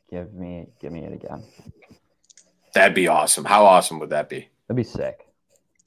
Give 0.09 0.33
me, 0.33 0.67
give 0.79 0.93
me 0.93 1.03
it 1.03 1.11
again. 1.11 1.43
That'd 2.73 2.95
be 2.95 3.09
awesome. 3.09 3.43
How 3.43 3.65
awesome 3.65 3.99
would 3.99 4.11
that 4.11 4.29
be? 4.29 4.47
That'd 4.67 4.77
be 4.77 4.83
sick. 4.83 5.27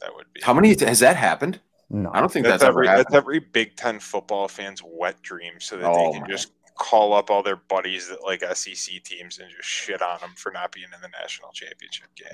that 0.00 0.14
would 0.14 0.26
be. 0.34 0.40
How 0.42 0.52
many 0.52 0.76
has 0.80 0.98
that 1.00 1.16
happened? 1.16 1.60
No, 1.88 2.10
I 2.12 2.20
don't 2.20 2.30
think 2.30 2.44
that's, 2.46 2.60
that's, 2.60 2.68
every 2.68 2.88
ever 2.88 2.98
that's 2.98 3.14
every 3.14 3.38
Big 3.38 3.76
Ten 3.76 3.98
football 3.98 4.46
fan's 4.46 4.82
wet 4.84 5.20
dream, 5.22 5.54
so 5.58 5.76
that 5.78 5.86
Oh, 5.86 6.06
they 6.06 6.12
can 6.12 6.22
my. 6.22 6.28
just 6.28 6.52
call 6.76 7.12
up 7.12 7.30
all 7.30 7.42
their 7.42 7.56
buddies 7.56 8.08
that 8.08 8.22
like 8.22 8.42
SEC 8.56 9.02
teams 9.02 9.38
and 9.38 9.50
just 9.50 9.68
shit 9.68 10.00
on 10.02 10.20
them 10.20 10.30
for 10.36 10.52
not 10.52 10.70
being 10.72 10.86
in 10.94 11.00
the 11.00 11.08
national 11.20 11.50
championship 11.52 12.08
game. 12.14 12.28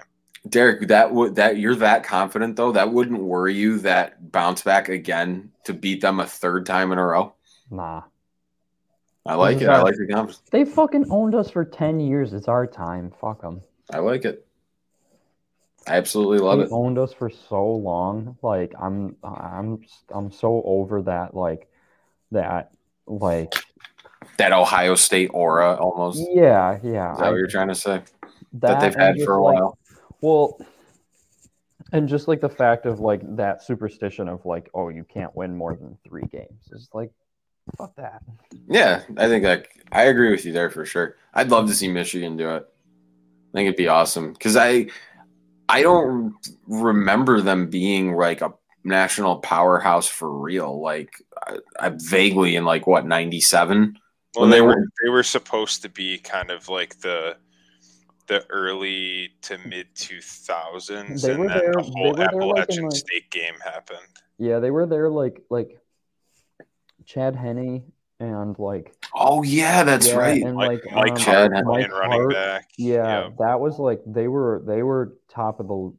Derek, 0.49 0.89
that 0.89 1.13
would 1.13 1.35
that 1.37 1.59
you're 1.59 1.75
that 1.77 2.05
confident 2.05 2.57
though, 2.57 2.73
that 2.73 2.93
wouldn't 2.93 3.21
worry 3.23 3.55
you 3.55 3.79
that 3.81 4.31
bounce 4.33 4.63
back 4.63 4.89
again 4.89 5.51
to 5.65 5.73
beat 5.75 6.01
them 6.01 6.21
a 6.21 6.27
third 6.27 6.67
time 6.67 6.93
in 6.93 6.99
a 6.99 7.05
row. 7.07 7.35
nah. 7.71 8.03
I 9.25 9.35
like 9.35 9.61
it. 9.61 9.69
I 9.69 9.83
like 9.83 9.97
the 9.97 10.07
confidence. 10.07 10.41
They 10.53 10.65
fucking 10.65 11.07
owned 11.11 11.35
us 11.35 11.51
for 11.51 11.65
ten 11.65 11.99
years. 11.99 12.33
It's 12.33 12.47
our 12.47 12.65
time. 12.65 13.13
Fuck 13.21 13.43
them. 13.43 13.61
I 13.93 13.99
like 13.99 14.25
it. 14.25 14.47
I 15.89 15.97
absolutely 15.97 16.39
love 16.39 16.59
they 16.61 16.65
it. 16.67 16.71
owned 16.71 16.97
us 16.97 17.13
for 17.13 17.29
so 17.29 17.67
long. 17.67 18.37
Like 18.43 18.73
I'm, 18.81 19.17
I'm, 19.25 19.81
I'm 20.11 20.31
so 20.31 20.63
over 20.65 21.03
that. 21.03 21.35
Like 21.35 21.69
that. 22.31 22.71
Like 23.09 23.53
That 24.37 24.53
Ohio 24.53 24.95
State 24.95 25.31
aura 25.35 25.75
almost. 25.75 26.21
Is 26.21 26.29
yeah, 26.33 26.79
yeah. 26.85 27.15
that 27.17 27.25
I- 27.27 27.31
what 27.31 27.39
you're 27.39 27.49
trying 27.49 27.69
to 27.69 27.75
say? 27.75 28.03
that 28.53 28.79
That 28.79 28.81
they've 28.81 28.95
had 28.95 29.17
for 29.25 29.39
a 29.39 29.43
like, 29.43 29.55
while. 29.57 29.79
Well, 30.21 30.59
and 31.93 32.09
just 32.09 32.27
like 32.29 32.41
the 32.41 32.49
fact 32.49 32.87
of 32.87 33.01
like 33.01 33.21
that 33.37 33.63
superstition 33.63 34.29
of 34.29 34.45
like, 34.45 34.69
oh, 34.75 34.89
you 34.89 35.05
can't 35.05 35.35
win 35.37 35.57
more 35.57 35.77
than 35.77 35.97
three 36.07 36.25
games 36.31 36.69
is 36.73 36.89
like, 36.93 37.11
fuck 37.77 37.95
that. 37.97 38.23
Yeah, 38.69 39.03
I 39.17 39.29
think 39.29 39.45
like 39.45 39.71
I 39.93 40.05
agree 40.05 40.31
with 40.31 40.45
you 40.45 40.53
there 40.53 40.71
for 40.71 40.85
sure. 40.85 41.17
I'd 41.35 41.51
love 41.51 41.69
to 41.69 41.75
see 41.75 41.89
Michigan 41.89 42.37
do 42.37 42.51
it. 42.51 42.65
I 42.67 43.53
think 43.57 43.67
it'd 43.69 43.77
be 43.77 43.89
awesome 43.89 44.33
because 44.33 44.57
I 44.57 44.87
I 45.69 45.83
don't 45.83 46.35
remember 46.67 47.41
them 47.41 47.69
being 47.71 48.15
like 48.15 48.41
a 48.41 48.53
national 48.85 49.39
powerhouse 49.39 50.07
for 50.07 50.31
real. 50.31 50.81
Like 50.81 51.11
I, 51.47 51.59
I 51.79 51.93
vaguely 51.95 52.57
in 52.57 52.65
like 52.65 52.87
what 52.87 53.07
ninety 53.07 53.41
seven. 53.41 53.99
Well, 54.35 54.43
When 54.43 54.51
they 54.51 54.57
they 54.57 54.61
were 54.63 54.69
were- 54.69 54.87
they 55.05 55.09
were 55.11 55.23
supposed 55.23 55.83
to 55.83 55.89
be 55.89 56.19
kind 56.19 56.51
of 56.51 56.69
like 56.69 56.99
the 57.01 57.37
the 58.27 58.45
early 58.51 59.31
to 59.43 59.59
mid 59.67 59.87
two 59.95 60.21
thousands, 60.21 61.23
They 61.23 61.33
and 61.33 61.43
then 61.43 61.49
there- 61.59 61.73
the 61.73 61.83
whole 61.83 62.13
were 62.13 62.15
like, 62.15 62.29
Appalachian 62.29 62.85
like- 62.85 62.93
State 62.95 63.31
game 63.31 63.55
happened. 63.65 63.99
Yeah, 64.39 64.59
they 64.59 64.71
were 64.71 64.87
there 64.87 65.09
like 65.09 65.41
like 65.51 65.79
Chad 67.05 67.37
Henne 67.37 67.93
and 68.19 68.59
like 68.59 68.95
Oh 69.15 69.43
yeah, 69.43 69.85
that's 69.85 70.09
yeah, 70.09 70.17
right. 70.17 70.43
and 70.43 70.57
Mike, 70.57 70.85
like 70.85 70.95
Mike 70.95 71.11
um, 71.13 71.17
Chad 71.19 71.35
Hart 71.35 71.55
had- 71.55 71.65
playing 71.65 71.89
Mike 71.91 71.99
running 71.99 72.21
Hart. 72.21 72.33
back. 72.33 72.71
Yeah, 72.77 73.25
Yep. 73.25 73.37
that 73.39 73.61
was 73.61 73.79
like 73.79 74.01
they 74.07 74.29
were 74.29 74.63
they 74.67 74.83
were 74.83 75.17
top 75.29 75.61
of 75.61 75.69
the 75.69 75.93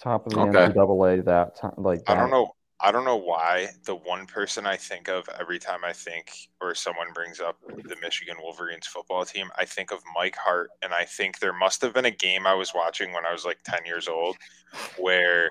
top 0.00 0.26
of 0.26 0.32
the 0.32 0.40
Okay. 0.40 0.72
NCAA 0.72 1.24
that 1.26 1.56
time. 1.56 1.74
Like 1.76 2.02
I 2.08 2.14
don't 2.14 2.30
that. 2.30 2.36
know. 2.36 2.53
I 2.80 2.90
don't 2.90 3.04
know 3.04 3.16
why 3.16 3.68
the 3.84 3.94
one 3.94 4.26
person 4.26 4.66
I 4.66 4.76
think 4.76 5.08
of 5.08 5.28
every 5.38 5.58
time 5.58 5.84
I 5.84 5.92
think 5.92 6.32
or 6.60 6.74
someone 6.74 7.12
brings 7.14 7.40
up 7.40 7.56
the 7.66 7.96
Michigan 8.02 8.36
Wolverines 8.42 8.86
football 8.86 9.24
team, 9.24 9.48
I 9.56 9.64
think 9.64 9.92
of 9.92 10.02
Mike 10.14 10.36
Hart, 10.36 10.70
and 10.82 10.92
I 10.92 11.04
think 11.04 11.38
there 11.38 11.52
must 11.52 11.80
have 11.82 11.94
been 11.94 12.04
a 12.04 12.10
game 12.10 12.46
I 12.46 12.54
was 12.54 12.72
watching 12.74 13.12
when 13.12 13.24
I 13.24 13.32
was 13.32 13.44
like 13.44 13.58
ten 13.64 13.86
years 13.86 14.08
old, 14.08 14.36
where 14.98 15.48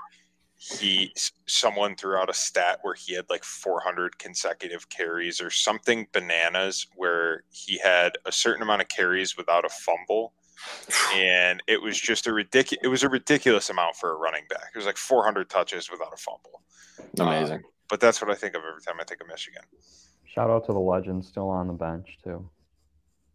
he 0.56 1.14
someone 1.46 1.96
threw 1.96 2.16
out 2.16 2.30
a 2.30 2.34
stat 2.34 2.80
where 2.84 2.94
he 2.94 3.14
had 3.14 3.26
like 3.30 3.44
400 3.44 4.18
consecutive 4.18 4.88
carries 4.90 5.42
or 5.42 5.50
something 5.50 6.08
bananas 6.14 6.88
where 6.96 7.44
he 7.52 7.78
had 7.80 8.18
a 8.26 8.32
certain 8.32 8.64
amount 8.64 8.82
of 8.82 8.88
carries 8.88 9.36
without 9.36 9.66
a 9.66 9.70
fumble 9.70 10.34
and 11.14 11.62
it 11.68 11.82
was 11.82 12.00
just 12.00 12.28
a 12.28 12.34
ridiculous 12.34 12.80
it 12.82 12.88
was 12.88 13.04
a 13.04 13.10
ridiculous 13.10 13.70
amount 13.70 13.96
for 13.98 14.12
a 14.12 14.16
running 14.16 14.46
back. 14.50 14.68
It 14.74 14.78
was 14.78 14.86
like 14.86 14.96
400 14.96 15.50
touches 15.50 15.92
without 15.92 16.14
a 16.14 16.18
fumble 16.18 16.62
Amazing. 17.20 17.58
Um, 17.58 17.64
but 17.90 18.00
that's 18.00 18.22
what 18.22 18.32
i 18.32 18.36
think 18.36 18.56
of 18.56 18.62
every 18.68 18.82
time 18.82 18.96
i 19.00 19.04
think 19.04 19.22
of 19.22 19.28
michigan 19.28 19.64
Shout 20.34 20.50
out 20.50 20.66
to 20.66 20.74
the 20.74 20.80
legend 20.80 21.24
still 21.24 21.48
on 21.50 21.68
the 21.68 21.74
bench 21.74 22.18
too. 22.24 22.50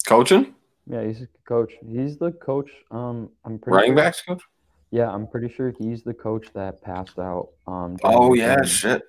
Coaching? 0.05 0.53
Yeah, 0.91 1.05
he's 1.05 1.23
a 1.23 1.29
coach. 1.47 1.75
He's 1.87 2.17
the 2.17 2.33
coach. 2.33 2.71
Um, 2.91 3.31
I'm 3.45 3.61
pretty 3.61 3.77
Running 3.77 3.91
sure, 3.91 3.97
backs 3.97 4.23
coach? 4.23 4.43
Yeah, 4.91 5.09
I'm 5.09 5.29
pretty 5.29 5.49
sure 5.55 5.73
he's 5.79 6.03
the 6.03 6.15
coach 6.15 6.49
that 6.55 6.83
passed 6.83 7.21
out. 7.21 7.51
Um, 7.69 7.99
Oh 8.03 8.35
yeah, 8.35 8.57
game, 8.57 8.65
shit. 8.65 9.03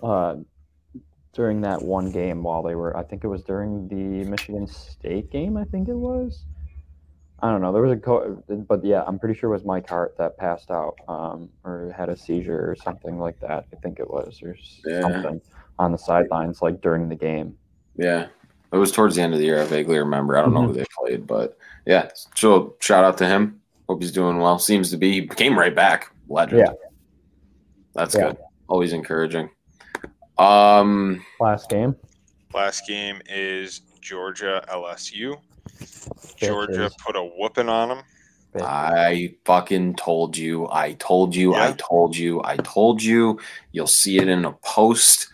Uh, 0.00 0.36
during 1.32 1.60
that 1.62 1.82
one 1.82 2.12
game 2.12 2.44
while 2.44 2.62
they 2.62 2.76
were, 2.76 2.96
I 2.96 3.02
think 3.02 3.24
it 3.24 3.28
was 3.28 3.42
during 3.42 3.88
the 3.88 4.28
Michigan 4.28 4.68
State 4.68 5.32
game. 5.32 5.56
I 5.56 5.64
think 5.64 5.88
it 5.88 5.96
was. 5.96 6.44
I 7.42 7.50
don't 7.50 7.60
know. 7.60 7.72
There 7.72 7.82
was 7.82 7.90
a 7.92 7.96
co- 7.96 8.42
but 8.68 8.84
yeah, 8.84 9.02
I'm 9.06 9.18
pretty 9.18 9.38
sure 9.38 9.50
it 9.50 9.54
was 9.54 9.64
Mike 9.64 9.88
Hart 9.88 10.16
that 10.16 10.38
passed 10.38 10.70
out, 10.70 10.94
um, 11.08 11.48
or 11.64 11.92
had 11.96 12.08
a 12.08 12.16
seizure 12.16 12.70
or 12.70 12.76
something 12.76 13.18
like 13.18 13.38
that. 13.40 13.66
I 13.72 13.76
think 13.82 13.98
it 13.98 14.08
was, 14.08 14.40
or 14.42 14.56
Yeah. 14.86 15.00
something 15.00 15.40
on 15.78 15.90
the 15.90 15.98
sidelines, 15.98 16.62
like 16.62 16.80
during 16.80 17.08
the 17.08 17.16
game. 17.16 17.56
Yeah. 17.96 18.28
It 18.72 18.76
was 18.76 18.92
towards 18.92 19.16
the 19.16 19.22
end 19.22 19.32
of 19.34 19.40
the 19.40 19.44
year. 19.44 19.60
I 19.60 19.64
vaguely 19.64 19.98
remember. 19.98 20.36
I 20.38 20.42
don't 20.42 20.54
know 20.54 20.62
who 20.68 20.72
they 20.72 20.84
played, 20.98 21.26
but 21.26 21.58
yeah. 21.84 22.08
So 22.36 22.76
shout 22.80 23.04
out 23.04 23.18
to 23.18 23.26
him. 23.26 23.60
Hope 23.88 24.00
he's 24.00 24.12
doing 24.12 24.38
well. 24.38 24.58
Seems 24.60 24.90
to 24.92 24.96
be. 24.96 25.12
He 25.12 25.26
came 25.26 25.58
right 25.58 25.74
back. 25.74 26.14
Legend. 26.28 26.60
Yeah. 26.60 26.72
That's 27.94 28.14
Yeah. 28.14 28.28
good. 28.28 28.38
Always 28.68 28.92
encouraging. 28.92 29.50
Um. 30.38 31.24
Last 31.40 31.68
game. 31.68 31.96
last 32.54 32.86
game 32.86 33.18
is 33.30 33.80
georgia 34.02 34.62
lsu 34.68 35.36
georgia 36.36 36.72
Bitches. 36.90 36.98
put 37.04 37.16
a 37.16 37.22
whooping 37.36 37.68
on 37.68 37.88
them 37.88 38.02
I 38.60 39.34
fucking 39.46 39.94
told 39.94 40.36
you. 40.36 40.68
I 40.70 40.92
told 40.92 41.34
you. 41.34 41.54
I 41.54 41.72
told 41.78 42.14
you. 42.14 42.42
I 42.44 42.58
told 42.58 43.02
you. 43.02 43.40
You'll 43.72 43.86
see 43.86 44.18
it 44.18 44.28
in 44.28 44.44
a 44.44 44.52
post 44.52 45.28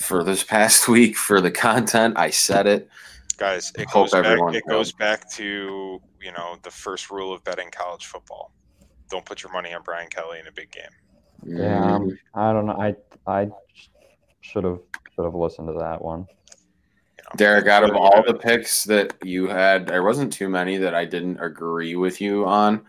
for 0.00 0.22
this 0.22 0.44
past 0.44 0.86
week 0.96 1.16
for 1.16 1.40
the 1.40 1.50
content. 1.50 2.14
I 2.16 2.30
said 2.30 2.68
it. 2.68 2.88
guys 3.36 3.72
it 3.76 3.90
Hope 3.90 4.04
goes 4.04 4.12
back 4.12 4.24
everyone 4.26 4.54
it 4.54 4.62
goes 4.68 4.92
back 4.92 5.28
to 5.32 6.00
you 6.22 6.30
know 6.32 6.56
the 6.62 6.70
first 6.70 7.10
rule 7.10 7.32
of 7.34 7.42
betting 7.42 7.68
college 7.72 8.06
football 8.06 8.52
don't 9.10 9.24
put 9.24 9.42
your 9.42 9.50
money 9.50 9.74
on 9.74 9.82
brian 9.82 10.08
kelly 10.08 10.38
in 10.38 10.46
a 10.46 10.52
big 10.52 10.70
game 10.70 10.84
Yeah, 11.44 11.80
Mm, 11.80 11.94
um, 11.96 12.18
I 12.34 12.52
don't 12.52 12.66
know. 12.66 12.78
I 12.80 12.94
I 13.26 13.48
should 14.40 14.62
have 14.62 14.78
should 15.14 15.24
have 15.24 15.34
listened 15.34 15.66
to 15.66 15.74
that 15.80 16.00
one. 16.00 16.26
Derek, 17.36 17.66
out 17.66 17.84
of 17.84 17.96
all 17.96 18.22
the 18.26 18.34
picks 18.34 18.84
that 18.84 19.14
you 19.22 19.48
had, 19.48 19.86
there 19.86 20.02
wasn't 20.02 20.32
too 20.32 20.48
many 20.48 20.76
that 20.78 20.94
I 20.94 21.04
didn't 21.04 21.40
agree 21.40 21.96
with 21.96 22.20
you 22.20 22.46
on. 22.46 22.82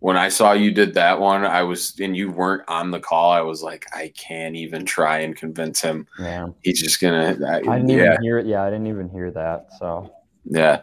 When 0.00 0.16
I 0.16 0.28
saw 0.28 0.52
you 0.52 0.72
did 0.72 0.94
that 0.94 1.20
one, 1.20 1.44
I 1.44 1.62
was 1.62 1.98
and 2.00 2.16
you 2.16 2.30
weren't 2.32 2.64
on 2.66 2.90
the 2.90 2.98
call. 2.98 3.30
I 3.30 3.40
was 3.40 3.62
like, 3.62 3.86
I 3.94 4.12
can't 4.16 4.56
even 4.56 4.84
try 4.84 5.18
and 5.18 5.36
convince 5.36 5.80
him. 5.80 6.08
Yeah, 6.18 6.48
He's 6.62 6.82
just 6.82 7.00
gonna. 7.00 7.38
I, 7.46 7.58
I 7.58 7.60
didn't 7.60 7.88
yeah, 7.90 8.14
even 8.14 8.22
hear 8.22 8.38
it. 8.38 8.46
Yeah, 8.46 8.64
I 8.64 8.70
didn't 8.70 8.88
even 8.88 9.08
hear 9.08 9.30
that. 9.30 9.68
So 9.78 10.12
yeah. 10.44 10.82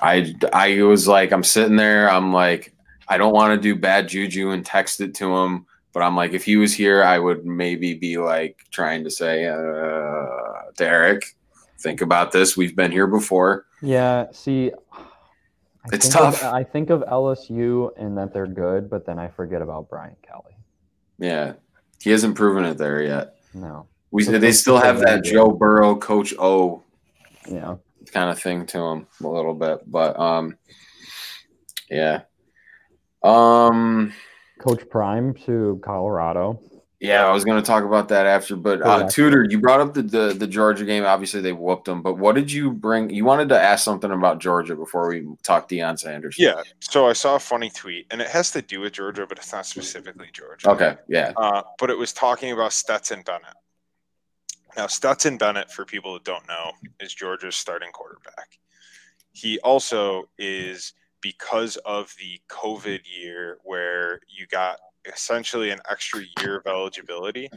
I 0.00 0.34
I 0.52 0.82
was 0.82 1.08
like, 1.08 1.32
I'm 1.32 1.44
sitting 1.44 1.76
there. 1.76 2.10
I'm 2.10 2.32
like, 2.32 2.74
I 3.08 3.18
don't 3.18 3.32
want 3.32 3.54
to 3.54 3.60
do 3.60 3.78
bad 3.78 4.08
juju 4.08 4.50
and 4.50 4.64
text 4.64 5.00
it 5.00 5.14
to 5.16 5.34
him. 5.36 5.66
But 5.92 6.02
I'm 6.02 6.16
like, 6.16 6.32
if 6.32 6.44
he 6.44 6.56
was 6.56 6.74
here, 6.74 7.02
I 7.02 7.18
would 7.18 7.44
maybe 7.44 7.94
be 7.94 8.16
like 8.16 8.64
trying 8.70 9.04
to 9.04 9.10
say, 9.10 9.46
uh, 9.46 10.70
Derek, 10.76 11.36
think 11.82 12.00
about 12.00 12.32
this. 12.32 12.56
We've 12.56 12.74
been 12.74 12.92
here 12.92 13.06
before. 13.06 13.66
yeah, 13.82 14.26
see, 14.32 14.70
I 14.92 15.00
It's 15.92 16.06
think 16.06 16.14
tough. 16.14 16.42
Of, 16.42 16.54
I 16.54 16.62
think 16.64 16.90
of 16.90 17.00
LSU 17.02 17.90
and 17.98 18.16
that 18.16 18.32
they're 18.32 18.46
good, 18.46 18.88
but 18.88 19.04
then 19.04 19.18
I 19.18 19.28
forget 19.28 19.60
about 19.62 19.88
Brian 19.90 20.16
Kelly. 20.22 20.56
Yeah, 21.18 21.54
he 22.00 22.10
hasn't 22.10 22.36
proven 22.36 22.64
it 22.64 22.78
there 22.78 23.02
yet. 23.02 23.36
No, 23.54 23.86
We 24.10 24.24
they 24.24 24.52
still 24.52 24.78
have 24.78 25.00
that. 25.00 25.24
Joe 25.24 25.50
Burrow, 25.50 25.96
Coach 25.96 26.32
O 26.38 26.82
yeah, 27.48 27.76
kind 28.12 28.30
of 28.30 28.40
thing 28.40 28.66
to 28.66 28.78
him 28.78 29.06
a 29.22 29.28
little 29.28 29.54
bit, 29.54 29.80
but 29.90 30.18
um, 30.18 30.56
yeah, 31.90 32.22
um, 33.22 34.12
Coach 34.60 34.88
Prime 34.88 35.34
to 35.46 35.80
Colorado. 35.84 36.60
Yeah. 37.02 37.26
I 37.26 37.32
was 37.32 37.44
going 37.44 37.60
to 37.62 37.66
talk 37.66 37.84
about 37.84 38.08
that 38.08 38.26
after, 38.26 38.56
but 38.56 38.80
uh, 38.80 38.98
Correct. 38.98 39.12
Tudor, 39.12 39.46
you 39.50 39.58
brought 39.60 39.80
up 39.80 39.92
the, 39.94 40.02
the 40.02 40.34
the 40.38 40.46
Georgia 40.46 40.84
game. 40.84 41.04
Obviously, 41.04 41.40
they 41.40 41.52
whooped 41.52 41.84
them, 41.86 42.00
but 42.02 42.14
what 42.18 42.34
did 42.34 42.50
you 42.50 42.70
bring? 42.70 43.10
You 43.10 43.24
wanted 43.24 43.48
to 43.50 43.60
ask 43.60 43.84
something 43.84 44.10
about 44.10 44.38
Georgia 44.40 44.74
before 44.76 45.08
we 45.08 45.26
talk 45.42 45.68
Deion 45.68 45.98
Sanders. 45.98 46.36
yeah 46.38 46.62
so 46.80 47.06
i 47.08 47.12
saw 47.12 47.34
a 47.36 47.38
funny 47.38 47.70
tweet 47.70 48.06
and 48.10 48.20
it 48.20 48.28
has 48.28 48.50
to 48.50 48.62
do 48.62 48.80
with 48.80 48.92
georgia 48.92 49.26
but 49.28 49.38
it's 49.38 49.52
not 49.52 49.66
specifically 49.66 50.28
georgia 50.32 50.68
Okay. 50.70 50.96
Yeah. 51.08 51.32
uh, 51.36 51.62
but 51.78 51.90
it 51.90 51.98
was 51.98 52.12
talking 52.12 52.52
about 52.52 52.72
stetson 52.72 53.22
bennett 53.24 53.54
now 54.76 54.86
stetson 54.86 55.36
bennett 55.38 55.70
for 55.70 55.84
people 55.84 56.12
that 56.14 56.24
don't 56.24 56.46
know 56.48 56.72
is 57.00 57.14
georgia's 57.14 57.56
starting 57.56 57.90
quarterback 57.92 58.58
he 59.32 59.58
also 59.60 60.28
is 60.38 60.92
because 61.20 61.76
of 61.84 62.14
the 62.20 62.40
covid 62.48 63.00
year 63.04 63.58
where 63.64 64.20
you 64.28 64.46
got 64.46 64.78
essentially 65.06 65.70
an 65.70 65.80
extra 65.90 66.22
year 66.40 66.56
of 66.56 66.66
eligibility. 66.66 67.50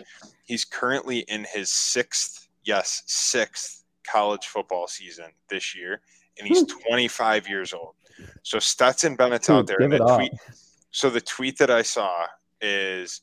He's 0.44 0.66
currently 0.66 1.20
in 1.20 1.46
his 1.52 1.72
sixth 1.72 2.48
yes 2.64 3.04
sixth 3.06 3.84
college 4.08 4.48
football 4.48 4.88
season 4.88 5.26
this 5.50 5.76
year 5.76 6.02
and 6.38 6.48
he's 6.48 6.64
25 6.64 7.48
years 7.48 7.74
old. 7.74 7.94
So 8.44 8.60
stetson 8.60 9.16
bennett's 9.16 9.50
out 9.50 9.68
there. 9.68 9.78
the 9.80 9.98
tweet 10.00 10.32
so 10.92 11.10
the 11.10 11.22
tweet 11.22 11.58
that 11.58 11.70
i 11.70 11.82
saw 11.82 12.26
is 12.62 13.22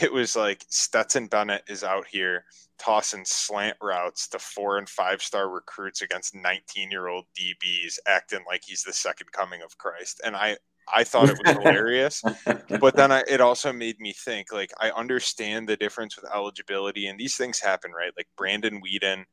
it 0.00 0.12
was 0.12 0.34
like 0.34 0.64
stetson 0.68 1.26
bennett 1.26 1.62
is 1.68 1.84
out 1.84 2.06
here 2.06 2.44
tossing 2.82 3.24
slant 3.24 3.76
routes 3.80 4.26
to 4.28 4.38
four 4.38 4.78
and 4.78 4.88
five 4.88 5.22
star 5.22 5.48
recruits 5.48 6.02
against 6.02 6.34
19 6.34 6.90
year 6.90 7.06
old 7.06 7.26
DBs, 7.38 7.98
acting 8.08 8.40
like 8.46 8.62
he's 8.66 8.82
the 8.82 8.92
second 8.92 9.30
coming 9.30 9.62
of 9.62 9.78
Christ. 9.78 10.20
And 10.24 10.34
I, 10.34 10.56
I 10.92 11.04
thought 11.04 11.28
it 11.28 11.38
was 11.44 11.56
hilarious. 11.56 12.22
But 12.80 12.96
then 12.96 13.12
I, 13.12 13.22
it 13.28 13.40
also 13.40 13.72
made 13.72 14.00
me 14.00 14.12
think 14.12 14.50
like, 14.52 14.72
I 14.80 14.90
understand 14.90 15.68
the 15.68 15.76
difference 15.76 16.16
with 16.16 16.30
eligibility, 16.34 17.06
and 17.06 17.18
these 17.20 17.36
things 17.36 17.60
happen, 17.60 17.92
right? 17.92 18.12
Like 18.16 18.26
Brandon 18.36 18.80
Weeden, 18.82 19.24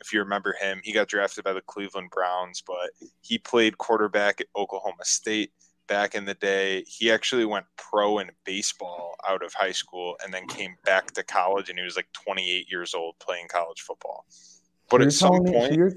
if 0.00 0.12
you 0.12 0.20
remember 0.20 0.54
him, 0.60 0.80
he 0.82 0.92
got 0.92 1.06
drafted 1.08 1.44
by 1.44 1.52
the 1.52 1.60
Cleveland 1.60 2.10
Browns, 2.10 2.62
but 2.66 2.90
he 3.20 3.38
played 3.38 3.78
quarterback 3.78 4.40
at 4.40 4.46
Oklahoma 4.56 5.04
State 5.04 5.52
back 5.86 6.14
in 6.14 6.24
the 6.24 6.34
day. 6.34 6.82
He 6.86 7.10
actually 7.10 7.44
went 7.44 7.66
pro 7.76 8.18
in 8.18 8.30
baseball 8.44 9.16
out 9.28 9.42
of 9.44 9.52
high 9.54 9.72
school 9.72 10.16
and 10.24 10.32
then 10.32 10.46
came 10.48 10.74
back 10.84 11.12
to 11.12 11.22
college 11.22 11.68
and 11.68 11.78
he 11.78 11.84
was 11.84 11.96
like 11.96 12.08
28 12.12 12.70
years 12.70 12.94
old 12.94 13.14
playing 13.20 13.48
college 13.48 13.80
football. 13.82 14.24
But 14.90 15.00
at 15.02 15.04
you're 15.04 15.10
some 15.12 15.30
telling 15.30 15.44
me- 15.44 15.52
so 15.52 15.58
point, 15.58 15.72
you're- 15.74 15.96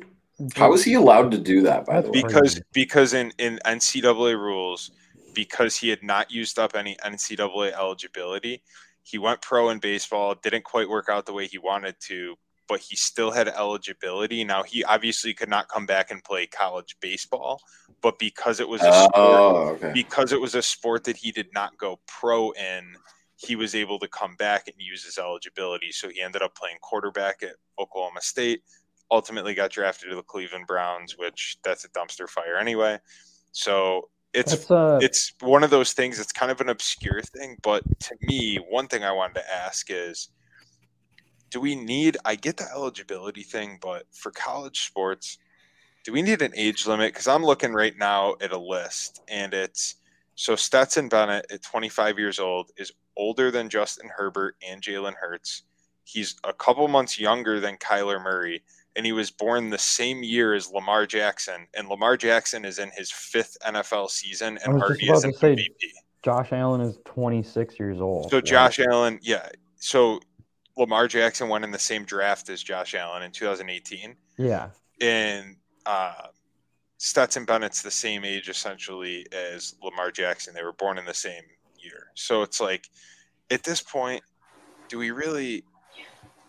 How 0.56 0.74
is 0.74 0.84
he 0.84 0.94
allowed 0.94 1.32
to 1.32 1.38
do 1.38 1.62
that? 1.64 1.86
By 1.86 2.02
the 2.02 2.12
way, 2.12 2.22
because 2.22 2.62
because 2.74 3.14
in 3.14 3.32
in 3.38 3.60
NCAA 3.66 4.36
rules, 4.36 4.92
because 5.34 5.76
he 5.76 5.90
had 5.90 6.04
not 6.04 6.32
used 6.32 6.60
up 6.60 6.76
any 6.76 6.96
NCAA 6.98 7.74
eligibility, 7.74 8.64
he 9.04 9.18
went 9.18 9.42
pro 9.42 9.70
in 9.70 9.80
baseball. 9.80 10.36
Didn't 10.36 10.64
quite 10.64 10.90
work 10.90 11.10
out 11.10 11.26
the 11.26 11.34
way 11.34 11.48
he 11.48 11.58
wanted 11.58 11.96
to, 12.08 12.36
but 12.68 12.80
he 12.80 12.96
still 12.96 13.32
had 13.32 13.48
eligibility. 13.48 14.44
Now 14.44 14.64
he 14.64 14.84
obviously 14.84 15.34
could 15.34 15.50
not 15.50 15.68
come 15.68 15.86
back 15.86 16.12
and 16.12 16.24
play 16.24 16.48
college 16.48 16.96
baseball, 17.02 17.62
but 18.02 18.18
because 18.20 18.60
it 18.60 18.70
was 18.70 18.82
a 18.82 18.94
sport, 18.94 19.12
oh, 19.16 19.68
okay. 19.76 19.92
because 19.94 20.32
it 20.32 20.40
was 20.40 20.56
a 20.56 20.62
sport 20.62 21.04
that 21.04 21.18
he 21.18 21.32
did 21.32 21.48
not 21.54 21.78
go 21.78 22.00
pro 22.08 22.52
in, 22.52 22.96
he 23.36 23.56
was 23.56 23.76
able 23.76 24.00
to 24.00 24.08
come 24.08 24.36
back 24.36 24.68
and 24.68 24.76
use 24.78 25.04
his 25.04 25.18
eligibility. 25.18 25.92
So 25.92 26.10
he 26.10 26.22
ended 26.22 26.42
up 26.42 26.56
playing 26.56 26.78
quarterback 26.82 27.44
at 27.44 27.56
Oklahoma 27.80 28.22
State. 28.22 28.62
Ultimately, 29.12 29.54
got 29.54 29.71
drafted 29.71 30.10
to 30.10 30.15
the 30.15 30.24
Cleveland 30.24 30.67
Browns, 30.67 31.17
which 31.17 31.58
that's 31.63 31.86
a 31.86 31.89
dumpster 31.89 32.30
fire 32.30 32.58
anyway. 32.58 32.97
So 33.52 34.10
it's 34.34 34.71
uh, 34.71 35.00
it's 35.02 35.34
one 35.41 35.63
of 35.63 35.69
those 35.69 35.93
things. 35.93 36.19
It's 36.19 36.32
kind 36.32 36.52
of 36.52 36.62
an 36.62 36.69
obscure 36.69 37.21
thing, 37.21 37.58
but 37.62 37.84
to 38.02 38.15
me, 38.21 38.58
one 38.69 38.88
thing 38.88 39.04
I 39.04 39.12
wanted 39.12 39.36
to 39.36 39.54
ask 39.54 39.88
is, 39.89 40.30
do 41.50 41.60
we 41.60 41.76
need? 41.76 42.17
I 42.24 42.36
get 42.36 42.58
the 42.58 42.67
eligibility 42.74 43.43
thing, 43.43 43.78
but 43.82 44.06
for 44.13 44.32
college 44.32 44.86
sports, 44.86 45.38
do 46.06 46.13
we 46.13 46.21
need 46.21 46.41
an 46.41 46.54
age 46.56 46.88
limit? 46.88 47.13
Because 47.13 47.28
I'm 47.28 47.43
looking 47.43 47.74
right 47.74 47.97
now 47.97 48.36
at 48.41 48.54
a 48.54 48.58
list, 48.58 49.21
and 49.28 49.54
it's 49.54 49.95
so 50.36 50.56
Stetson 50.56 51.10
Bennett 51.10 51.45
at 51.52 51.62
25 51.62 52.17
years 52.17 52.39
old 52.39 52.71
is 52.78 52.91
older 53.17 53.52
than 53.52 53.69
Justin 53.69 54.10
Herbert 54.15 54.56
and 54.67 54.82
Jalen 54.82 55.13
Hurts. 55.13 55.63
He's 56.04 56.36
a 56.43 56.54
couple 56.54 56.88
months 56.88 57.19
younger 57.19 57.60
than 57.60 57.78
Kyler 57.78 58.21
Murray, 58.24 58.63
and 58.96 59.06
he 59.06 59.12
was 59.12 59.32
born 59.32 59.70
the 59.70 59.78
same 59.78 60.24
year 60.24 60.54
as 60.54 60.70
Lamar 60.72 61.06
Jackson. 61.06 61.68
And 61.76 61.88
Lamar 61.88 62.18
Jackson 62.18 62.66
is 62.66 62.80
in 62.80 62.92
his 62.96 63.12
fifth 63.12 63.58
NFL 63.66 64.10
season 64.10 64.58
and 64.66 64.80
just 64.80 65.02
is 65.02 65.24
an 65.24 65.32
MVP. 65.34 65.66
Josh 66.24 66.52
Allen 66.52 66.82
is 66.82 66.98
26 67.06 67.80
years 67.80 68.00
old. 68.00 68.30
So 68.30 68.42
Josh 68.42 68.80
Allen, 68.80 69.20
yeah. 69.24 69.50
So 69.78 70.20
Lamar 70.78 71.08
Jackson 71.08 71.50
went 71.50 71.64
in 71.64 71.72
the 71.72 71.80
same 71.80 72.04
draft 72.06 72.50
as 72.50 72.62
Josh 72.62 72.94
Allen 72.94 73.24
in 73.24 73.32
2018, 73.32 74.16
Yeah. 74.38 74.70
and 75.02 75.56
uh, 75.86 76.28
Stetson 76.98 77.46
Bennett's 77.46 77.82
the 77.82 77.90
same 77.90 78.24
age 78.24 78.50
essentially 78.50 79.26
as 79.32 79.76
Lamar 79.82 80.12
Jackson. 80.12 80.54
They 80.54 80.64
were 80.64 80.74
born 80.74 80.98
in 81.00 81.06
the 81.06 81.14
same 81.14 81.42
year. 81.78 82.08
So 82.14 82.44
it's 82.44 82.62
like, 82.62 82.88
at 83.50 83.64
this 83.64 83.82
point, 83.82 84.22
do 84.88 85.00
we 85.00 85.10
really? 85.12 85.64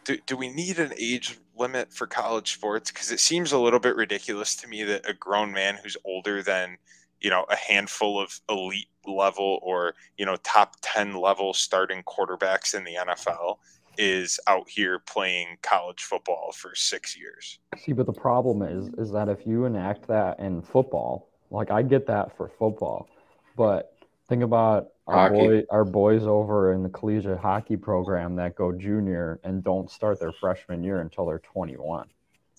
Do, 0.05 0.19
do 0.27 0.37
we 0.37 0.49
need 0.49 0.79
an 0.79 0.93
age 0.99 1.39
limit 1.57 1.93
for 1.93 2.07
college 2.07 2.53
sports? 2.53 2.91
Because 2.91 3.11
it 3.11 3.21
seems 3.21 3.53
a 3.53 3.59
little 3.59 3.79
bit 3.79 3.97
ridiculous 3.97 4.57
to 4.57 4.69
me 4.69 4.83
that 4.85 5.09
a 5.09 5.15
grown 5.15 5.53
man 5.53 5.79
who's 5.83 5.97
older 6.05 6.43
than 6.43 6.77
you 7.21 7.31
know 7.31 7.45
a 7.49 7.57
handful 7.57 8.21
of 8.21 8.41
elite 8.49 8.89
level 9.07 9.61
or 9.63 9.95
you 10.17 10.27
know 10.27 10.37
top 10.43 10.77
10 10.83 11.15
level 11.15 11.55
starting 11.55 12.03
quarterbacks 12.03 12.75
in 12.75 12.85
the 12.85 12.95
NFL 12.95 13.59
is 13.99 14.41
out 14.47 14.69
here 14.69 14.99
playing 14.99 15.59
college 15.63 16.03
football 16.03 16.51
for 16.57 16.75
6 16.75 17.19
years. 17.19 17.59
See, 17.77 17.93
but 17.93 18.07
the 18.07 18.13
problem 18.13 18.63
is, 18.63 18.89
is 18.97 19.13
that 19.13 19.29
if 19.29 19.47
you 19.47 19.67
enact 19.67 20.09
that 20.09 20.41
in 20.41 20.63
football, 20.63 21.29
like 21.51 21.71
I 21.71 21.83
get 21.83 22.07
that 22.07 22.35
for 22.37 22.49
football, 22.59 23.09
but 23.57 23.95
think 24.33 24.43
about 24.43 24.89
our 25.07 25.29
Hockey. 25.29 25.37
boy, 25.37 25.63
our 25.71 25.85
boys 25.85 26.23
over 26.27 26.73
in 26.73 26.83
the 26.83 26.89
collegiate 26.89 27.39
hockey 27.39 27.77
program 27.77 28.35
that 28.37 28.55
go 28.55 28.73
junior 28.73 29.39
and 29.45 29.63
don't 29.63 29.91
start 29.91 30.19
their 30.19 30.33
freshman 30.33 30.83
year 30.83 31.03
until 31.03 31.27
they're 31.27 31.41
21. 31.41 32.09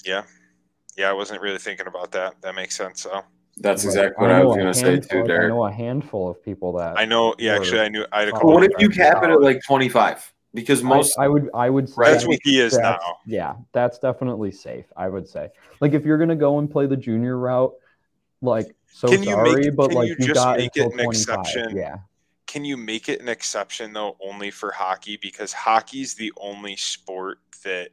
Yeah. 0.05 0.21
Yeah, 0.95 1.09
I 1.09 1.13
wasn't 1.13 1.41
really 1.41 1.57
thinking 1.57 1.87
about 1.87 2.11
that. 2.11 2.35
That 2.41 2.53
makes 2.53 2.75
sense. 2.75 3.01
So 3.01 3.23
That's 3.57 3.83
Like, 3.83 3.89
exactly 3.91 4.21
what 4.21 4.31
I 4.31 4.39
know 4.39 4.47
was 4.49 4.57
going 4.57 4.67
to 4.67 4.73
say 4.73 4.99
too, 4.99 5.21
like, 5.23 5.31
I 5.31 5.47
know 5.47 5.65
a 5.65 5.71
handful 5.71 6.29
of 6.29 6.43
people 6.43 6.73
that 6.73 6.97
I 6.97 7.05
know. 7.05 7.33
Yeah, 7.39 7.55
actually, 7.55 7.79
I 7.81 7.89
knew 7.89 8.05
I 8.11 8.19
had 8.19 8.27
a 8.27 8.31
But 8.31 8.37
couple. 8.37 8.53
What 8.53 8.63
if 8.63 8.71
you 8.77 8.89
friends 8.89 8.97
in 8.97 9.13
cap 9.13 9.23
it 9.23 9.31
at 9.31 9.41
like 9.41 9.61
25? 9.65 10.33
Because 10.53 10.83
most 10.83 11.17
I, 11.17 11.23
I 11.23 11.27
would 11.27 11.49
I 11.55 11.69
would 11.71 11.89
say 11.89 11.95
That's 11.97 12.27
what 12.27 12.39
he 12.43 12.59
is 12.59 12.77
now. 12.77 12.99
Yeah, 13.25 13.55
that's 13.71 13.97
definitely 13.97 14.51
safe. 14.51 14.85
I 14.95 15.09
would 15.09 15.27
say, 15.27 15.49
like, 15.81 15.93
if 15.93 16.05
you're 16.05 16.19
gonna 16.19 16.35
go 16.35 16.59
and 16.59 16.69
play 16.69 16.85
the 16.85 16.97
junior 16.97 17.39
route, 17.39 17.73
like, 18.43 18.75
so 18.91 19.07
Can 19.07 19.23
you 19.23 19.35
make- 19.37 19.47
sorry, 19.47 19.69
but 19.71 19.87
can 19.89 19.97
like 19.97 20.09
you 20.09 20.15
you, 20.19 20.25
just 20.27 20.35
got 20.35 20.57
make 20.57 20.75
it 20.75 20.81
until 20.83 20.99
an 20.99 21.05
25. 21.05 21.39
exception? 21.39 21.77
Yeah, 21.77 21.97
Can 22.45 22.63
you 22.65 22.77
make 22.77 23.09
it 23.09 23.19
an 23.21 23.29
exception 23.29 23.93
though, 23.93 24.15
only 24.21 24.51
for 24.51 24.71
hockey? 24.71 25.17
Because 25.17 25.53
hockey's 25.53 26.13
the 26.13 26.31
only 26.37 26.75
sport 26.75 27.39
that 27.63 27.89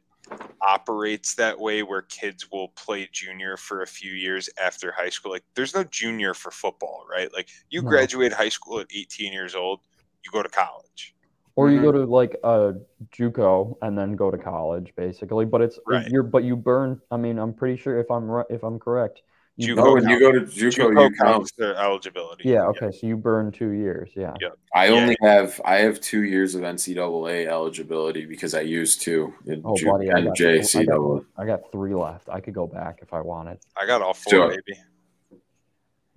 operates 0.61 1.33
that 1.35 1.59
way, 1.59 1.83
where 1.83 2.03
kids 2.03 2.51
will 2.51 2.69
play 2.69 3.09
junior 3.11 3.57
for 3.57 3.81
a 3.81 3.87
few 3.87 4.11
years 4.11 4.49
after 4.61 4.91
high 4.91 5.09
school. 5.09 5.31
Like, 5.31 5.43
there's 5.55 5.73
no 5.73 5.83
junior 5.83 6.33
for 6.33 6.51
football, 6.51 7.05
right? 7.09 7.33
Like, 7.33 7.49
you 7.69 7.81
No. 7.81 7.89
graduate 7.89 8.31
high 8.33 8.49
school 8.49 8.79
at 8.79 8.87
18 8.93 9.33
years 9.33 9.55
old, 9.55 9.79
you 10.23 10.31
go 10.31 10.43
to 10.43 10.49
college. 10.49 11.15
or 11.57 11.69
you 11.69 11.79
Mhm. 11.79 11.83
go 11.83 11.91
to 11.91 12.05
like 12.05 12.33
a 12.45 12.73
JUCO 13.11 13.77
and 13.81 13.97
then 13.97 14.13
go 14.15 14.31
to 14.31 14.37
college, 14.37 14.93
basically. 14.95 15.43
But 15.43 15.61
it's 15.61 15.77
Right. 15.85 16.07
you're 16.07 16.23
but 16.23 16.45
you 16.45 16.55
burn. 16.55 17.01
I 17.11 17.17
mean, 17.17 17.37
I'm 17.37 17.53
pretty 17.53 17.75
sure 17.75 17.99
if 17.99 18.09
I'm 18.09 18.31
right, 18.31 18.45
if 18.49 18.63
I'm 18.63 18.79
correct, 18.79 19.17
you 19.17 19.23
JUCO 19.67 19.75
no, 19.75 19.83
burn- 19.83 19.93
when 20.03 20.09
you 20.09 20.19
go 20.19 20.31
to 20.31 20.39
JUCO, 20.41 20.71
JUCO 20.71 20.89
you 20.89 20.95
count. 20.95 21.17
counts 21.19 21.51
their 21.57 21.75
eligibility. 21.75 22.49
yeah, 22.49 22.65
okay, 22.67 22.91
so 22.91 23.07
you 23.07 23.15
burn 23.17 23.51
two 23.51 23.69
years. 23.71 24.09
Yeah, 24.15 24.33
Yeah. 24.41 24.49
I 24.75 24.87
Yeah. 24.87 24.93
only 25.01 25.17
have 25.21 25.59
I 25.65 25.75
have 25.77 25.99
two 26.01 26.23
years 26.23 26.55
of 26.55 26.63
NCAA 26.63 27.47
eligibility 27.47 28.25
because 28.25 28.53
I 28.53 28.61
used 28.61 29.01
to 29.03 29.33
in 29.45 29.61
Oh, 29.63 29.75
Ju- 29.75 29.91
buddy, 29.91 30.09
I 30.11 30.21
got, 30.21 30.39
I, 30.41 30.83
got, 30.85 31.23
I 31.37 31.45
got 31.45 31.71
three 31.71 31.93
left. 31.95 32.29
I 32.29 32.39
could 32.39 32.53
go 32.53 32.67
back 32.67 32.99
if 33.01 33.13
I 33.13 33.21
wanted. 33.21 33.59
I 33.75 33.85
got 33.85 34.01
all 34.01 34.13
four, 34.13 34.31
Do 34.33 34.43
it. 34.45 34.63
baby. 34.65 34.79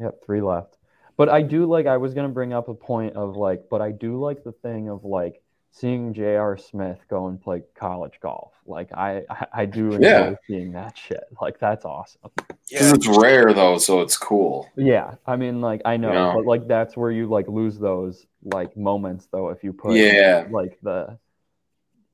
Yep, 0.01 0.25
three 0.27 0.41
left. 0.41 0.77
But 1.17 1.29
I 1.29 1.43
do 1.43 1.67
like 1.67 1.87
I 1.87 1.97
was 1.99 2.13
gonna 2.15 2.29
bring 2.29 2.53
up 2.53 2.69
a 2.69 2.75
point 2.75 3.15
of 3.15 3.37
like, 3.37 3.69
but 3.71 3.81
I 3.81 3.93
do 3.93 4.19
like 4.19 4.43
the 4.43 4.51
thing 4.53 4.89
of 4.89 5.05
like 5.05 5.41
seeing 5.77 6.15
J.R. 6.15 6.57
Smith 6.57 7.01
go 7.11 7.27
and 7.27 7.41
play 7.43 7.65
college 7.75 8.21
golf. 8.23 8.53
Like 8.65 8.93
I 8.93 9.25
I, 9.29 9.47
I 9.53 9.67
do 9.67 9.87
enjoy 9.93 10.07
Yeah. 10.07 10.35
seeing 10.47 10.73
that 10.73 10.97
shit. 10.97 11.25
Like 11.41 11.59
that's 11.59 11.85
awesome. 11.85 12.31
Because 12.71 12.93
it's 12.93 13.09
rare 13.09 13.53
though, 13.53 13.79
so 13.79 14.01
it's 14.01 14.17
cool. 14.17 14.71
Yeah, 14.77 15.17
I 15.27 15.35
mean 15.37 15.61
like 15.61 15.83
I 15.85 15.97
know, 15.97 16.13
Yeah. 16.13 16.33
but 16.37 16.47
like 16.47 16.69
that's 16.69 16.97
where 16.97 17.11
you 17.11 17.27
like 17.27 17.49
lose 17.49 17.77
those 17.79 18.25
like 18.45 18.77
moments 18.77 19.27
though 19.33 19.49
if 19.49 19.65
you 19.65 19.73
put 19.73 19.97
Yeah. 19.97 20.47
like 20.51 20.79
the 20.83 21.19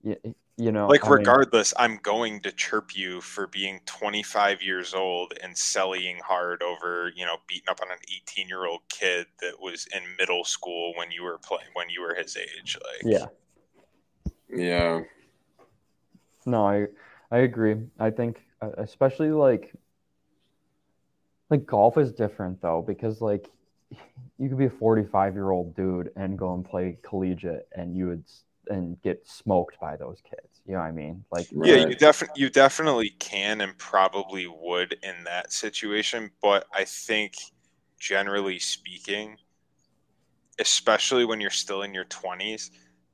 you, 0.02 0.16
you 0.56 0.72
know 0.72 0.86
like 0.88 1.04
I 1.04 1.08
mean, 1.08 1.18
regardless 1.18 1.74
i'm 1.76 1.98
going 2.02 2.40
to 2.40 2.52
chirp 2.52 2.96
you 2.96 3.20
for 3.20 3.46
being 3.48 3.80
25 3.86 4.62
years 4.62 4.94
old 4.94 5.34
and 5.42 5.56
selling 5.56 6.18
hard 6.24 6.62
over 6.62 7.12
you 7.14 7.26
know 7.26 7.36
beating 7.46 7.68
up 7.68 7.80
on 7.82 7.90
an 7.90 7.98
18 8.10 8.48
year 8.48 8.64
old 8.66 8.80
kid 8.88 9.26
that 9.40 9.60
was 9.60 9.86
in 9.94 10.02
middle 10.18 10.44
school 10.44 10.92
when 10.96 11.10
you 11.10 11.22
were 11.22 11.38
playing 11.38 11.68
when 11.74 11.90
you 11.90 12.00
were 12.00 12.14
his 12.14 12.36
age 12.36 12.78
like 12.82 13.12
yeah. 13.12 13.26
Yeah. 14.52 15.02
No, 16.46 16.66
I 16.66 16.86
I 17.30 17.38
agree. 17.38 17.76
I 17.98 18.10
think 18.10 18.40
uh, 18.60 18.70
especially 18.78 19.30
like 19.30 19.72
like 21.48 21.66
golf 21.66 21.98
is 21.98 22.12
different 22.12 22.60
though 22.62 22.84
because 22.86 23.20
like 23.20 23.48
you 24.38 24.48
could 24.48 24.58
be 24.58 24.66
a 24.66 24.70
45 24.70 25.34
year 25.34 25.50
old 25.50 25.74
dude 25.74 26.10
and 26.16 26.38
go 26.38 26.54
and 26.54 26.64
play 26.64 26.98
collegiate 27.02 27.68
and 27.76 27.96
you 27.96 28.06
would 28.08 28.24
and 28.68 29.00
get 29.02 29.26
smoked 29.26 29.78
by 29.80 29.96
those 29.96 30.22
kids. 30.22 30.62
You 30.64 30.74
know 30.74 30.80
what 30.80 30.86
I 30.86 30.92
mean? 30.92 31.24
Like 31.30 31.48
yeah 31.52 31.76
you 31.76 31.94
definitely 31.94 32.40
you 32.40 32.48
definitely 32.48 33.10
can 33.18 33.60
and 33.60 33.76
probably 33.78 34.46
would 34.46 34.96
in 35.02 35.24
that 35.24 35.52
situation 35.52 36.30
but 36.42 36.66
i 36.72 36.84
think 36.84 37.34
generally 37.98 38.58
speaking 38.58 39.36
especially 40.58 41.24
when 41.24 41.40
you're 41.40 41.50
still 41.50 41.82
in 41.82 41.94
your 41.94 42.04
20s 42.04 42.70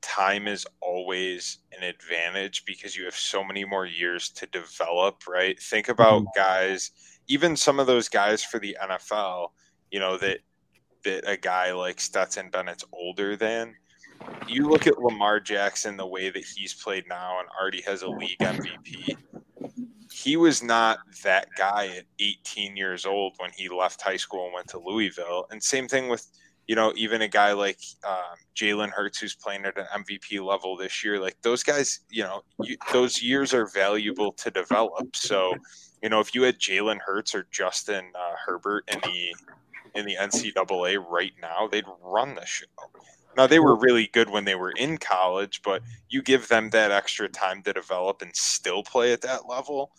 time 0.07 0.47
is 0.47 0.66
always 0.81 1.59
an 1.77 1.83
advantage 1.83 2.64
because 2.64 2.97
you 2.97 3.05
have 3.05 3.16
so 3.16 3.42
many 3.42 3.64
more 3.64 3.87
years 3.87 4.31
to 4.31 4.47
develop 4.47 5.27
right 5.27 5.61
think 5.61 5.88
about 5.88 6.23
mm-hmm. 6.23 6.40
guys 6.40 6.92
even 7.27 7.57
some 7.57 7.81
of 7.81 7.87
those 7.87 8.09
guys 8.09 8.42
for 8.42 8.61
the 8.61 8.77
nfl 8.88 9.49
you 9.90 9.99
know 9.99 10.16
that 10.16 10.38
that 11.03 11.29
a 11.29 11.37
guy 11.37 11.73
like 11.73 12.01
stetson 12.01 12.49
bennett's 12.51 12.85
older 12.92 13.37
than 13.37 13.75
you 14.49 14.69
look 14.69 14.87
at 14.87 14.99
Lamar 14.99 15.40
Jackson 15.40 15.97
the 15.97 16.07
way 16.07 16.31
that 16.31 16.45
he's 16.45 16.75
played 16.75 17.09
now 17.09 17.40
and 17.40 17.49
already 17.61 17.83
has 17.83 18.03
a 18.03 18.09
league 18.09 18.38
MVP. 18.38 19.16
He 20.11 20.37
was 20.37 20.62
not 20.62 20.99
that 21.25 21.49
guy 21.57 21.88
at 21.99 22.05
18 22.21 22.77
years 22.77 23.07
old 23.07 23.35
when 23.38 23.51
he 23.57 23.69
left 23.69 24.01
high 24.01 24.16
school 24.16 24.47
and 24.47 24.55
went 24.55 24.69
to 24.69 24.79
Louisville. 24.79 25.47
And 25.51 25.62
same 25.62 25.88
thing 25.88 26.09
with, 26.09 26.27
you 26.66 26.74
know, 26.74 26.92
even 26.96 27.22
a 27.22 27.29
guy 27.29 27.52
like 27.52 27.79
um, 28.07 28.37
Jalen 28.57 28.90
Hurts 28.90 29.18
who's 29.18 29.35
playing 29.35 29.64
at 29.64 29.79
an 29.79 29.87
MVP 30.02 30.44
level 30.44 30.76
this 30.76 31.05
year. 31.05 31.20
Like 31.20 31.37
those 31.42 31.62
guys, 31.62 32.00
you 32.11 32.24
know, 32.24 32.42
you, 32.62 32.76
those 32.92 33.22
years 33.22 33.55
are 33.55 33.66
valuable 33.66 34.33
to 34.33 34.50
develop. 34.50 35.14
So, 35.14 35.55
you 36.02 36.09
know, 36.09 36.20
if 36.20 36.35
you 36.35 36.42
had 36.42 36.59
Jalen 36.59 36.98
Hurts 37.05 37.35
or 37.35 37.46
Justin 37.50 38.11
uh, 38.14 38.35
Herbert 38.44 38.85
in 38.92 39.00
the 39.00 39.35
in 39.94 40.05
the 40.05 40.16
NCAA 40.16 41.05
right 41.09 41.33
now, 41.40 41.68
they'd 41.68 41.87
run 42.02 42.35
the 42.35 42.44
show. 42.44 42.66
Now 43.37 43.46
they 43.46 43.59
were 43.59 43.76
really 43.76 44.09
good 44.12 44.31
when 44.31 44.44
they 44.44 44.55
were 44.55 44.72
in 44.72 44.98
college, 44.98 45.61
but 45.62 45.83
you 46.09 46.22
give 46.22 46.48
them 46.48 46.70
that 46.70 46.90
extra 46.90 47.29
time 47.29 47.62
to 47.62 47.72
develop 47.72 48.22
and 48.22 48.35
still 48.35 48.83
play 48.83 49.12
at 49.12 49.20
that 49.22 49.48
level, 49.48 49.92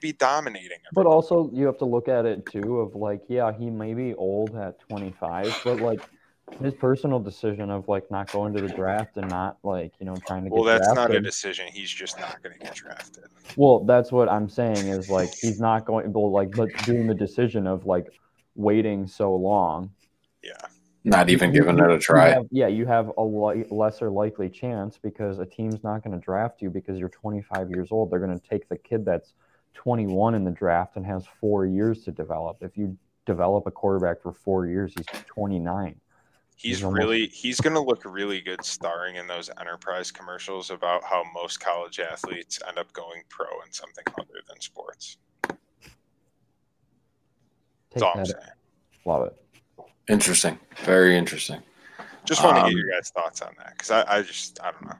be 0.00 0.12
dominating. 0.12 0.78
But 0.92 1.06
also, 1.06 1.50
you 1.52 1.66
have 1.66 1.78
to 1.78 1.84
look 1.84 2.08
at 2.08 2.26
it 2.26 2.46
too 2.46 2.80
of 2.80 2.94
like, 2.94 3.22
yeah, 3.28 3.52
he 3.52 3.70
may 3.70 3.94
be 3.94 4.14
old 4.14 4.56
at 4.56 4.78
25, 4.80 5.60
but 5.64 5.80
like 5.80 6.00
his 6.62 6.74
personal 6.74 7.18
decision 7.20 7.70
of 7.70 7.88
like 7.88 8.10
not 8.10 8.30
going 8.32 8.54
to 8.54 8.60
the 8.60 8.68
draft 8.68 9.16
and 9.16 9.28
not 9.28 9.58
like 9.62 9.92
you 10.00 10.06
know 10.06 10.16
trying 10.26 10.44
to 10.44 10.50
get 10.50 10.54
Well, 10.54 10.64
that's 10.64 10.92
not 10.94 11.14
a 11.14 11.20
decision. 11.20 11.66
He's 11.72 11.90
just 11.90 12.18
not 12.18 12.42
going 12.42 12.58
to 12.58 12.64
get 12.64 12.74
drafted. 12.74 13.24
Well, 13.56 13.84
that's 13.84 14.10
what 14.12 14.28
I'm 14.28 14.48
saying 14.48 14.88
is 14.88 15.10
like 15.10 15.32
he's 15.34 15.60
not 15.60 15.84
going, 15.84 16.10
but 16.12 16.20
like, 16.20 16.50
but 16.52 16.70
doing 16.84 17.06
the 17.06 17.14
decision 17.14 17.66
of 17.66 17.84
like 17.86 18.06
waiting 18.54 19.06
so 19.06 19.34
long. 19.34 19.90
Yeah. 20.42 20.52
Not 21.04 21.30
even 21.30 21.52
you- 21.52 21.60
giving 21.60 21.78
it 21.78 21.88
a 21.90 21.94
you 21.94 21.98
try. 22.00 22.30
have- 22.30 22.46
yeah, 22.50 22.66
you 22.66 22.84
have 22.86 23.12
a 23.16 23.22
li- 23.22 23.64
lesser 23.70 24.10
likely 24.10 24.48
chance 24.48 24.98
because 24.98 25.38
a 25.38 25.46
team's 25.46 25.82
not 25.84 26.02
going 26.02 26.18
to 26.18 26.22
draft 26.22 26.60
you 26.60 26.70
because 26.70 26.98
you're 26.98 27.08
25 27.08 27.70
years 27.70 27.88
old. 27.92 28.10
They're 28.10 28.18
going 28.20 28.38
to 28.38 28.48
take 28.48 28.68
the 28.68 28.76
kid 28.76 29.04
that's 29.04 29.32
21 29.88 30.34
in 30.34 30.42
the 30.44 30.50
draft 30.50 30.96
and 30.96 31.06
has 31.06 31.24
four 31.40 31.64
years 31.64 32.02
to 32.02 32.10
develop. 32.10 32.58
If 32.62 32.76
you 32.76 32.98
develop 33.26 33.64
a 33.68 33.70
quarterback 33.70 34.20
for 34.20 34.32
four 34.32 34.66
years, 34.66 34.92
he's 34.96 35.06
29. 35.26 35.94
He's 36.56 36.78
He's 36.78 36.84
almost- 36.84 36.98
really 36.98 37.28
he's 37.28 37.60
going 37.60 37.74
to 37.74 37.80
look 37.80 38.04
really 38.04 38.40
good 38.40 38.64
starring 38.64 39.14
in 39.14 39.28
those 39.28 39.48
enterprise 39.60 40.10
commercials 40.10 40.70
about 40.70 41.04
how 41.04 41.22
most 41.32 41.60
college 41.60 42.00
athletes 42.00 42.58
end 42.66 42.76
up 42.76 42.92
going 42.92 43.22
pro 43.28 43.46
in 43.64 43.72
something 43.72 44.02
other 44.18 44.40
than 44.48 44.60
sports. 44.60 45.18
Take 45.44 45.56
That's 47.92 48.02
all 48.02 48.12
I'm 48.16 48.26
saying. 48.26 48.36
Love 49.04 49.26
it. 49.28 49.36
Interesting. 50.08 50.58
Very 50.84 51.16
interesting. 51.16 51.62
Just 52.24 52.42
want 52.42 52.56
to 52.56 52.62
Um, 52.64 52.70
get 52.70 52.76
your 52.78 52.90
guys' 52.90 53.10
thoughts 53.10 53.40
on 53.40 53.54
that 53.58 53.74
because 53.74 53.92
I, 53.92 54.16
I 54.18 54.22
just 54.22 54.60
I 54.60 54.72
don't 54.72 54.84
know. 54.86 54.96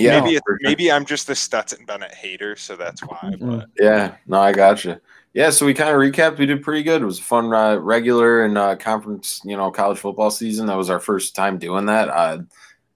Yeah. 0.00 0.20
maybe 0.20 0.36
it's, 0.36 0.44
sure. 0.46 0.58
maybe 0.62 0.90
I'm 0.90 1.04
just 1.04 1.26
the 1.26 1.34
Stetson 1.34 1.84
Bennett 1.84 2.14
hater, 2.14 2.56
so 2.56 2.76
that's 2.76 3.00
why. 3.02 3.34
But 3.40 3.68
Yeah. 3.78 4.14
No, 4.26 4.40
I 4.40 4.52
got 4.52 4.84
you. 4.84 5.00
Yeah, 5.32 5.50
so 5.50 5.64
we 5.64 5.74
kind 5.74 5.90
of 5.90 5.96
recapped. 5.96 6.38
We 6.38 6.46
did 6.46 6.62
pretty 6.62 6.82
good. 6.82 7.02
It 7.02 7.06
was 7.06 7.20
a 7.20 7.22
fun 7.22 7.54
uh, 7.54 7.76
regular 7.76 8.44
and 8.44 8.58
uh, 8.58 8.74
conference, 8.74 9.40
you 9.44 9.56
know, 9.56 9.70
college 9.70 9.98
football 9.98 10.30
season. 10.30 10.66
That 10.66 10.76
was 10.76 10.90
our 10.90 10.98
first 10.98 11.36
time 11.36 11.58
doing 11.58 11.86
that. 11.86 12.08
Uh, 12.08 12.38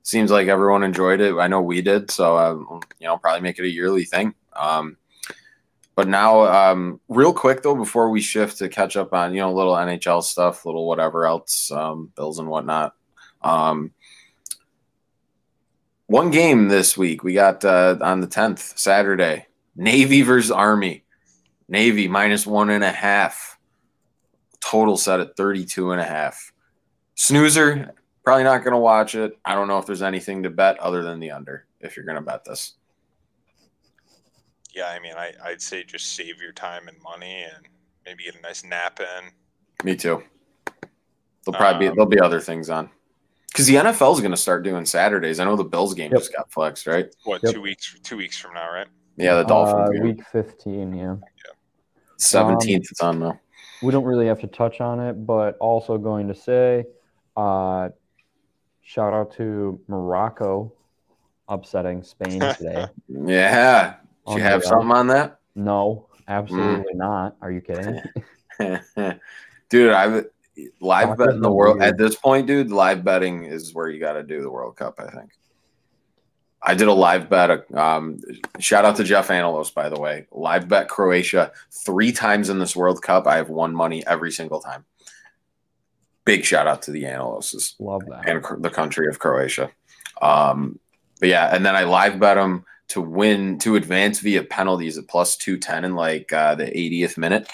seems 0.02 0.32
like 0.32 0.48
everyone 0.48 0.82
enjoyed 0.82 1.20
it. 1.20 1.36
I 1.36 1.46
know 1.46 1.62
we 1.62 1.80
did. 1.80 2.10
So, 2.10 2.36
uh, 2.36 2.78
you 2.98 3.06
know, 3.06 3.18
probably 3.18 3.40
make 3.40 3.60
it 3.60 3.64
a 3.64 3.70
yearly 3.70 4.04
thing. 4.04 4.34
Um, 4.52 4.96
but 5.94 6.08
now, 6.08 6.42
um, 6.42 7.00
real 7.08 7.32
quick 7.32 7.62
though, 7.62 7.76
before 7.76 8.10
we 8.10 8.20
shift 8.20 8.58
to 8.58 8.68
catch 8.68 8.96
up 8.96 9.12
on, 9.12 9.32
you 9.32 9.40
know, 9.40 9.52
little 9.52 9.74
NHL 9.74 10.22
stuff, 10.22 10.66
little 10.66 10.88
whatever 10.88 11.26
else, 11.26 11.70
um, 11.70 12.10
bills 12.16 12.40
and 12.40 12.48
whatnot. 12.48 12.94
Um, 13.42 13.92
one 16.14 16.30
game 16.30 16.68
this 16.68 16.96
week 16.96 17.24
we 17.24 17.34
got 17.34 17.64
uh, 17.64 17.98
on 18.00 18.20
the 18.20 18.26
10th, 18.28 18.78
Saturday, 18.78 19.48
Navy 19.74 20.22
versus 20.22 20.52
Army. 20.52 21.02
Navy 21.68 22.06
minus 22.06 22.46
one 22.46 22.70
and 22.70 22.84
a 22.84 22.92
half. 22.92 23.58
Total 24.60 24.96
set 24.96 25.18
at 25.18 25.36
32 25.36 25.90
and 25.90 26.00
a 26.00 26.04
half. 26.04 26.52
Snoozer, 27.16 27.92
probably 28.22 28.44
not 28.44 28.58
going 28.58 28.74
to 28.74 28.78
watch 28.78 29.16
it. 29.16 29.36
I 29.44 29.56
don't 29.56 29.66
know 29.66 29.78
if 29.78 29.86
there's 29.86 30.02
anything 30.02 30.44
to 30.44 30.50
bet 30.50 30.78
other 30.78 31.02
than 31.02 31.18
the 31.18 31.32
under 31.32 31.66
if 31.80 31.96
you're 31.96 32.06
going 32.06 32.14
to 32.14 32.22
bet 32.22 32.44
this. 32.44 32.74
Yeah, 34.72 34.86
I 34.86 35.00
mean, 35.00 35.14
I, 35.16 35.32
I'd 35.44 35.60
say 35.60 35.82
just 35.82 36.14
save 36.14 36.40
your 36.40 36.52
time 36.52 36.86
and 36.86 36.96
money 37.02 37.42
and 37.42 37.66
maybe 38.06 38.22
get 38.22 38.36
a 38.36 38.40
nice 38.40 38.62
nap 38.62 39.00
in. 39.00 39.32
Me 39.84 39.96
too. 39.96 40.22
There'll 41.44 41.58
probably 41.58 41.88
um, 41.88 41.92
be 41.92 41.96
there'll 41.96 42.06
be 42.08 42.20
other 42.20 42.40
things 42.40 42.70
on 42.70 42.88
because 43.54 43.68
the 43.68 43.76
NFL 43.76 44.14
is 44.14 44.20
going 44.20 44.32
to 44.32 44.36
start 44.36 44.64
doing 44.64 44.84
Saturdays. 44.84 45.38
I 45.38 45.44
know 45.44 45.54
the 45.54 45.62
Bills 45.62 45.94
game 45.94 46.10
yep. 46.10 46.20
just 46.20 46.34
got 46.34 46.50
flexed, 46.50 46.88
right? 46.88 47.06
What 47.22 47.40
yep. 47.44 47.54
two 47.54 47.62
weeks? 47.62 47.96
Two 48.02 48.16
weeks 48.16 48.36
from 48.36 48.52
now, 48.54 48.68
right? 48.68 48.88
Yeah, 49.16 49.36
the 49.36 49.44
Dolphins. 49.44 50.00
Uh, 50.00 50.02
week 50.02 50.26
fifteen. 50.26 50.92
Yeah. 50.92 51.16
Seventeenth. 52.16 52.82
Um, 52.82 52.88
it's 52.90 53.00
on 53.00 53.20
though. 53.20 53.38
We 53.80 53.92
don't 53.92 54.02
really 54.02 54.26
have 54.26 54.40
to 54.40 54.48
touch 54.48 54.80
on 54.80 54.98
it, 54.98 55.24
but 55.24 55.56
also 55.58 55.98
going 55.98 56.26
to 56.26 56.34
say, 56.34 56.84
uh, 57.36 57.90
shout 58.82 59.14
out 59.14 59.32
to 59.36 59.80
Morocco 59.86 60.72
upsetting 61.48 62.02
Spain 62.02 62.40
today. 62.58 62.86
yeah. 63.08 63.94
Do 64.26 64.34
you 64.34 64.40
have 64.40 64.64
something 64.64 64.90
on 64.90 65.06
that? 65.08 65.38
No, 65.54 66.08
absolutely 66.26 66.94
mm. 66.94 66.96
not. 66.96 67.36
Are 67.40 67.52
you 67.52 67.60
kidding? 67.60 68.00
Dude, 69.68 69.92
I've 69.92 70.26
live 70.80 71.16
bet 71.18 71.30
in 71.30 71.40
the 71.40 71.52
world 71.52 71.82
at 71.82 71.98
this 71.98 72.14
point, 72.14 72.46
dude. 72.46 72.70
Live 72.70 73.04
betting 73.04 73.44
is 73.44 73.74
where 73.74 73.88
you 73.88 74.00
got 74.00 74.14
to 74.14 74.22
do 74.22 74.42
the 74.42 74.50
World 74.50 74.76
Cup. 74.76 74.98
I 74.98 75.08
think. 75.08 75.30
I 76.66 76.74
did 76.74 76.88
a 76.88 76.92
live 76.94 77.28
bet. 77.28 77.70
Um, 77.76 78.18
shout 78.58 78.86
out 78.86 78.96
to 78.96 79.04
Jeff 79.04 79.28
Analos, 79.28 79.70
by 79.74 79.90
the 79.90 80.00
way. 80.00 80.26
Live 80.32 80.66
bet 80.66 80.88
Croatia 80.88 81.52
three 81.70 82.10
times 82.10 82.48
in 82.48 82.58
this 82.58 82.74
World 82.74 83.02
Cup. 83.02 83.26
I 83.26 83.36
have 83.36 83.50
won 83.50 83.74
money 83.74 84.04
every 84.06 84.32
single 84.32 84.60
time. 84.60 84.84
Big 86.24 86.44
shout 86.44 86.66
out 86.66 86.80
to 86.82 86.90
the 86.90 87.04
Analoses. 87.04 87.74
Love 87.78 88.06
that. 88.06 88.26
And 88.26 88.62
the 88.62 88.70
country 88.70 89.08
of 89.08 89.18
Croatia. 89.18 89.70
Um, 90.22 90.78
but 91.20 91.28
yeah, 91.28 91.54
and 91.54 91.66
then 91.66 91.76
I 91.76 91.84
live 91.84 92.18
bet 92.18 92.36
them 92.36 92.64
to 92.88 93.02
win 93.02 93.58
to 93.58 93.76
advance 93.76 94.20
via 94.20 94.42
penalties 94.42 94.96
at 94.96 95.06
plus 95.06 95.36
210 95.36 95.84
in 95.84 95.94
like 95.94 96.32
uh, 96.32 96.54
the 96.54 96.64
80th 96.64 97.18
minute 97.18 97.48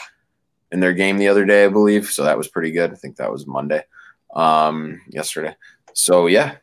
in 0.73 0.81
their 0.81 0.93
game 0.93 1.19
the 1.19 1.29
other 1.29 1.45
day, 1.45 1.65
I 1.65 1.69
believe. 1.69 2.07
So 2.07 2.25
that 2.25 2.39
was 2.39 2.49
pretty 2.49 2.71
good. 2.71 2.93
I 2.93 2.97
think 2.97 3.17
that 3.17 3.31
was 3.31 3.47
Monday, 3.47 3.85
um, 4.35 5.01
yesterday. 5.09 5.57
So 5.93 6.27
yeah, 6.27 6.57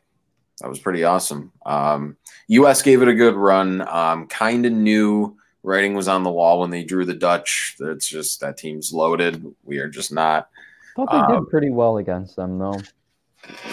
that 0.60 0.68
was 0.68 0.78
pretty 0.78 1.04
awesome. 1.04 1.52
Um, 1.64 2.16
U.S. 2.48 2.82
gave 2.82 3.02
it 3.02 3.08
a 3.08 3.14
good 3.14 3.34
run. 3.34 3.86
Um, 3.86 4.26
kind 4.26 4.66
of 4.66 4.72
knew 4.72 5.36
writing 5.62 5.94
was 5.94 6.08
on 6.08 6.22
the 6.22 6.30
wall 6.30 6.60
when 6.60 6.70
they 6.70 6.84
drew 6.84 7.04
the 7.04 7.14
Dutch. 7.14 7.76
It's 7.78 8.08
just 8.08 8.40
that 8.40 8.56
team's 8.56 8.92
loaded. 8.92 9.44
We 9.64 9.78
are 9.78 9.88
just 9.88 10.12
not. 10.12 10.48
I 10.96 11.04
thought 11.04 11.12
they 11.12 11.34
did 11.34 11.38
um, 11.38 11.46
pretty 11.46 11.70
well 11.70 11.98
against 11.98 12.36
them, 12.36 12.58
though. 12.58 12.80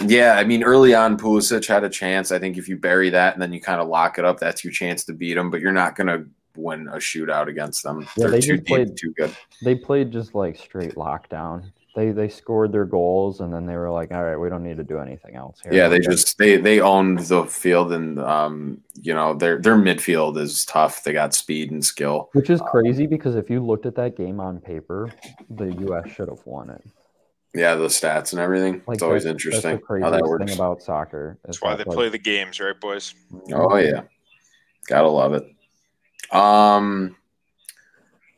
Yeah, 0.06 0.34
I 0.34 0.44
mean, 0.44 0.64
early 0.64 0.94
on, 0.94 1.18
Pulisic 1.18 1.68
had 1.68 1.84
a 1.84 1.90
chance. 1.90 2.32
I 2.32 2.38
think 2.38 2.58
if 2.58 2.70
you 2.70 2.78
bury 2.78 3.10
that 3.10 3.34
and 3.34 3.42
then 3.42 3.52
you 3.52 3.60
kind 3.60 3.82
of 3.82 3.88
lock 3.88 4.20
it 4.20 4.26
up, 4.26 4.40
that's 4.40 4.64
your 4.64 4.72
chance 4.72 5.06
to 5.06 5.14
beat 5.14 5.34
them. 5.34 5.50
But 5.50 5.62
you're 5.62 5.72
not 5.72 5.96
going 5.96 6.08
to 6.08 6.26
win 6.58 6.88
a 6.88 6.98
shootout 6.98 7.48
against 7.48 7.84
them. 7.84 8.02
Yeah, 8.02 8.28
They're 8.28 8.32
they 8.32 8.42
too 8.42 8.62
played 8.62 8.88
deep, 8.90 8.98
too 8.98 9.14
good. 9.14 9.36
They 9.64 9.76
played 9.76 10.12
just 10.12 10.36
like 10.36 10.58
straight 10.58 10.96
lockdown. 10.96 11.72
They 11.96 12.12
they 12.12 12.28
scored 12.28 12.74
their 12.74 12.86
goals 12.86 13.40
and 13.40 13.54
then 13.54 13.66
they 13.66 13.76
were 13.76 13.90
like, 13.90 14.12
all 14.12 14.24
right, 14.24 14.36
we 14.36 14.50
don't 14.50 14.64
need 14.64 14.78
to 14.78 14.84
do 14.84 15.00
anything 15.00 15.36
else 15.36 15.62
here. 15.64 15.74
Yeah, 15.74 15.88
they 15.88 16.00
just 16.00 16.38
they 16.38 16.58
they 16.58 16.82
owned 16.82 17.20
the 17.20 17.46
field 17.46 17.94
and 17.94 18.20
um 18.20 18.82
you 19.02 19.14
know 19.14 19.34
their 19.34 19.62
their 19.62 19.78
midfield 19.78 20.38
is 20.38 20.66
tough. 20.66 21.04
They 21.04 21.14
got 21.14 21.34
speed 21.34 21.72
and 21.72 21.84
skill, 21.84 22.30
which 22.34 22.50
is 22.50 22.62
crazy 22.70 23.06
um, 23.06 23.10
because 23.10 23.36
if 23.36 23.50
you 23.50 23.66
looked 23.66 23.86
at 23.86 23.96
that 23.96 24.18
game 24.18 24.42
on 24.42 24.60
paper, 24.60 25.10
the 25.50 25.74
U.S. 25.88 26.12
should 26.12 26.28
have 26.28 26.46
won 26.46 26.70
it. 26.70 26.84
Yeah, 27.56 27.76
the 27.76 27.88
stats 27.88 28.34
and 28.34 28.42
everything. 28.42 28.82
Like 28.86 28.96
it's 28.96 29.04
always 29.04 29.26
interesting 29.26 29.82
how 30.02 30.10
that 30.10 30.24
works. 30.24 30.46
Thing 30.46 30.56
about 30.56 30.82
soccer. 30.82 31.38
That's 31.46 31.62
why 31.62 31.76
they 31.76 31.86
like, 31.86 31.96
play 31.96 32.10
the 32.10 32.18
games, 32.18 32.60
right, 32.60 32.78
boys? 32.80 33.16
Oh 33.54 33.78
yeah, 33.78 34.02
gotta 34.88 35.08
love 35.08 35.34
it. 35.34 35.46
Um. 36.32 37.16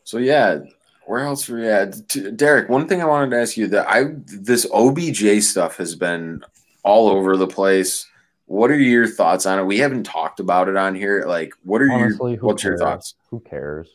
So 0.03 0.17
yeah, 0.17 0.59
where 1.05 1.21
else 1.21 1.47
were 1.47 1.59
we 1.59 1.67
at? 1.67 2.37
Derek, 2.37 2.69
one 2.69 2.87
thing 2.87 3.01
I 3.01 3.05
wanted 3.05 3.31
to 3.31 3.41
ask 3.41 3.57
you 3.57 3.67
that 3.67 3.87
I 3.89 4.05
this 4.25 4.65
OBJ 4.73 5.41
stuff 5.41 5.77
has 5.77 5.95
been 5.95 6.43
all 6.83 7.09
over 7.09 7.37
the 7.37 7.47
place. 7.47 8.05
What 8.45 8.71
are 8.71 8.79
your 8.79 9.07
thoughts 9.07 9.45
on 9.45 9.59
it? 9.59 9.63
We 9.63 9.79
haven't 9.79 10.03
talked 10.03 10.39
about 10.39 10.69
it 10.69 10.77
on 10.77 10.95
here. 10.95 11.25
Like, 11.27 11.53
what 11.63 11.81
are 11.81 11.91
Honestly, 11.91 12.33
your 12.33 12.41
what's 12.41 12.63
cares? 12.63 12.79
your 12.79 12.87
thoughts? 12.87 13.15
Who 13.29 13.41
cares? 13.41 13.89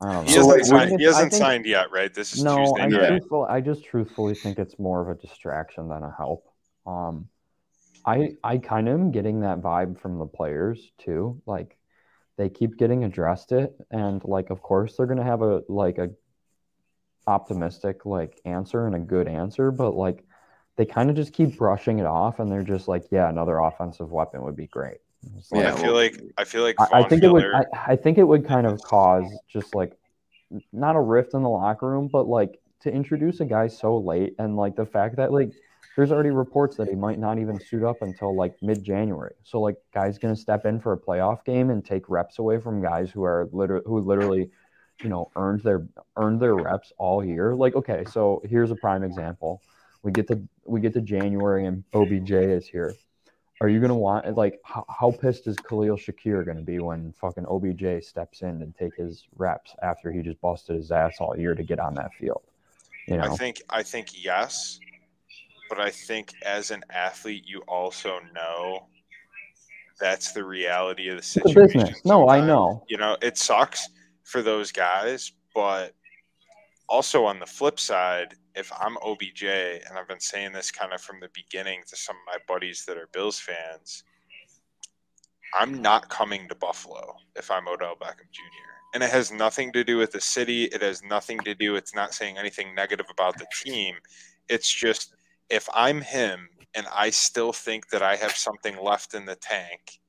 He 0.00 0.34
hasn't, 0.34 0.66
signed, 0.66 1.00
he 1.00 1.04
hasn't 1.06 1.32
think, 1.32 1.42
signed, 1.42 1.66
yet, 1.66 1.90
right? 1.90 2.14
This 2.14 2.32
is 2.32 2.44
no. 2.44 2.56
Tuesday 2.58 3.04
I, 3.04 3.08
truthful, 3.08 3.44
I 3.44 3.60
just 3.60 3.84
truthfully 3.84 4.34
think 4.34 4.58
it's 4.58 4.78
more 4.78 5.00
of 5.00 5.08
a 5.08 5.20
distraction 5.20 5.88
than 5.88 6.04
a 6.04 6.14
help. 6.16 6.46
Um, 6.86 7.28
I 8.04 8.36
I 8.44 8.58
kind 8.58 8.88
of 8.88 8.94
am 8.94 9.10
getting 9.10 9.40
that 9.40 9.60
vibe 9.60 10.00
from 10.00 10.18
the 10.18 10.26
players 10.26 10.92
too. 10.98 11.40
Like 11.46 11.77
they 12.38 12.48
keep 12.48 12.78
getting 12.78 13.04
addressed 13.04 13.52
it, 13.52 13.74
and 13.90 14.24
like 14.24 14.48
of 14.50 14.62
course 14.62 14.96
they're 14.96 15.06
gonna 15.06 15.24
have 15.24 15.42
a 15.42 15.62
like 15.68 15.98
a 15.98 16.08
optimistic 17.26 18.06
like 18.06 18.40
answer 18.46 18.86
and 18.86 18.94
a 18.94 19.00
good 19.00 19.28
answer, 19.28 19.70
but 19.70 19.94
like 19.94 20.24
they 20.76 20.86
kind 20.86 21.10
of 21.10 21.16
just 21.16 21.34
keep 21.34 21.58
brushing 21.58 21.98
it 21.98 22.06
off, 22.06 22.38
and 22.38 22.50
they're 22.50 22.62
just 22.62 22.88
like, 22.88 23.04
yeah, 23.10 23.28
another 23.28 23.58
offensive 23.58 24.10
weapon 24.10 24.42
would 24.44 24.56
be 24.56 24.68
great. 24.68 24.98
Yeah, 25.52 25.74
I 25.74 25.76
feel 25.76 25.94
like 25.94 26.22
I 26.38 26.44
feel 26.44 26.62
like 26.62 26.76
I, 26.78 27.00
I 27.00 27.08
think 27.08 27.24
it 27.24 27.32
would. 27.32 27.44
I, 27.44 27.64
I 27.88 27.96
think 27.96 28.18
it 28.18 28.24
would 28.24 28.46
kind 28.46 28.66
of 28.66 28.80
cause 28.80 29.26
just 29.48 29.74
like 29.74 29.98
not 30.72 30.96
a 30.96 31.00
rift 31.00 31.34
in 31.34 31.42
the 31.42 31.48
locker 31.48 31.88
room, 31.90 32.08
but 32.10 32.28
like 32.28 32.60
to 32.82 32.92
introduce 32.92 33.40
a 33.40 33.44
guy 33.44 33.66
so 33.66 33.98
late 33.98 34.34
and 34.38 34.56
like 34.56 34.76
the 34.76 34.86
fact 34.86 35.16
that 35.16 35.32
like 35.32 35.52
there's 35.96 36.12
already 36.12 36.30
reports 36.30 36.76
that 36.76 36.88
he 36.88 36.94
might 36.94 37.18
not 37.18 37.38
even 37.38 37.58
suit 37.58 37.82
up 37.82 38.02
until 38.02 38.34
like 38.34 38.54
mid 38.62 38.82
January. 38.82 39.34
So 39.42 39.60
like 39.60 39.76
guys 39.92 40.18
gonna 40.18 40.36
step 40.36 40.64
in 40.64 40.80
for 40.80 40.92
a 40.92 40.98
playoff 40.98 41.44
game 41.44 41.70
and 41.70 41.84
take 41.84 42.08
reps 42.08 42.38
away 42.38 42.58
from 42.58 42.82
guys 42.82 43.10
who 43.10 43.24
are 43.24 43.48
literally 43.52 43.84
who 43.86 44.00
literally, 44.00 44.50
you 45.02 45.08
know, 45.08 45.30
earned 45.36 45.62
their 45.62 45.86
earned 46.16 46.40
their 46.40 46.54
reps 46.54 46.92
all 46.98 47.24
year. 47.24 47.54
Like 47.54 47.74
okay, 47.74 48.04
so 48.10 48.42
here's 48.48 48.70
a 48.70 48.76
prime 48.76 49.02
example. 49.02 49.62
We 50.02 50.12
get 50.12 50.28
to 50.28 50.40
we 50.64 50.80
get 50.80 50.94
to 50.94 51.00
January 51.00 51.66
and 51.66 51.84
OBJ 51.92 52.30
is 52.30 52.66
here 52.66 52.94
are 53.60 53.68
you 53.68 53.80
gonna 53.80 53.94
want 53.94 54.36
like 54.36 54.60
how, 54.64 54.84
how 54.88 55.10
pissed 55.10 55.46
is 55.46 55.56
Khalil 55.56 55.96
Shakir 55.96 56.46
gonna 56.46 56.62
be 56.62 56.78
when 56.78 57.12
fucking 57.12 57.44
OBJ 57.46 58.04
steps 58.04 58.42
in 58.42 58.62
and 58.62 58.74
take 58.76 58.94
his 58.96 59.26
reps 59.36 59.74
after 59.82 60.12
he 60.12 60.22
just 60.22 60.40
busted 60.40 60.76
his 60.76 60.90
ass 60.90 61.16
all 61.20 61.36
year 61.36 61.54
to 61.54 61.62
get 61.62 61.80
on 61.80 61.94
that 61.94 62.14
field? 62.14 62.42
You 63.06 63.16
know? 63.16 63.24
I 63.24 63.36
think 63.36 63.62
I 63.70 63.82
think 63.82 64.24
yes, 64.24 64.78
but 65.68 65.80
I 65.80 65.90
think 65.90 66.32
as 66.44 66.70
an 66.70 66.82
athlete, 66.90 67.44
you 67.46 67.60
also 67.68 68.18
know 68.34 68.86
that's 70.00 70.32
the 70.32 70.44
reality 70.44 71.08
of 71.08 71.16
the 71.16 71.22
situation. 71.22 71.80
business. 71.80 72.04
No, 72.04 72.28
I 72.28 72.40
know. 72.40 72.84
You 72.88 72.98
know, 72.98 73.16
it 73.20 73.36
sucks 73.36 73.88
for 74.24 74.42
those 74.42 74.70
guys, 74.72 75.32
but 75.54 75.94
also 76.88 77.24
on 77.24 77.38
the 77.38 77.46
flip 77.46 77.78
side, 77.80 78.34
if 78.54 78.72
I'm 78.78 78.96
OBJ, 78.98 79.44
and 79.44 79.98
I've 79.98 80.08
been 80.08 80.20
saying 80.20 80.52
this 80.52 80.70
kind 80.70 80.92
of 80.92 81.00
from 81.00 81.20
the 81.20 81.28
beginning 81.34 81.82
to 81.88 81.96
some 81.96 82.16
of 82.16 82.22
my 82.26 82.38
buddies 82.52 82.84
that 82.86 82.96
are 82.96 83.08
Bills 83.12 83.38
fans, 83.38 84.04
I'm 85.58 85.80
not 85.80 86.08
coming 86.08 86.48
to 86.48 86.54
Buffalo 86.54 87.14
if 87.36 87.50
I'm 87.50 87.68
Odell 87.68 87.96
Beckham 87.96 88.30
Jr. 88.32 88.68
And 88.94 89.02
it 89.02 89.10
has 89.10 89.30
nothing 89.30 89.72
to 89.72 89.84
do 89.84 89.98
with 89.98 90.12
the 90.12 90.20
city. 90.20 90.64
It 90.64 90.82
has 90.82 91.02
nothing 91.02 91.38
to 91.40 91.54
do. 91.54 91.76
It's 91.76 91.94
not 91.94 92.14
saying 92.14 92.38
anything 92.38 92.74
negative 92.74 93.06
about 93.10 93.38
the 93.38 93.46
team. 93.62 93.96
It's 94.48 94.72
just 94.72 95.14
if 95.50 95.68
I'm 95.74 96.00
him 96.00 96.48
and 96.74 96.86
I 96.94 97.10
still 97.10 97.52
think 97.52 97.88
that 97.90 98.02
I 98.02 98.16
have 98.16 98.32
something 98.32 98.76
left 98.76 99.14
in 99.14 99.26
the 99.26 99.36
tank, 99.36 100.00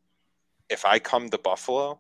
if 0.70 0.86
I 0.86 1.00
come 1.00 1.30
to 1.30 1.38
Buffalo, 1.38 2.00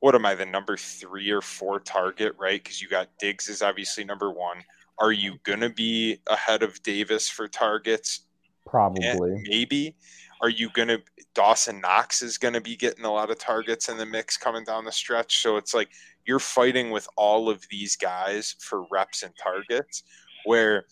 what 0.00 0.14
am 0.14 0.24
I, 0.26 0.34
the 0.34 0.46
number 0.46 0.76
three 0.76 1.30
or 1.30 1.40
four 1.40 1.80
target, 1.80 2.34
right? 2.38 2.62
Because 2.62 2.80
you 2.80 2.88
got 2.88 3.08
Diggs 3.18 3.48
is 3.48 3.62
obviously 3.62 4.04
number 4.04 4.30
one. 4.30 4.58
Are 5.00 5.12
you 5.12 5.36
going 5.44 5.60
to 5.60 5.70
be 5.70 6.18
ahead 6.28 6.62
of 6.62 6.82
Davis 6.82 7.28
for 7.28 7.48
targets? 7.48 8.20
Probably. 8.66 9.04
And 9.04 9.42
maybe. 9.48 9.96
Are 10.40 10.48
you 10.48 10.70
going 10.70 10.88
to 10.88 11.02
Dawson 11.34 11.80
Knox 11.80 12.22
is 12.22 12.36
going 12.36 12.54
to 12.54 12.60
be 12.60 12.76
getting 12.76 13.04
a 13.04 13.12
lot 13.12 13.30
of 13.30 13.38
targets 13.38 13.88
in 13.88 13.96
the 13.96 14.06
mix 14.06 14.36
coming 14.36 14.64
down 14.64 14.84
the 14.84 14.90
stretch. 14.92 15.38
So 15.38 15.56
it's 15.56 15.72
like 15.72 15.88
you're 16.26 16.40
fighting 16.40 16.90
with 16.90 17.08
all 17.16 17.48
of 17.48 17.64
these 17.70 17.94
guys 17.94 18.56
for 18.58 18.84
reps 18.90 19.22
and 19.22 19.32
targets 19.40 20.02
where 20.44 20.86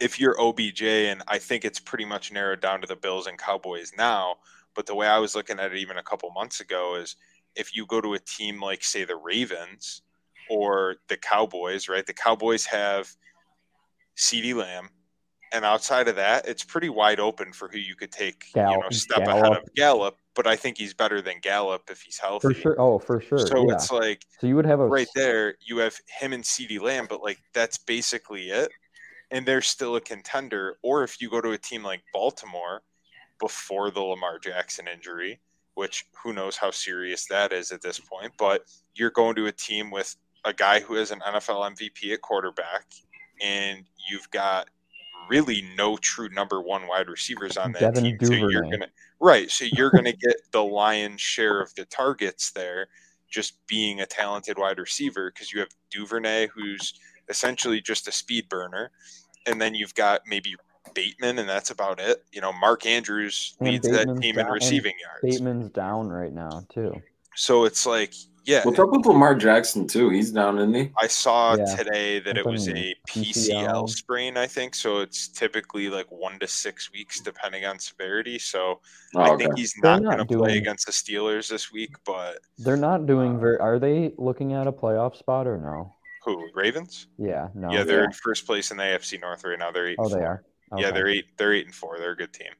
if 0.00 0.20
you're 0.20 0.40
OBJ 0.40 0.82
and 0.82 1.22
I 1.28 1.38
think 1.38 1.64
it's 1.64 1.80
pretty 1.80 2.04
much 2.04 2.32
narrowed 2.32 2.60
down 2.60 2.80
to 2.80 2.86
the 2.86 2.96
Bills 2.96 3.26
and 3.26 3.38
Cowboys 3.38 3.92
now, 3.96 4.36
but 4.74 4.86
the 4.86 4.94
way 4.94 5.06
I 5.06 5.18
was 5.18 5.34
looking 5.34 5.58
at 5.58 5.72
it 5.72 5.78
even 5.78 5.96
a 5.96 6.02
couple 6.02 6.30
months 6.30 6.60
ago 6.60 6.96
is 6.96 7.16
if 7.54 7.74
you 7.74 7.86
go 7.86 8.00
to 8.00 8.14
a 8.14 8.18
team 8.18 8.60
like 8.60 8.84
say 8.84 9.04
the 9.04 9.16
Ravens 9.16 10.02
or 10.50 10.96
the 11.08 11.16
Cowboys, 11.16 11.88
right? 11.88 12.06
The 12.06 12.12
Cowboys 12.12 12.66
have 12.66 13.10
CeeDee 14.16 14.54
Lamb, 14.54 14.90
and 15.52 15.64
outside 15.64 16.08
of 16.08 16.16
that, 16.16 16.46
it's 16.46 16.64
pretty 16.64 16.88
wide 16.88 17.20
open 17.20 17.52
for 17.52 17.68
who 17.68 17.78
you 17.78 17.94
could 17.94 18.12
take, 18.12 18.44
Gal- 18.52 18.72
you 18.72 18.78
know, 18.78 18.90
step 18.90 19.24
Gallup. 19.24 19.44
ahead 19.44 19.56
of 19.56 19.74
Gallup. 19.74 20.16
But 20.34 20.46
I 20.46 20.54
think 20.54 20.76
he's 20.76 20.92
better 20.92 21.22
than 21.22 21.36
Gallup 21.40 21.88
if 21.90 22.02
he's 22.02 22.18
healthy. 22.18 22.48
For 22.48 22.54
sure. 22.54 22.76
Oh, 22.78 22.98
for 22.98 23.20
sure. 23.20 23.38
So 23.38 23.66
yeah. 23.66 23.74
it's 23.74 23.90
like 23.90 24.22
so 24.38 24.46
you 24.46 24.56
would 24.56 24.66
have 24.66 24.80
a 24.80 24.86
right 24.86 25.08
there. 25.14 25.54
You 25.64 25.78
have 25.78 25.96
him 26.08 26.34
and 26.34 26.44
CeeDee 26.44 26.80
Lamb, 26.80 27.06
but 27.08 27.22
like 27.22 27.38
that's 27.54 27.78
basically 27.78 28.50
it, 28.50 28.70
and 29.30 29.46
they're 29.46 29.62
still 29.62 29.96
a 29.96 30.00
contender. 30.00 30.76
Or 30.82 31.02
if 31.02 31.20
you 31.20 31.30
go 31.30 31.40
to 31.40 31.52
a 31.52 31.58
team 31.58 31.82
like 31.82 32.02
Baltimore 32.12 32.82
before 33.40 33.90
the 33.90 34.00
Lamar 34.00 34.38
Jackson 34.38 34.86
injury, 34.88 35.40
which 35.74 36.06
who 36.22 36.32
knows 36.32 36.56
how 36.56 36.70
serious 36.70 37.26
that 37.26 37.52
is 37.52 37.70
at 37.72 37.82
this 37.82 38.00
point, 38.00 38.32
but 38.38 38.64
you're 38.94 39.10
going 39.10 39.36
to 39.36 39.46
a 39.46 39.52
team 39.52 39.90
with 39.90 40.16
a 40.44 40.52
guy 40.52 40.80
who 40.80 40.94
is 40.96 41.10
an 41.10 41.20
NFL 41.20 41.76
MVP 41.76 42.12
at 42.12 42.22
quarterback, 42.22 42.86
and 43.42 43.84
you've 44.08 44.30
got 44.30 44.68
really 45.28 45.64
no 45.76 45.96
true 45.96 46.28
number 46.30 46.62
one 46.62 46.86
wide 46.86 47.08
receivers 47.08 47.56
on 47.56 47.72
that 47.72 47.80
Devin 47.80 48.04
team. 48.04 48.16
Duvernay. 48.16 48.40
So 48.40 48.48
you're 48.48 48.70
gonna 48.70 48.88
right. 49.20 49.50
So 49.50 49.64
you're 49.72 49.90
gonna 49.90 50.12
get 50.12 50.36
the 50.52 50.62
lion's 50.62 51.20
share 51.20 51.60
of 51.60 51.74
the 51.74 51.84
targets 51.86 52.52
there, 52.52 52.88
just 53.28 53.66
being 53.66 54.00
a 54.00 54.06
talented 54.06 54.58
wide 54.58 54.78
receiver 54.78 55.30
because 55.32 55.52
you 55.52 55.60
have 55.60 55.68
Duvernay, 55.90 56.48
who's 56.54 56.94
essentially 57.28 57.80
just 57.80 58.08
a 58.08 58.12
speed 58.12 58.48
burner, 58.48 58.90
and 59.46 59.60
then 59.60 59.74
you've 59.74 59.94
got 59.94 60.22
maybe 60.26 60.56
Bateman, 60.94 61.38
and 61.38 61.48
that's 61.48 61.70
about 61.70 62.00
it. 62.00 62.24
You 62.32 62.40
know, 62.40 62.52
Mark 62.52 62.86
Andrews 62.86 63.56
leads 63.60 63.88
that 63.88 64.06
team 64.20 64.36
down, 64.36 64.46
in 64.46 64.52
receiving 64.52 64.94
yards. 65.02 65.22
Bateman's 65.22 65.70
down 65.70 66.08
right 66.08 66.32
now 66.32 66.66
too. 66.68 67.02
So 67.34 67.64
it's 67.64 67.86
like 67.86 68.14
yeah. 68.46 68.62
What's 68.62 68.78
up 68.78 68.90
with 68.90 69.04
Lamar 69.04 69.34
Jackson 69.34 69.88
too? 69.88 70.08
He's 70.08 70.30
down, 70.30 70.56
isn't 70.58 70.72
he? 70.72 70.90
I 70.96 71.08
saw 71.08 71.56
yeah. 71.56 71.64
today 71.74 72.20
that 72.20 72.38
it 72.38 72.46
was 72.46 72.68
a 72.68 72.94
PCL, 73.08 73.34
PCL 73.34 73.88
sprain, 73.88 74.36
I 74.36 74.46
think. 74.46 74.76
So 74.76 75.00
it's 75.00 75.26
typically 75.26 75.88
like 75.88 76.06
one 76.10 76.38
to 76.38 76.46
six 76.46 76.92
weeks 76.92 77.20
depending 77.20 77.64
on 77.64 77.80
severity. 77.80 78.38
So 78.38 78.80
oh, 79.16 79.20
I 79.20 79.36
think 79.36 79.58
he's 79.58 79.74
not, 79.82 80.00
not 80.00 80.16
going 80.16 80.28
to 80.28 80.38
play 80.38 80.58
against 80.58 80.86
the 80.86 80.92
Steelers 80.92 81.48
this 81.48 81.72
week, 81.72 81.96
but 82.04 82.38
they're 82.58 82.76
not 82.76 83.06
doing 83.06 83.34
uh, 83.34 83.40
very 83.40 83.58
are 83.58 83.80
they 83.80 84.12
looking 84.16 84.52
at 84.52 84.68
a 84.68 84.72
playoff 84.72 85.16
spot 85.16 85.48
or 85.48 85.58
no? 85.58 85.92
Who, 86.26 86.50
Ravens? 86.54 87.06
Yeah, 87.18 87.48
no. 87.54 87.70
Yeah, 87.70 87.84
they're 87.84 88.00
yeah. 88.00 88.06
in 88.06 88.12
first 88.12 88.46
place 88.46 88.72
in 88.72 88.76
the 88.76 88.82
AFC 88.82 89.20
North 89.20 89.44
right 89.44 89.58
now. 89.58 89.70
They're 89.70 89.88
eight. 89.88 89.96
Oh, 89.98 90.08
they 90.08 90.24
are. 90.24 90.42
Okay. 90.72 90.82
Yeah, 90.82 90.90
they're 90.90 91.06
eight. 91.06 91.26
They're 91.36 91.54
eight 91.54 91.66
and 91.66 91.74
four. 91.74 91.98
They're 91.98 92.12
a 92.12 92.16
good 92.16 92.32
team. 92.32 92.50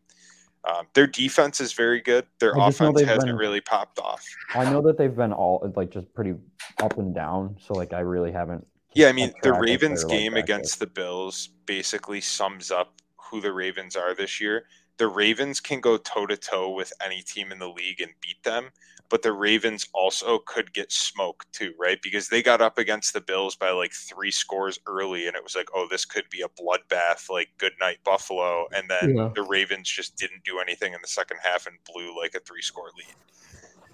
Um, 0.66 0.86
their 0.94 1.08
defense 1.08 1.60
is 1.60 1.72
very 1.72 2.00
good. 2.00 2.26
Their 2.38 2.52
offense 2.52 3.00
hasn't 3.00 3.26
been, 3.26 3.36
really 3.36 3.60
popped 3.60 3.98
off. 3.98 4.24
I 4.54 4.70
know 4.70 4.80
that 4.82 4.96
they've 4.96 5.14
been 5.14 5.32
all 5.32 5.72
like 5.76 5.90
just 5.90 6.12
pretty 6.14 6.34
up 6.80 6.96
and 6.98 7.14
down. 7.14 7.56
So 7.60 7.74
like 7.74 7.92
I 7.92 8.00
really 8.00 8.32
haven't. 8.32 8.66
Yeah, 8.94 9.08
I 9.08 9.12
mean 9.12 9.32
the 9.42 9.52
Ravens 9.52 10.04
game 10.04 10.34
like 10.34 10.44
against 10.44 10.78
the 10.78 10.86
Bills 10.86 11.50
basically 11.66 12.20
sums 12.20 12.70
up 12.70 12.94
who 13.16 13.40
the 13.40 13.52
Ravens 13.52 13.96
are 13.96 14.14
this 14.14 14.40
year. 14.40 14.64
The 14.96 15.08
Ravens 15.08 15.60
can 15.60 15.80
go 15.80 15.98
toe 15.98 16.26
to 16.26 16.36
toe 16.36 16.70
with 16.70 16.92
any 17.04 17.20
team 17.20 17.52
in 17.52 17.58
the 17.58 17.68
league 17.68 18.00
and 18.00 18.12
beat 18.20 18.42
them, 18.42 18.70
but 19.08 19.22
the 19.22 19.32
Ravens 19.32 19.86
also 19.92 20.38
could 20.38 20.72
get 20.72 20.92
smoked 20.92 21.52
too, 21.52 21.72
right? 21.78 21.98
Because 22.02 22.28
they 22.28 22.42
got 22.42 22.60
up 22.60 22.78
against 22.78 23.12
the 23.12 23.20
Bills 23.20 23.56
by 23.56 23.70
like 23.70 23.92
three 23.92 24.30
scores 24.30 24.78
early, 24.86 25.26
and 25.26 25.36
it 25.36 25.42
was 25.42 25.54
like, 25.54 25.68
oh, 25.74 25.86
this 25.90 26.04
could 26.04 26.28
be 26.30 26.42
a 26.42 26.48
bloodbath, 26.48 27.30
like 27.30 27.48
good 27.58 27.72
night 27.80 27.98
Buffalo. 28.04 28.66
And 28.74 28.88
then 28.88 29.16
yeah. 29.16 29.30
the 29.34 29.42
Ravens 29.42 29.88
just 29.88 30.16
didn't 30.16 30.44
do 30.44 30.58
anything 30.58 30.92
in 30.92 31.00
the 31.02 31.08
second 31.08 31.38
half 31.42 31.66
and 31.66 31.76
blew 31.92 32.16
like 32.16 32.34
a 32.34 32.40
three 32.40 32.62
score 32.62 32.90
lead. 32.96 33.14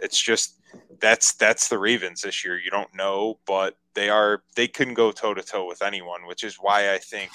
It's 0.00 0.20
just 0.20 0.58
that's 1.00 1.34
that's 1.34 1.68
the 1.68 1.78
Ravens 1.78 2.22
this 2.22 2.44
year. 2.44 2.58
You 2.58 2.70
don't 2.70 2.94
know, 2.94 3.38
but 3.46 3.76
they 3.94 4.08
are 4.08 4.42
they 4.56 4.68
couldn't 4.68 4.94
go 4.94 5.12
toe 5.12 5.34
to 5.34 5.42
toe 5.42 5.66
with 5.66 5.82
anyone, 5.82 6.26
which 6.26 6.44
is 6.44 6.56
why 6.56 6.92
I 6.92 6.98
think 6.98 7.30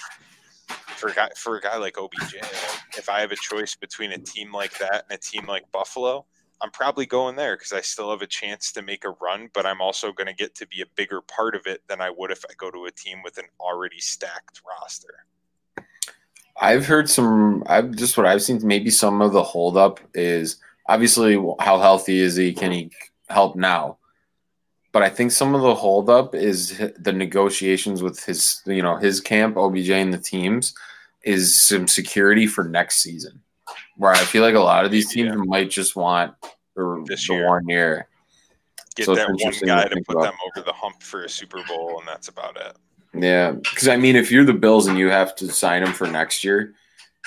for 0.68 1.10
a 1.10 1.14
guy 1.14 1.30
for 1.36 1.58
a 1.58 1.62
guy 1.62 1.78
like 1.78 1.98
OBJ, 1.98 2.36
if 2.98 3.10
I 3.10 3.22
have 3.22 3.32
a 3.32 3.38
choice 3.38 3.76
between 3.76 4.12
a 4.12 4.18
team 4.18 4.52
like 4.52 4.78
that 4.80 5.06
and 5.10 5.18
a 5.18 5.18
team 5.18 5.46
like 5.48 5.72
Buffalo, 5.72 6.26
I'm 6.62 6.72
probably 6.72 7.06
going 7.06 7.36
there 7.36 7.56
because 7.56 7.74
I 7.74 7.82
still 7.82 8.10
have 8.12 8.22
a 8.22 8.28
chance 8.28 8.72
to 8.74 8.82
make 8.82 9.06
a 9.06 9.12
run, 9.22 9.50
but 9.54 9.66
I'm 9.66 9.82
also 9.82 10.12
going 10.12 10.28
to 10.28 10.34
get 10.34 10.56
to 10.56 10.68
be 10.68 10.82
a 10.82 10.88
bigger 10.96 11.22
part 11.22 11.56
of 11.56 11.68
it 11.68 11.82
than 11.88 12.02
I 12.02 12.10
would 12.10 12.32
if 12.32 12.44
I 12.50 12.54
go 12.58 12.72
to 12.72 12.86
a 12.86 12.92
team 12.92 13.22
with 13.24 13.38
an 13.38 13.46
already 13.60 14.00
stacked 14.00 14.62
roster. 14.68 15.26
I've 16.60 16.88
heard 16.88 17.10
some. 17.10 17.64
I've 17.68 17.92
just 17.92 18.18
what 18.18 18.26
I've 18.26 18.42
seen. 18.42 18.60
Maybe 18.66 18.90
some 18.90 19.22
of 19.22 19.32
the 19.32 19.44
holdup 19.44 20.00
is 20.16 20.58
obviously 20.88 21.36
how 21.60 21.78
healthy 21.80 22.20
is 22.20 22.36
he? 22.36 22.54
Can 22.54 22.72
he 22.72 22.92
help 23.30 23.56
now? 23.56 23.98
But 24.92 25.04
I 25.04 25.10
think 25.10 25.32
some 25.32 25.54
of 25.54 25.62
the 25.62 25.76
holdup 25.76 26.34
is 26.34 26.76
the 26.98 27.14
negotiations 27.14 28.02
with 28.02 28.24
his, 28.26 28.64
you 28.66 28.82
know, 28.82 28.98
his 28.98 29.22
camp, 29.22 29.56
OBJ, 29.56 29.92
and 29.92 30.12
the 30.12 30.18
teams 30.18 30.74
is 31.24 31.62
some 31.62 31.88
security 31.88 32.48
for 32.48 32.64
next 32.64 33.04
season. 33.04 33.44
Where 33.98 34.12
I 34.12 34.20
feel 34.20 34.44
like 34.44 34.56
a 34.56 34.60
lot 34.60 34.86
of 34.86 34.92
these 34.92 35.12
teams 35.12 35.30
yeah. 35.30 35.44
might 35.46 35.70
just 35.70 35.96
want 35.96 36.34
the, 36.76 37.04
this 37.08 37.28
the 37.28 37.34
year. 37.34 37.48
one 37.48 37.68
year. 37.68 38.08
Get 38.96 39.06
so 39.06 39.16
that 39.16 39.28
one 39.28 39.54
guy 39.66 39.88
to, 39.88 39.96
to 39.96 40.04
put 40.04 40.18
about. 40.18 40.24
them 40.24 40.34
over 40.48 40.66
the 40.66 40.74
hump 40.74 41.04
for 41.04 41.24
a 41.24 41.30
Super 41.30 41.64
Bowl, 41.68 42.00
and 42.00 42.08
that's 42.08 42.30
about 42.30 42.58
it. 42.58 42.76
Yeah, 43.14 43.52
because 43.52 43.88
I 43.88 43.98
mean, 43.98 44.16
if 44.16 44.32
you're 44.32 44.46
the 44.46 44.54
Bills 44.54 44.88
and 44.88 44.98
you 44.98 45.10
have 45.10 45.36
to 45.38 45.52
sign 45.52 45.84
him 45.84 45.94
for 45.94 46.08
next 46.08 46.44
year 46.44 46.74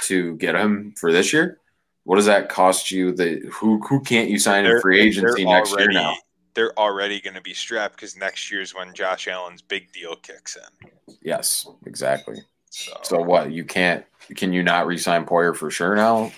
to 0.02 0.36
get 0.36 0.54
him 0.54 0.94
for 0.96 1.12
this 1.12 1.32
year, 1.32 1.60
what 2.04 2.16
does 2.16 2.26
that 2.26 2.48
cost 2.48 2.90
you? 2.90 3.12
The 3.12 3.40
who 3.52 3.80
who 3.80 4.00
can't 4.00 4.28
you 4.28 4.38
sign 4.38 4.66
in 4.66 4.80
free 4.80 5.00
agency 5.00 5.44
next 5.44 5.72
already, 5.72 5.92
year 5.92 6.02
now? 6.02 6.14
They're 6.54 6.76
already 6.78 7.20
going 7.20 7.34
to 7.34 7.40
be 7.40 7.54
strapped 7.54 7.96
because 7.96 8.16
next 8.16 8.50
year 8.50 8.60
is 8.60 8.74
when 8.74 8.92
Josh 8.92 9.28
Allen's 9.28 9.62
big 9.62 9.92
deal 9.92 10.16
kicks 10.16 10.56
in. 10.56 10.90
Yes, 11.22 11.68
exactly. 11.86 12.38
So, 12.70 12.92
so 13.02 13.20
what? 13.20 13.52
You 13.52 13.64
can't? 13.64 14.04
Can 14.34 14.52
you 14.52 14.62
not 14.62 14.86
resign 14.86 15.24
Poyer 15.24 15.54
for 15.56 15.70
sure 15.70 15.94
now? 15.94 16.32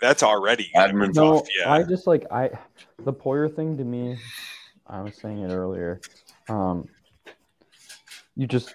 That's 0.00 0.22
already 0.22 0.70
no. 1.14 1.38
Tough, 1.38 1.48
yeah. 1.58 1.72
I 1.72 1.82
just 1.82 2.06
like 2.06 2.26
I 2.30 2.50
the 3.04 3.12
Poyer 3.12 3.54
thing 3.54 3.76
to 3.76 3.84
me. 3.84 4.18
I 4.86 5.00
was 5.02 5.16
saying 5.16 5.40
it 5.40 5.52
earlier. 5.52 6.00
Um, 6.48 6.88
you 8.36 8.46
just 8.46 8.74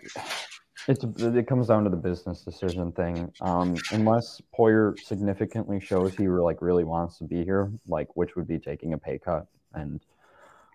it's 0.87 1.03
it 1.03 1.47
comes 1.47 1.67
down 1.67 1.83
to 1.85 1.89
the 1.89 1.95
business 1.95 2.41
decision 2.41 2.91
thing. 2.91 3.31
Um, 3.41 3.75
unless 3.91 4.41
Poyer 4.57 4.99
significantly 4.99 5.79
shows 5.79 6.15
he 6.15 6.27
like 6.27 6.61
really 6.61 6.83
wants 6.83 7.17
to 7.19 7.23
be 7.23 7.43
here, 7.43 7.71
like 7.87 8.15
which 8.15 8.35
would 8.35 8.47
be 8.47 8.59
taking 8.59 8.93
a 8.93 8.97
pay 8.97 9.17
cut, 9.17 9.47
and 9.73 10.01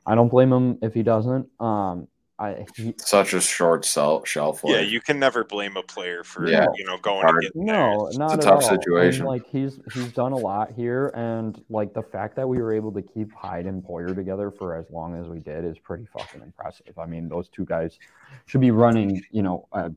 I 0.07 0.15
don't 0.15 0.29
blame 0.29 0.53
him 0.53 0.79
if 0.83 0.95
he 0.95 1.03
doesn't. 1.03 1.49
Um, 1.61 2.09
I 2.39 2.65
he, 2.77 2.95
such 2.99 3.33
a 3.33 3.41
short 3.41 3.85
sell, 3.85 4.25
shelf 4.25 4.63
life. 4.63 4.75
Yeah, 4.75 4.81
you 4.81 5.01
can 5.01 5.19
never 5.19 5.43
blame 5.43 5.77
a 5.77 5.83
player 5.83 6.23
for 6.23 6.49
yeah. 6.49 6.67
you 6.77 6.85
know 6.85 6.97
going 6.99 7.23
Hard. 7.23 7.43
to 7.43 7.49
get 7.49 7.57
no, 7.57 8.09
there. 8.11 8.19
not 8.19 8.35
it's 8.35 8.45
a 8.45 8.49
tough 8.49 8.63
all. 8.63 8.71
situation. 8.71 9.23
And, 9.23 9.29
like 9.29 9.47
he's 9.47 9.81
he's 9.93 10.13
done 10.13 10.33
a 10.33 10.37
lot 10.37 10.71
here, 10.71 11.09
and 11.15 11.63
like 11.69 11.95
the 11.95 12.03
fact 12.03 12.37
that 12.37 12.49
we 12.49 12.59
were 12.59 12.73
able 12.73 12.93
to 12.93 13.03
keep 13.03 13.33
Hyde 13.33 13.67
and 13.67 13.83
Poyer 13.83 14.15
together 14.15 14.53
for 14.53 14.77
as 14.77 14.87
long 14.91 15.21
as 15.21 15.27
we 15.27 15.41
did 15.41 15.65
is 15.65 15.79
pretty 15.79 16.07
fucking 16.17 16.41
impressive. 16.41 16.97
I 16.97 17.07
mean, 17.07 17.29
those 17.29 17.49
two 17.49 17.65
guys 17.65 17.99
should 18.47 18.61
be 18.61 18.71
running, 18.71 19.21
you 19.33 19.43
know, 19.43 19.67
a, 19.73 19.91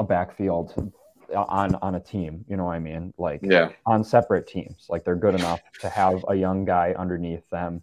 a 0.00 0.04
backfield 0.04 0.92
on 1.32 1.76
on 1.76 1.94
a 1.94 2.00
team. 2.00 2.44
You 2.48 2.56
know 2.56 2.64
what 2.64 2.74
I 2.74 2.80
mean? 2.80 3.14
Like 3.18 3.40
yeah. 3.42 3.70
on 3.86 4.02
separate 4.02 4.48
teams. 4.48 4.86
Like 4.88 5.04
they're 5.04 5.14
good 5.14 5.34
enough 5.34 5.60
to 5.80 5.88
have 5.88 6.24
a 6.28 6.34
young 6.34 6.64
guy 6.64 6.94
underneath 6.98 7.48
them 7.50 7.82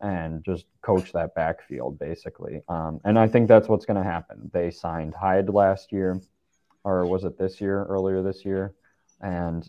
and 0.00 0.44
just 0.44 0.66
coach 0.82 1.12
that 1.12 1.34
backfield 1.34 1.98
basically. 1.98 2.62
Um, 2.68 3.00
and 3.04 3.18
I 3.18 3.28
think 3.28 3.48
that's 3.48 3.68
what's 3.68 3.86
going 3.86 4.02
to 4.02 4.08
happen. 4.08 4.50
They 4.52 4.70
signed 4.70 5.14
Hyde 5.14 5.48
last 5.48 5.92
year, 5.92 6.20
or 6.84 7.06
was 7.06 7.24
it 7.24 7.38
this 7.38 7.60
year, 7.60 7.84
earlier 7.84 8.22
this 8.22 8.44
year? 8.44 8.74
And 9.20 9.68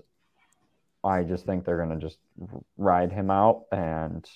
I 1.04 1.24
just 1.24 1.46
think 1.46 1.64
they're 1.64 1.78
going 1.78 1.98
to 1.98 2.06
just 2.06 2.18
ride 2.78 3.12
him 3.12 3.32
out, 3.32 3.66
and 3.72 4.28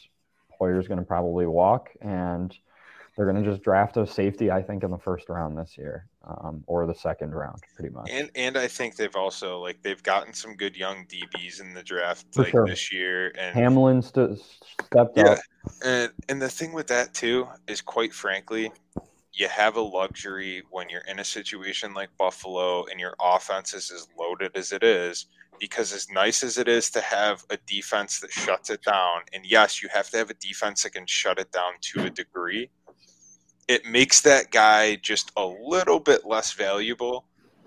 Poyer's 0.57 0.87
going 0.87 0.99
to 0.99 1.05
probably 1.05 1.45
walk, 1.45 1.89
and 2.01 2.55
they're 3.15 3.29
going 3.29 3.43
to 3.43 3.49
just 3.49 3.63
draft 3.63 3.97
a 3.97 4.07
safety, 4.07 4.51
I 4.51 4.61
think, 4.61 4.83
in 4.83 4.91
the 4.91 4.97
first 4.97 5.27
round 5.27 5.57
this 5.57 5.77
year 5.77 6.07
um, 6.25 6.63
or 6.67 6.85
the 6.85 6.93
second 6.93 7.33
round, 7.33 7.59
pretty 7.75 7.93
much. 7.93 8.09
And 8.09 8.29
and 8.35 8.57
I 8.57 8.67
think 8.67 8.95
they've 8.95 9.15
also 9.15 9.59
like 9.59 9.81
they've 9.81 10.01
gotten 10.03 10.33
some 10.33 10.55
good 10.55 10.75
young 10.75 11.05
DBs 11.05 11.61
in 11.61 11.73
the 11.73 11.83
draft 11.83 12.27
For 12.33 12.43
like 12.43 12.51
sure. 12.51 12.67
this 12.67 12.91
year. 12.91 13.33
And 13.37 13.55
Hamlin 13.55 14.01
st- 14.01 14.39
stepped 14.39 15.17
yeah, 15.17 15.31
up. 15.31 15.39
And 15.83 16.11
and 16.29 16.41
the 16.41 16.49
thing 16.49 16.73
with 16.73 16.87
that 16.87 17.13
too 17.13 17.47
is, 17.67 17.81
quite 17.81 18.13
frankly, 18.13 18.71
you 19.33 19.47
have 19.47 19.77
a 19.77 19.81
luxury 19.81 20.63
when 20.69 20.89
you're 20.89 21.05
in 21.07 21.19
a 21.19 21.25
situation 21.25 21.93
like 21.93 22.09
Buffalo 22.17 22.85
and 22.85 22.99
your 22.99 23.15
offense 23.21 23.73
is 23.73 23.91
as 23.91 24.07
loaded 24.17 24.51
as 24.55 24.71
it 24.71 24.83
is 24.83 25.25
because 25.59 25.93
as 25.93 26.09
nice 26.09 26.43
as 26.43 26.57
it 26.57 26.67
is 26.67 26.89
to 26.89 27.01
have 27.01 27.45
a 27.51 27.57
defense 27.67 28.19
that 28.19 28.31
shuts 28.31 28.71
it 28.71 28.81
down, 28.81 29.21
and 29.31 29.45
yes, 29.45 29.81
you 29.81 29.89
have 29.93 30.09
to 30.09 30.17
have 30.17 30.31
a 30.31 30.35
defense 30.35 30.81
that 30.81 30.93
can 30.93 31.05
shut 31.05 31.37
it 31.37 31.51
down 31.51 31.73
to 31.81 32.05
a 32.05 32.09
degree, 32.09 32.69
it 33.71 33.85
makes 33.85 34.19
that 34.21 34.51
guy 34.51 34.97
just 34.97 35.31
a 35.37 35.45
little 35.45 35.99
bit 35.99 36.25
less 36.25 36.51
valuable 36.51 37.25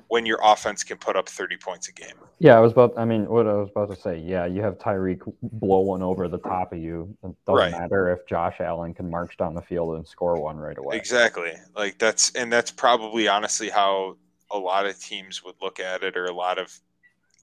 when 0.08 0.26
your 0.26 0.38
offense 0.44 0.84
can 0.84 0.98
put 0.98 1.16
up 1.16 1.26
30 1.30 1.56
points 1.56 1.88
a 1.88 1.92
game. 1.92 2.14
Yeah, 2.38 2.58
I 2.58 2.60
was 2.60 2.72
about. 2.72 2.92
I 2.98 3.06
mean, 3.06 3.26
what 3.26 3.46
I 3.46 3.54
was 3.54 3.70
about 3.70 3.88
to 3.88 3.96
say. 3.96 4.18
Yeah, 4.18 4.44
you 4.44 4.60
have 4.60 4.76
Tyreek 4.78 5.20
blow 5.40 5.80
one 5.80 6.02
over 6.02 6.28
the 6.28 6.38
top 6.38 6.74
of 6.74 6.78
you. 6.78 7.16
It 7.24 7.34
doesn't 7.46 7.54
Right. 7.54 7.72
matter 7.72 8.10
if 8.10 8.26
Josh 8.26 8.56
Allen 8.60 8.92
can 8.92 9.08
march 9.08 9.34
down 9.38 9.54
the 9.54 9.62
field 9.62 9.96
and 9.96 10.06
score 10.06 10.38
one 10.38 10.58
right 10.58 10.76
away. 10.76 10.94
Exactly. 10.96 11.54
Like 11.74 11.98
that's 11.98 12.30
and 12.34 12.52
that's 12.52 12.70
probably 12.70 13.28
honestly 13.28 13.70
how 13.70 14.18
a 14.50 14.58
lot 14.58 14.84
of 14.84 15.00
teams 15.00 15.42
would 15.42 15.54
look 15.62 15.80
at 15.80 16.02
it, 16.02 16.18
or 16.18 16.26
a 16.26 16.34
lot 16.34 16.58
of 16.58 16.78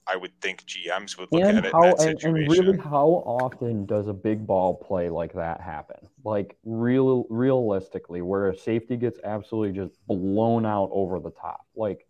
I 0.06 0.16
would 0.16 0.38
think 0.40 0.64
GMs 0.64 1.16
would 1.18 1.28
look 1.32 1.42
and 1.44 1.58
at 1.58 1.64
it 1.64 1.72
how 1.72 1.94
and, 1.96 2.18
and 2.22 2.34
really 2.48 2.76
how 2.78 3.22
often 3.24 3.86
does 3.86 4.08
a 4.08 4.12
big 4.12 4.46
ball 4.46 4.74
play 4.74 5.08
like 5.08 5.32
that 5.34 5.60
happen? 5.60 5.96
Like 6.24 6.56
real 6.64 7.26
realistically 7.30 8.22
where 8.22 8.48
a 8.50 8.56
safety 8.56 8.96
gets 8.96 9.18
absolutely 9.22 9.72
just 9.72 9.94
blown 10.06 10.66
out 10.66 10.90
over 10.92 11.20
the 11.20 11.30
top. 11.30 11.66
Like 11.76 12.06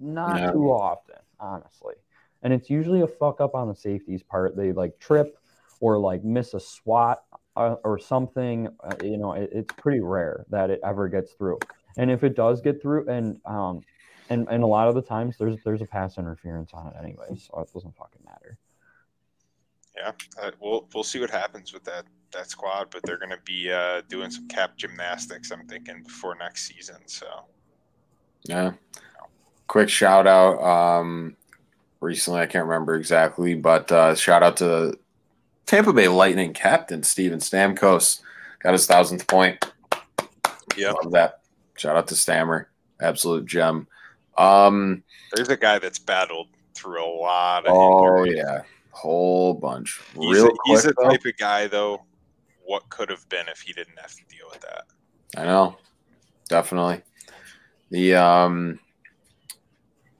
not 0.00 0.36
Yeah. 0.36 0.50
too 0.52 0.70
often 0.70 1.16
honestly. 1.38 1.94
And 2.42 2.52
it's 2.52 2.70
usually 2.70 3.02
a 3.02 3.06
fuck 3.06 3.40
up 3.40 3.54
on 3.54 3.68
the 3.68 3.74
safety's 3.74 4.22
part. 4.22 4.56
They 4.56 4.72
like 4.72 4.98
trip 4.98 5.36
or 5.80 5.98
like 5.98 6.24
miss 6.24 6.54
a 6.54 6.60
swat 6.60 7.22
uh, 7.56 7.76
or 7.84 7.98
something. 7.98 8.68
Uh, 8.82 8.96
you 9.02 9.18
know 9.18 9.32
it, 9.34 9.50
it's 9.52 9.72
pretty 9.78 10.00
rare 10.00 10.46
that 10.50 10.70
it 10.70 10.80
ever 10.84 11.08
gets 11.08 11.32
through. 11.32 11.58
And 11.96 12.10
if 12.10 12.24
it 12.24 12.34
does 12.34 12.60
get 12.60 12.82
through 12.82 13.08
and 13.08 13.40
um 13.44 13.82
and, 14.30 14.46
and 14.50 14.62
a 14.62 14.66
lot 14.66 14.88
of 14.88 14.94
the 14.94 15.02
times 15.02 15.36
there's 15.38 15.56
there's 15.64 15.82
a 15.82 15.86
pass 15.86 16.16
interference 16.18 16.70
on 16.72 16.86
it 16.86 16.94
anyway 17.02 17.26
so 17.36 17.60
it 17.60 17.72
doesn't 17.72 17.94
fucking 17.96 18.22
matter 18.24 18.56
yeah, 19.96 20.12
uh, 20.40 20.50
we'll 20.60 20.88
we'll 20.94 21.04
see 21.04 21.20
what 21.20 21.30
happens 21.30 21.72
with 21.72 21.84
that 21.84 22.04
that 22.32 22.48
squad, 22.48 22.88
but 22.90 23.02
they're 23.02 23.18
going 23.18 23.30
to 23.30 23.40
be 23.44 23.70
uh, 23.70 24.02
doing 24.08 24.30
some 24.30 24.46
cap 24.48 24.76
gymnastics. 24.76 25.50
I'm 25.50 25.66
thinking 25.66 26.02
before 26.02 26.36
next 26.36 26.66
season. 26.66 26.96
So 27.06 27.26
Yeah. 28.44 28.72
Quick 29.66 29.88
shout 29.88 30.26
out. 30.26 30.60
Um, 30.62 31.36
recently, 32.00 32.40
I 32.40 32.46
can't 32.46 32.66
remember 32.66 32.96
exactly, 32.96 33.54
but 33.54 33.90
uh, 33.92 34.14
shout 34.14 34.42
out 34.42 34.56
to 34.58 34.98
Tampa 35.66 35.92
Bay 35.92 36.08
Lightning 36.08 36.52
captain 36.52 37.02
Steven 37.02 37.38
Stamkos. 37.38 38.20
Got 38.60 38.72
his 38.72 38.86
thousandth 38.86 39.26
point. 39.26 39.64
yeah, 40.76 40.92
Love 40.92 41.12
that. 41.12 41.40
Shout 41.76 41.96
out 41.96 42.08
to 42.08 42.16
Stammer. 42.16 42.68
Absolute 43.00 43.46
gem. 43.46 43.86
Um, 44.40 45.02
there's 45.34 45.48
a 45.48 45.56
guy 45.56 45.78
that's 45.78 45.98
battled 45.98 46.48
through 46.74 47.04
a 47.04 47.06
lot 47.06 47.66
of. 47.66 47.72
oh, 47.74 48.24
injuries. 48.24 48.42
yeah. 48.44 48.62
Whole 48.92 49.54
bunch. 49.54 50.00
He's, 50.18 50.36
Real 50.36 50.46
a, 50.46 50.50
he's 50.64 50.82
quick, 50.82 50.96
the 50.96 51.02
though. 51.02 51.10
type 51.10 51.24
of 51.24 51.36
guy 51.36 51.66
though. 51.66 52.02
What 52.64 52.88
could 52.88 53.10
have 53.10 53.28
been 53.28 53.48
if 53.48 53.60
he 53.60 53.72
didn't 53.72 53.98
have 53.98 54.14
to 54.14 54.22
deal 54.28 54.46
with 54.50 54.60
that? 54.60 54.84
I 55.36 55.44
know, 55.44 55.76
definitely. 56.48 57.02
The 57.90 58.14
um, 58.14 58.78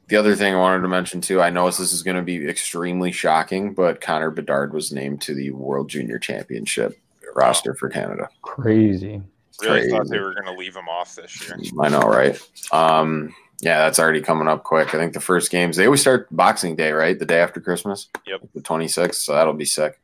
the 0.09 0.17
other 0.17 0.35
thing 0.35 0.55
I 0.55 0.59
wanted 0.59 0.83
to 0.83 0.89
mention 0.89 1.21
too. 1.21 1.41
I 1.41 1.51
know 1.51 1.67
this 1.67 1.81
is 1.81 2.03
going 2.03 2.17
to 2.17 2.23
be 2.23 2.49
extremely 2.49 3.13
shocking, 3.13 3.75
but 3.75 4.01
Connor 4.01 4.31
Bedard 4.31 4.73
was 4.73 4.93
named 4.93 5.21
to 5.23 5.35
the 5.35 5.51
World 5.53 5.89
Junior 5.89 6.19
Championship 6.19 6.99
roster 7.35 7.75
for 7.75 7.89
Canada. 7.89 8.29
crazy 8.43 9.23
Really 9.63 9.89
thought 9.91 10.09
they 10.09 10.19
were 10.19 10.35
going 10.35 10.47
to 10.47 10.59
leave 10.59 10.75
him 10.75 10.89
off 10.89 11.15
this 11.15 11.47
year. 11.47 11.59
I 11.81 11.89
know, 11.89 12.01
right? 12.01 12.39
Um, 12.73 13.35
yeah, 13.61 13.79
that's 13.81 13.99
already 13.99 14.21
coming 14.21 14.49
up 14.49 14.65
quick. 14.65 14.95
I 14.95 14.99
think 14.99 15.13
the 15.13 15.21
first 15.21 15.51
games 15.51 15.77
they 15.77 15.85
always 15.85 16.01
start 16.01 16.29
Boxing 16.31 16.77
Day, 16.77 16.93
right? 16.93 17.19
The 17.19 17.27
day 17.27 17.41
after 17.41 17.61
Christmas. 17.61 18.09
Yep. 18.27 18.41
the 18.55 18.63
twenty 18.63 18.89
sixth. 18.89 19.23
So 19.23 19.35
that'll 19.35 19.53
be 19.55 19.65
sick. 19.65 20.01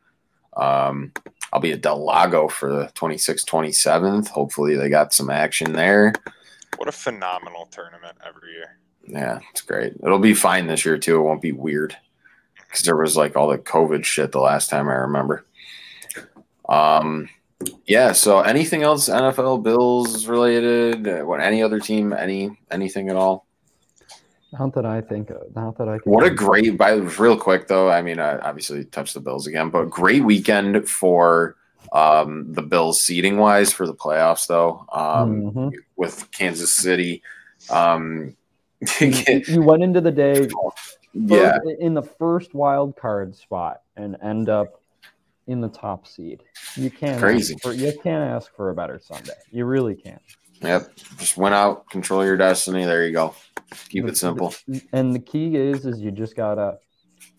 Um, 0.56 1.12
I'll 1.52 1.60
be 1.60 1.72
at 1.72 1.82
Del 1.82 2.02
Lago 2.02 2.48
for 2.48 2.70
the 2.70 2.86
26th, 2.94 3.46
27th. 3.46 4.28
Hopefully, 4.28 4.74
they 4.74 4.88
got 4.88 5.12
some 5.12 5.30
action 5.30 5.72
there. 5.72 6.12
What 6.76 6.88
a 6.88 6.92
phenomenal 6.92 7.66
tournament 7.66 8.16
every 8.26 8.52
year. 8.52 8.78
Yeah, 9.06 9.38
it's 9.50 9.60
great. 9.62 9.94
It'll 10.02 10.18
be 10.18 10.34
fine 10.34 10.66
this 10.66 10.84
year 10.84 10.98
too. 10.98 11.16
It 11.16 11.22
won't 11.22 11.42
be 11.42 11.52
weird 11.52 11.96
because 12.66 12.84
there 12.84 12.96
was 12.96 13.16
like 13.16 13.36
all 13.36 13.48
the 13.48 13.58
COVID 13.58 14.04
shit 14.04 14.32
the 14.32 14.40
last 14.40 14.68
time 14.68 14.88
I 14.88 14.94
remember. 14.94 15.46
Um, 16.68 17.28
yeah. 17.86 18.12
So 18.12 18.40
anything 18.40 18.82
else 18.82 19.08
NFL 19.08 19.62
Bills 19.62 20.26
related? 20.26 21.06
Uh, 21.06 21.24
What 21.24 21.40
any 21.40 21.62
other 21.62 21.80
team? 21.80 22.12
Any 22.12 22.56
anything 22.70 23.08
at 23.08 23.16
all? 23.16 23.46
not 24.52 24.72
that 24.74 24.86
i 24.86 25.00
think 25.00 25.28
of 25.30 25.42
not 25.56 25.76
that 25.76 25.88
i 25.88 25.98
can 25.98 26.10
What 26.10 26.24
a 26.24 26.30
great, 26.30 26.78
by 26.78 26.92
real 26.92 27.36
quick 27.36 27.66
though. 27.66 27.90
I 27.90 28.00
mean, 28.00 28.18
I 28.20 28.38
obviously 28.38 28.84
touched 28.84 29.14
the 29.14 29.20
Bills 29.20 29.46
again, 29.48 29.70
but 29.70 29.90
great 29.90 30.22
weekend 30.24 30.88
for 30.88 31.56
um, 31.92 32.52
the 32.52 32.62
Bills 32.62 33.00
seating 33.02 33.38
wise 33.38 33.72
for 33.72 33.86
the 33.86 33.94
playoffs 33.94 34.46
though. 34.46 34.86
Um, 34.92 35.50
Mhm. 35.52 35.72
with 35.96 36.30
Kansas 36.30 36.72
City. 36.72 37.22
Um, 37.70 38.36
you, 39.00 39.42
you 39.46 39.62
went 39.62 39.82
into 39.82 40.00
the 40.00 40.12
day 40.12 40.48
yeah, 41.12 41.58
in 41.80 41.94
the 41.94 42.02
first 42.02 42.54
wild 42.54 42.96
card 42.96 43.34
spot 43.34 43.82
and 43.96 44.16
end 44.22 44.48
up 44.48 44.80
in 45.46 45.60
the 45.60 45.68
top 45.68 46.06
seed. 46.06 46.42
You 46.76 46.90
can't 46.90 47.20
Crazy. 47.20 47.54
Ask 47.54 47.62
for, 47.62 47.72
you 47.72 47.92
can't 48.02 48.24
ask 48.24 48.54
for 48.54 48.70
a 48.70 48.74
better 48.74 48.98
Sunday. 48.98 49.32
You 49.50 49.64
really 49.64 49.94
can't. 49.94 50.22
Yep. 50.62 50.96
Just 51.18 51.36
went 51.36 51.54
out, 51.54 51.88
control 51.90 52.24
your 52.24 52.36
destiny. 52.36 52.84
There 52.84 53.06
you 53.06 53.12
go. 53.12 53.34
Keep 53.88 54.06
it 54.06 54.16
simple. 54.16 54.54
And 54.92 55.14
the 55.14 55.18
key 55.18 55.56
is, 55.56 55.86
is 55.86 56.00
you 56.00 56.10
just 56.10 56.34
gotta, 56.34 56.78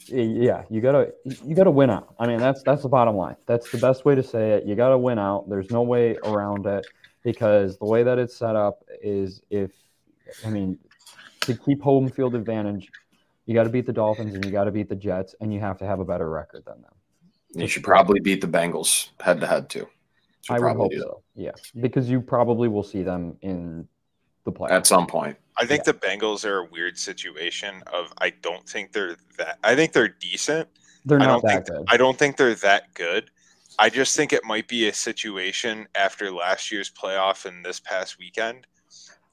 yeah, 0.08 0.64
you 0.70 0.82
gotta, 0.82 1.14
you 1.44 1.56
gotta 1.56 1.72
win 1.72 1.90
out. 1.90 2.16
I 2.20 2.28
mean, 2.28 2.38
that's 2.38 2.64
that's 2.64 2.84
the 2.84 2.90
bottom 2.90 3.16
line. 3.16 3.36
That's 3.46 3.70
the 3.72 3.78
best 3.78 4.06
way 4.06 4.16
to 4.16 4.24
say 4.24 4.52
it. 4.52 4.66
You 4.66 4.76
gotta 4.76 4.98
win 4.98 5.20
out. 5.20 5.50
There's 5.50 5.72
no 5.72 5.82
way 5.82 6.18
around 6.24 6.66
it 6.66 6.86
because 7.24 7.78
the 7.78 7.86
way 7.86 8.04
that 8.04 8.20
it's 8.20 8.36
set 8.36 8.56
up 8.56 8.84
is 9.02 9.42
if, 9.50 9.72
I 10.46 10.50
mean, 10.50 10.78
to 11.42 11.56
keep 11.56 11.82
home 11.82 12.10
field 12.10 12.36
advantage, 12.36 12.90
you 13.46 13.54
got 13.54 13.64
to 13.64 13.70
beat 13.70 13.86
the 13.86 13.94
Dolphins 13.94 14.36
and 14.36 14.44
you 14.44 14.52
got 14.52 14.66
to 14.66 14.72
beat 14.72 14.90
the 14.90 14.96
Jets, 14.96 15.34
and 15.40 15.54
you 15.54 15.62
have 15.62 15.78
to 15.78 15.86
have 15.86 16.02
a 16.02 16.06
better 16.06 16.30
record 16.30 16.66
than 16.66 16.82
them. 16.82 16.92
You 17.54 17.68
should 17.68 17.84
probably 17.84 18.20
beat 18.20 18.42
the 18.42 18.48
Bengals 18.48 19.10
head 19.20 19.40
to 19.42 19.48
head 19.48 19.70
too. 19.70 19.88
Should 20.42 20.58
I 20.58 20.60
would 20.60 20.76
hope 20.76 20.92
do 20.92 21.00
so. 21.00 21.24
Yeah, 21.36 21.52
because 21.80 22.10
you 22.10 22.22
probably 22.22 22.68
will 22.68 22.84
see 22.84 23.04
them 23.04 23.38
in 23.42 23.88
the 24.46 24.52
playoffs. 24.52 24.72
at 24.72 24.88
some 24.88 25.08
point. 25.08 25.38
I 25.58 25.66
think 25.66 25.84
the 25.84 25.94
Bengals 25.94 26.46
are 26.46 26.60
a 26.60 26.66
weird 26.66 26.98
situation 26.98 27.84
of 27.92 28.14
I 28.20 28.30
don't 28.30 28.68
think 28.68 28.92
they're 28.92 29.18
that 29.38 29.60
I 29.64 29.76
think 29.76 29.94
they're 29.94 30.08
decent. 30.08 30.70
They're 31.06 31.22
I 31.22 31.26
not 31.26 31.42
don't 31.42 31.44
that 31.44 31.66
think 31.68 31.78
good. 31.78 31.86
I 31.90 31.98
don't 31.98 32.18
think 32.18 32.38
they're 32.38 32.56
that 32.56 32.94
good. 32.94 33.32
I 33.80 33.90
just 33.90 34.16
think 34.16 34.34
it 34.34 34.44
might 34.44 34.68
be 34.68 34.88
a 34.88 34.94
situation 34.94 35.88
after 35.96 36.32
last 36.32 36.72
year's 36.72 36.92
playoff 36.92 37.46
and 37.46 37.64
this 37.64 37.80
past 37.80 38.18
weekend. 38.18 38.66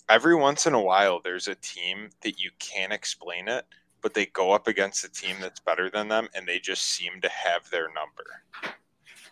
Every 0.09 0.35
once 0.35 0.67
in 0.67 0.75
a 0.75 0.81
while 0.81 1.21
there's 1.23 1.49
a 1.49 1.55
team 1.55 2.11
that 2.23 2.39
you 2.39 2.51
can't 2.59 2.93
explain 2.93 3.49
it, 3.49 3.65
but 4.05 4.13
they 4.13 4.27
go 4.27 4.53
up 4.53 4.69
against 4.69 5.03
a 5.03 5.09
team 5.09 5.35
that's 5.41 5.61
better 5.61 5.89
than 5.89 6.09
them 6.09 6.29
and 6.35 6.47
they 6.47 6.59
just 6.59 6.83
seem 6.83 7.23
to 7.23 7.29
have 7.31 7.69
their 7.71 7.89
number. 7.95 8.77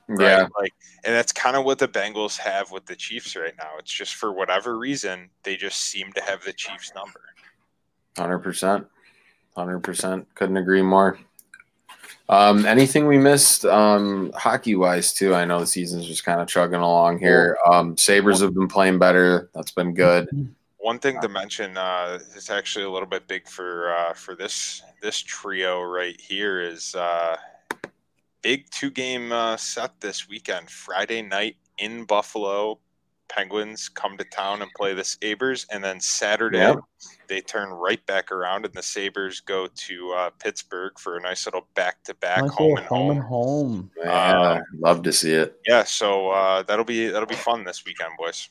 right? 0.09 0.39
Yeah. 0.39 0.49
Like, 0.59 0.73
and 1.05 1.15
that's 1.15 1.31
kind 1.31 1.57
of 1.57 1.67
what 1.67 1.79
the 1.79 1.87
Bengals 1.87 2.39
have 2.39 2.73
with 2.73 2.87
the 2.87 2.97
Chiefs 2.97 3.37
right 3.37 3.53
now. 3.59 3.73
It's 3.79 3.93
just 3.93 4.15
for 4.15 4.33
whatever 4.33 4.79
reason, 4.79 5.29
they 5.43 5.57
just 5.57 5.79
seem 5.79 6.11
to 6.15 6.23
have 6.23 6.43
the 6.43 6.55
Chiefs 6.55 6.91
number. 6.97 7.21
Hundred 8.17 8.39
percent. 8.39 8.87
Hundred 9.55 9.81
percent. 9.81 10.27
Couldn't 10.35 10.57
agree 10.57 10.83
more. 10.83 11.19
Um, 12.31 12.65
anything 12.65 13.07
we 13.07 13.19
missed 13.19 13.67
um, 13.67 14.33
hockey 14.35 14.75
wise 14.75 15.13
too? 15.13 15.35
I 15.35 15.45
know 15.45 15.61
the 15.61 15.67
season's 15.67 16.07
just 16.07 16.25
kind 16.25 16.41
of 16.41 16.49
chugging 16.49 16.81
along 16.81 17.19
here. 17.19 17.59
Um, 17.71 17.99
Sabres 17.99 18.41
have 18.41 18.55
been 18.55 18.69
playing 18.69 18.99
better. 18.99 19.51
That's 19.55 19.73
been 19.73 19.93
good. 19.93 20.55
One 20.83 20.99
thing 20.99 21.21
to 21.21 21.29
mention, 21.29 21.77
uh, 21.77 22.19
it's 22.35 22.51
actually 22.51 22.87
a 22.87 22.91
little 22.91 23.07
bit 23.09 23.29
big 23.29 23.47
for 23.47 23.95
uh, 23.95 24.15
for 24.15 24.35
this 24.35 24.83
this 25.01 25.21
trio 25.21 25.81
right 25.81 26.21
here 26.21 26.61
is 26.61 26.97
uh, 26.97 27.37
big 28.43 28.69
two 28.71 28.91
game 28.91 29.31
uh, 29.31 29.57
set 29.57 30.01
this 30.01 30.29
weekend. 30.29 30.69
Friday 30.69 31.23
night 31.23 31.55
in 31.79 32.03
Buffalo, 32.03 32.81
Penguins 33.35 33.89
come 33.89 34.19
to 34.19 34.25
town 34.25 34.61
and 34.63 34.71
play 34.77 34.93
the 34.95 35.03
Sabres, 35.05 35.67
and 35.71 35.83
then 35.83 35.99
Saturday 36.01 36.59
Yep. 36.59 36.77
they 37.29 37.41
turn 37.41 37.71
right 37.71 38.05
back 38.07 38.31
around 38.31 38.67
and 38.67 38.75
the 38.75 38.83
Sabres 38.83 39.41
go 39.41 39.67
to 39.67 40.13
uh, 40.13 40.31
Pittsburgh 40.39 40.99
for 40.99 41.17
a 41.17 41.21
nice 41.21 41.47
little 41.47 41.67
back 41.75 42.03
to 42.05 42.15
back 42.17 42.43
Nice 42.43 42.51
home 42.53 42.77
and 42.77 42.87
home 42.87 43.07
home. 43.09 43.11
and 43.17 43.23
home. 43.23 43.91
Yeah, 44.05 44.61
love 44.79 45.03
to 45.05 45.13
see 45.13 45.33
it. 45.33 45.59
Yeah, 45.67 45.85
so 45.85 46.29
uh, 46.31 46.63
that'll 46.65 46.85
be 46.85 47.07
that'll 47.09 47.27
be 47.27 47.35
fun 47.35 47.65
this 47.65 47.85
weekend, 47.87 48.11
boys. 48.19 48.49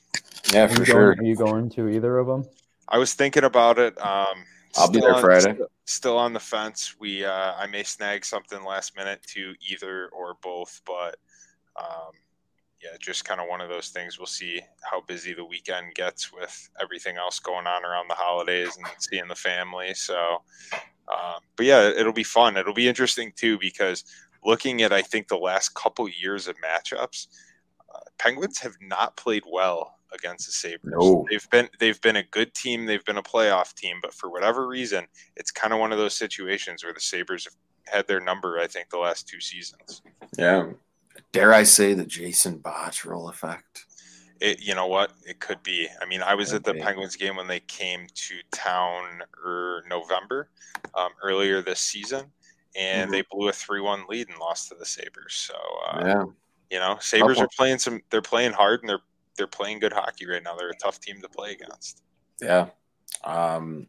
Yeah, 0.52 0.66
for 0.68 0.80
you, 0.80 0.86
sure. 0.86 1.16
going, 1.16 1.20
are 1.20 1.30
you 1.30 1.36
going 1.36 1.70
to 1.72 1.88
either 1.90 2.18
of 2.18 2.26
them? 2.28 2.46
I 2.88 2.98
was 2.98 3.14
thinking 3.14 3.44
about 3.44 3.78
it. 3.78 3.96
Um, 4.04 4.46
I'll 4.78 4.90
be 4.90 4.98
still 4.98 5.02
there 5.02 5.16
on- 5.16 5.22
Friday. 5.22 5.42
st- 5.58 5.62
Still 5.86 6.18
on 6.18 6.32
the 6.32 6.40
fence. 6.40 6.96
We 7.00 7.26
uh, 7.26 7.54
I 7.58 7.68
may 7.68 7.84
snag 7.84 8.24
something 8.24 8.64
last 8.64 8.96
minute 8.96 9.22
to 9.34 9.54
either 9.70 10.08
or 10.14 10.36
both, 10.42 10.80
but 10.86 11.18
um, 11.76 12.12
yeah, 12.84 12.98
just 13.00 13.26
kind 13.26 13.40
of 13.40 13.48
one 13.48 13.62
of 13.62 13.70
those 13.70 13.90
things. 13.90 14.18
We'll 14.18 14.26
see 14.26 14.62
how 14.90 15.02
busy 15.02 15.34
the 15.34 15.46
weekend 15.46 15.94
gets 15.96 16.32
with 16.34 16.70
everything 16.82 17.18
else 17.18 17.40
going 17.40 17.68
on 17.68 17.86
around 17.86 18.10
the 18.10 18.16
holidays 18.16 18.76
and 18.78 18.88
seeing 19.00 19.28
the 19.28 19.36
family. 19.36 19.94
So 19.94 20.42
Um, 21.12 21.42
but 21.56 21.66
yeah, 21.66 21.90
it'll 21.90 22.14
be 22.14 22.24
fun. 22.24 22.58
It'll 22.58 22.74
be 22.74 22.88
interesting 22.88 23.34
too 23.36 23.58
because 23.60 24.04
looking 24.44 24.82
at 24.82 24.94
I 24.94 25.02
think 25.02 25.28
the 25.28 25.38
last 25.38 25.74
couple 25.74 26.08
years 26.08 26.48
of 26.48 26.56
matchups, 26.58 27.28
uh, 27.94 28.00
Penguins 28.18 28.60
have 28.60 28.76
not 28.82 29.18
played 29.18 29.44
well 29.52 29.98
against 30.14 30.46
the 30.46 30.54
Sabres. 30.54 30.94
No. 30.98 31.26
They've 31.30 31.50
been 31.50 31.70
they've 31.80 32.02
been 32.02 32.18
a 32.18 32.24
good 32.24 32.54
team, 32.54 32.86
they've 32.86 33.04
been 33.06 33.18
a 33.18 33.24
playoff 33.24 33.74
team, 33.74 33.98
but 34.02 34.14
for 34.14 34.30
whatever 34.30 34.68
reason, 34.68 35.06
it's 35.36 35.52
kind 35.52 35.74
of 35.74 35.80
one 35.80 35.92
of 35.92 35.98
those 35.98 36.16
situations 36.16 36.84
where 36.84 36.94
the 36.94 37.00
Sabres 37.00 37.46
have 37.46 37.56
had 37.88 38.08
their 38.08 38.20
number, 38.20 38.60
I 38.60 38.68
think, 38.68 38.90
the 38.90 38.98
last 38.98 39.28
two 39.28 39.42
seasons. 39.42 40.02
Yeah. 40.38 40.72
Dare 41.32 41.54
I 41.54 41.64
say 41.64 41.94
the 41.94 42.06
Jason 42.06 42.60
Botterill 42.60 43.30
effect? 43.30 43.86
It, 44.42 44.62
you 44.62 44.74
know 44.74 44.88
what? 44.88 45.14
It 45.26 45.40
could 45.40 45.62
be. 45.62 45.88
I 46.02 46.06
mean, 46.06 46.22
I 46.22 46.34
was 46.34 46.54
at 46.54 46.64
the 46.64 46.74
Penguins 46.74 47.16
game 47.16 47.36
when 47.36 47.48
they 47.48 47.60
came 47.62 48.08
to 48.14 48.36
town 48.52 49.22
er, 49.46 49.84
November 49.88 50.50
um, 50.96 51.12
earlier 51.22 51.62
this 51.62 51.80
season, 51.80 52.26
and 52.76 53.10
Mhm. 53.10 53.14
they 53.14 53.24
blew 53.32 53.50
a 53.50 53.54
three-one 53.54 54.06
lead 54.10 54.30
and 54.30 54.40
lost 54.40 54.70
to 54.70 54.76
the 54.76 54.86
Sabres. 54.86 55.34
So 55.34 55.54
uh, 55.88 56.02
yeah. 56.04 56.24
you 56.72 56.80
know, 56.80 56.98
Sabres 57.00 57.38
one. 57.38 57.46
are 57.46 57.50
playing 57.56 57.78
some. 57.78 58.02
They're 58.10 58.22
playing 58.22 58.54
hard 58.54 58.82
and 58.82 58.90
they're 58.90 59.02
they're 59.38 59.48
playing 59.48 59.80
good 59.80 59.94
hockey 59.94 60.26
right 60.26 60.44
now. 60.44 60.56
They're 60.56 60.70
a 60.70 60.78
tough 60.78 61.00
team 61.00 61.22
to 61.22 61.30
play 61.30 61.52
against. 61.52 62.02
Yeah. 62.42 62.70
Um, 63.24 63.88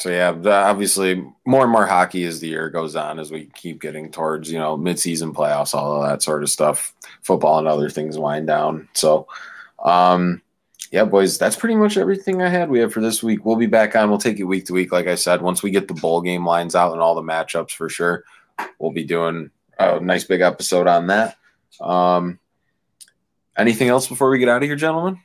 so 0.00 0.08
yeah, 0.10 0.32
the- 0.32 0.50
obviously 0.52 1.24
more 1.46 1.62
and 1.62 1.70
more 1.72 1.86
hockey 1.86 2.24
as 2.24 2.40
the 2.40 2.48
year 2.48 2.68
goes 2.70 2.96
on, 2.96 3.18
as 3.20 3.30
we 3.30 3.46
keep 3.54 3.80
getting 3.80 4.10
towards 4.10 4.50
you 4.50 4.58
know 4.58 4.76
midseason 4.76 5.32
playoffs, 5.32 5.74
all 5.74 6.02
of 6.02 6.08
that 6.08 6.22
sort 6.22 6.42
of 6.42 6.50
stuff. 6.50 6.94
Football 7.22 7.58
and 7.58 7.68
other 7.68 7.90
things 7.90 8.18
wind 8.18 8.46
down. 8.46 8.88
So, 8.94 9.28
um, 9.84 10.40
yeah, 10.90 11.04
boys, 11.04 11.38
that's 11.38 11.54
pretty 11.56 11.76
much 11.76 11.96
everything 11.96 12.42
I 12.42 12.48
had. 12.48 12.70
We 12.70 12.80
have 12.80 12.92
for 12.92 13.00
this 13.00 13.22
week. 13.22 13.44
We'll 13.44 13.56
be 13.56 13.66
back 13.66 13.94
on. 13.94 14.08
We'll 14.10 14.18
take 14.18 14.38
it 14.40 14.44
week 14.44 14.64
to 14.66 14.72
week, 14.72 14.90
like 14.90 15.06
I 15.06 15.14
said. 15.16 15.42
Once 15.42 15.62
we 15.62 15.70
get 15.70 15.86
the 15.86 15.94
bowl 15.94 16.20
game 16.22 16.44
lines 16.46 16.74
out 16.74 16.92
and 16.92 17.00
all 17.00 17.14
the 17.14 17.22
matchups 17.22 17.72
for 17.72 17.88
sure, 17.88 18.24
we'll 18.78 18.90
be 18.90 19.04
doing 19.04 19.50
a 19.78 20.00
nice 20.00 20.24
big 20.24 20.40
episode 20.40 20.86
on 20.88 21.06
that. 21.08 21.36
Um, 21.80 22.38
anything 23.56 23.88
else 23.88 24.08
before 24.08 24.30
we 24.30 24.38
get 24.38 24.48
out 24.48 24.62
of 24.62 24.66
here, 24.68 24.76
gentlemen? 24.76 25.20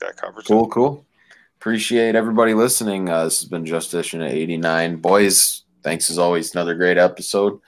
That 0.00 0.16
covers 0.16 0.44
Cool, 0.46 0.64
it. 0.66 0.70
cool. 0.72 1.06
Appreciate 1.64 2.14
everybody 2.14 2.52
listening. 2.52 3.08
Uh, 3.08 3.24
this 3.24 3.40
has 3.40 3.48
been 3.48 3.64
Just 3.64 3.94
Edition 3.94 4.20
at 4.20 4.32
89. 4.32 4.96
Boys, 4.96 5.62
thanks 5.82 6.10
as 6.10 6.18
always. 6.18 6.54
Another 6.54 6.74
great 6.74 6.98
episode. 6.98 7.58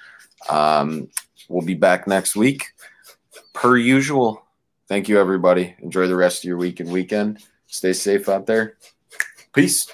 Um, 0.50 1.08
we'll 1.48 1.64
be 1.64 1.72
back 1.72 2.06
next 2.06 2.36
week. 2.36 2.66
Per 3.54 3.78
usual. 3.78 4.44
Thank 4.86 5.08
you, 5.08 5.18
everybody. 5.18 5.74
Enjoy 5.78 6.06
the 6.08 6.14
rest 6.14 6.40
of 6.40 6.44
your 6.44 6.58
week 6.58 6.80
and 6.80 6.92
weekend. 6.92 7.42
Stay 7.68 7.94
safe 7.94 8.28
out 8.28 8.44
there. 8.44 8.76
Peace. 9.54 9.90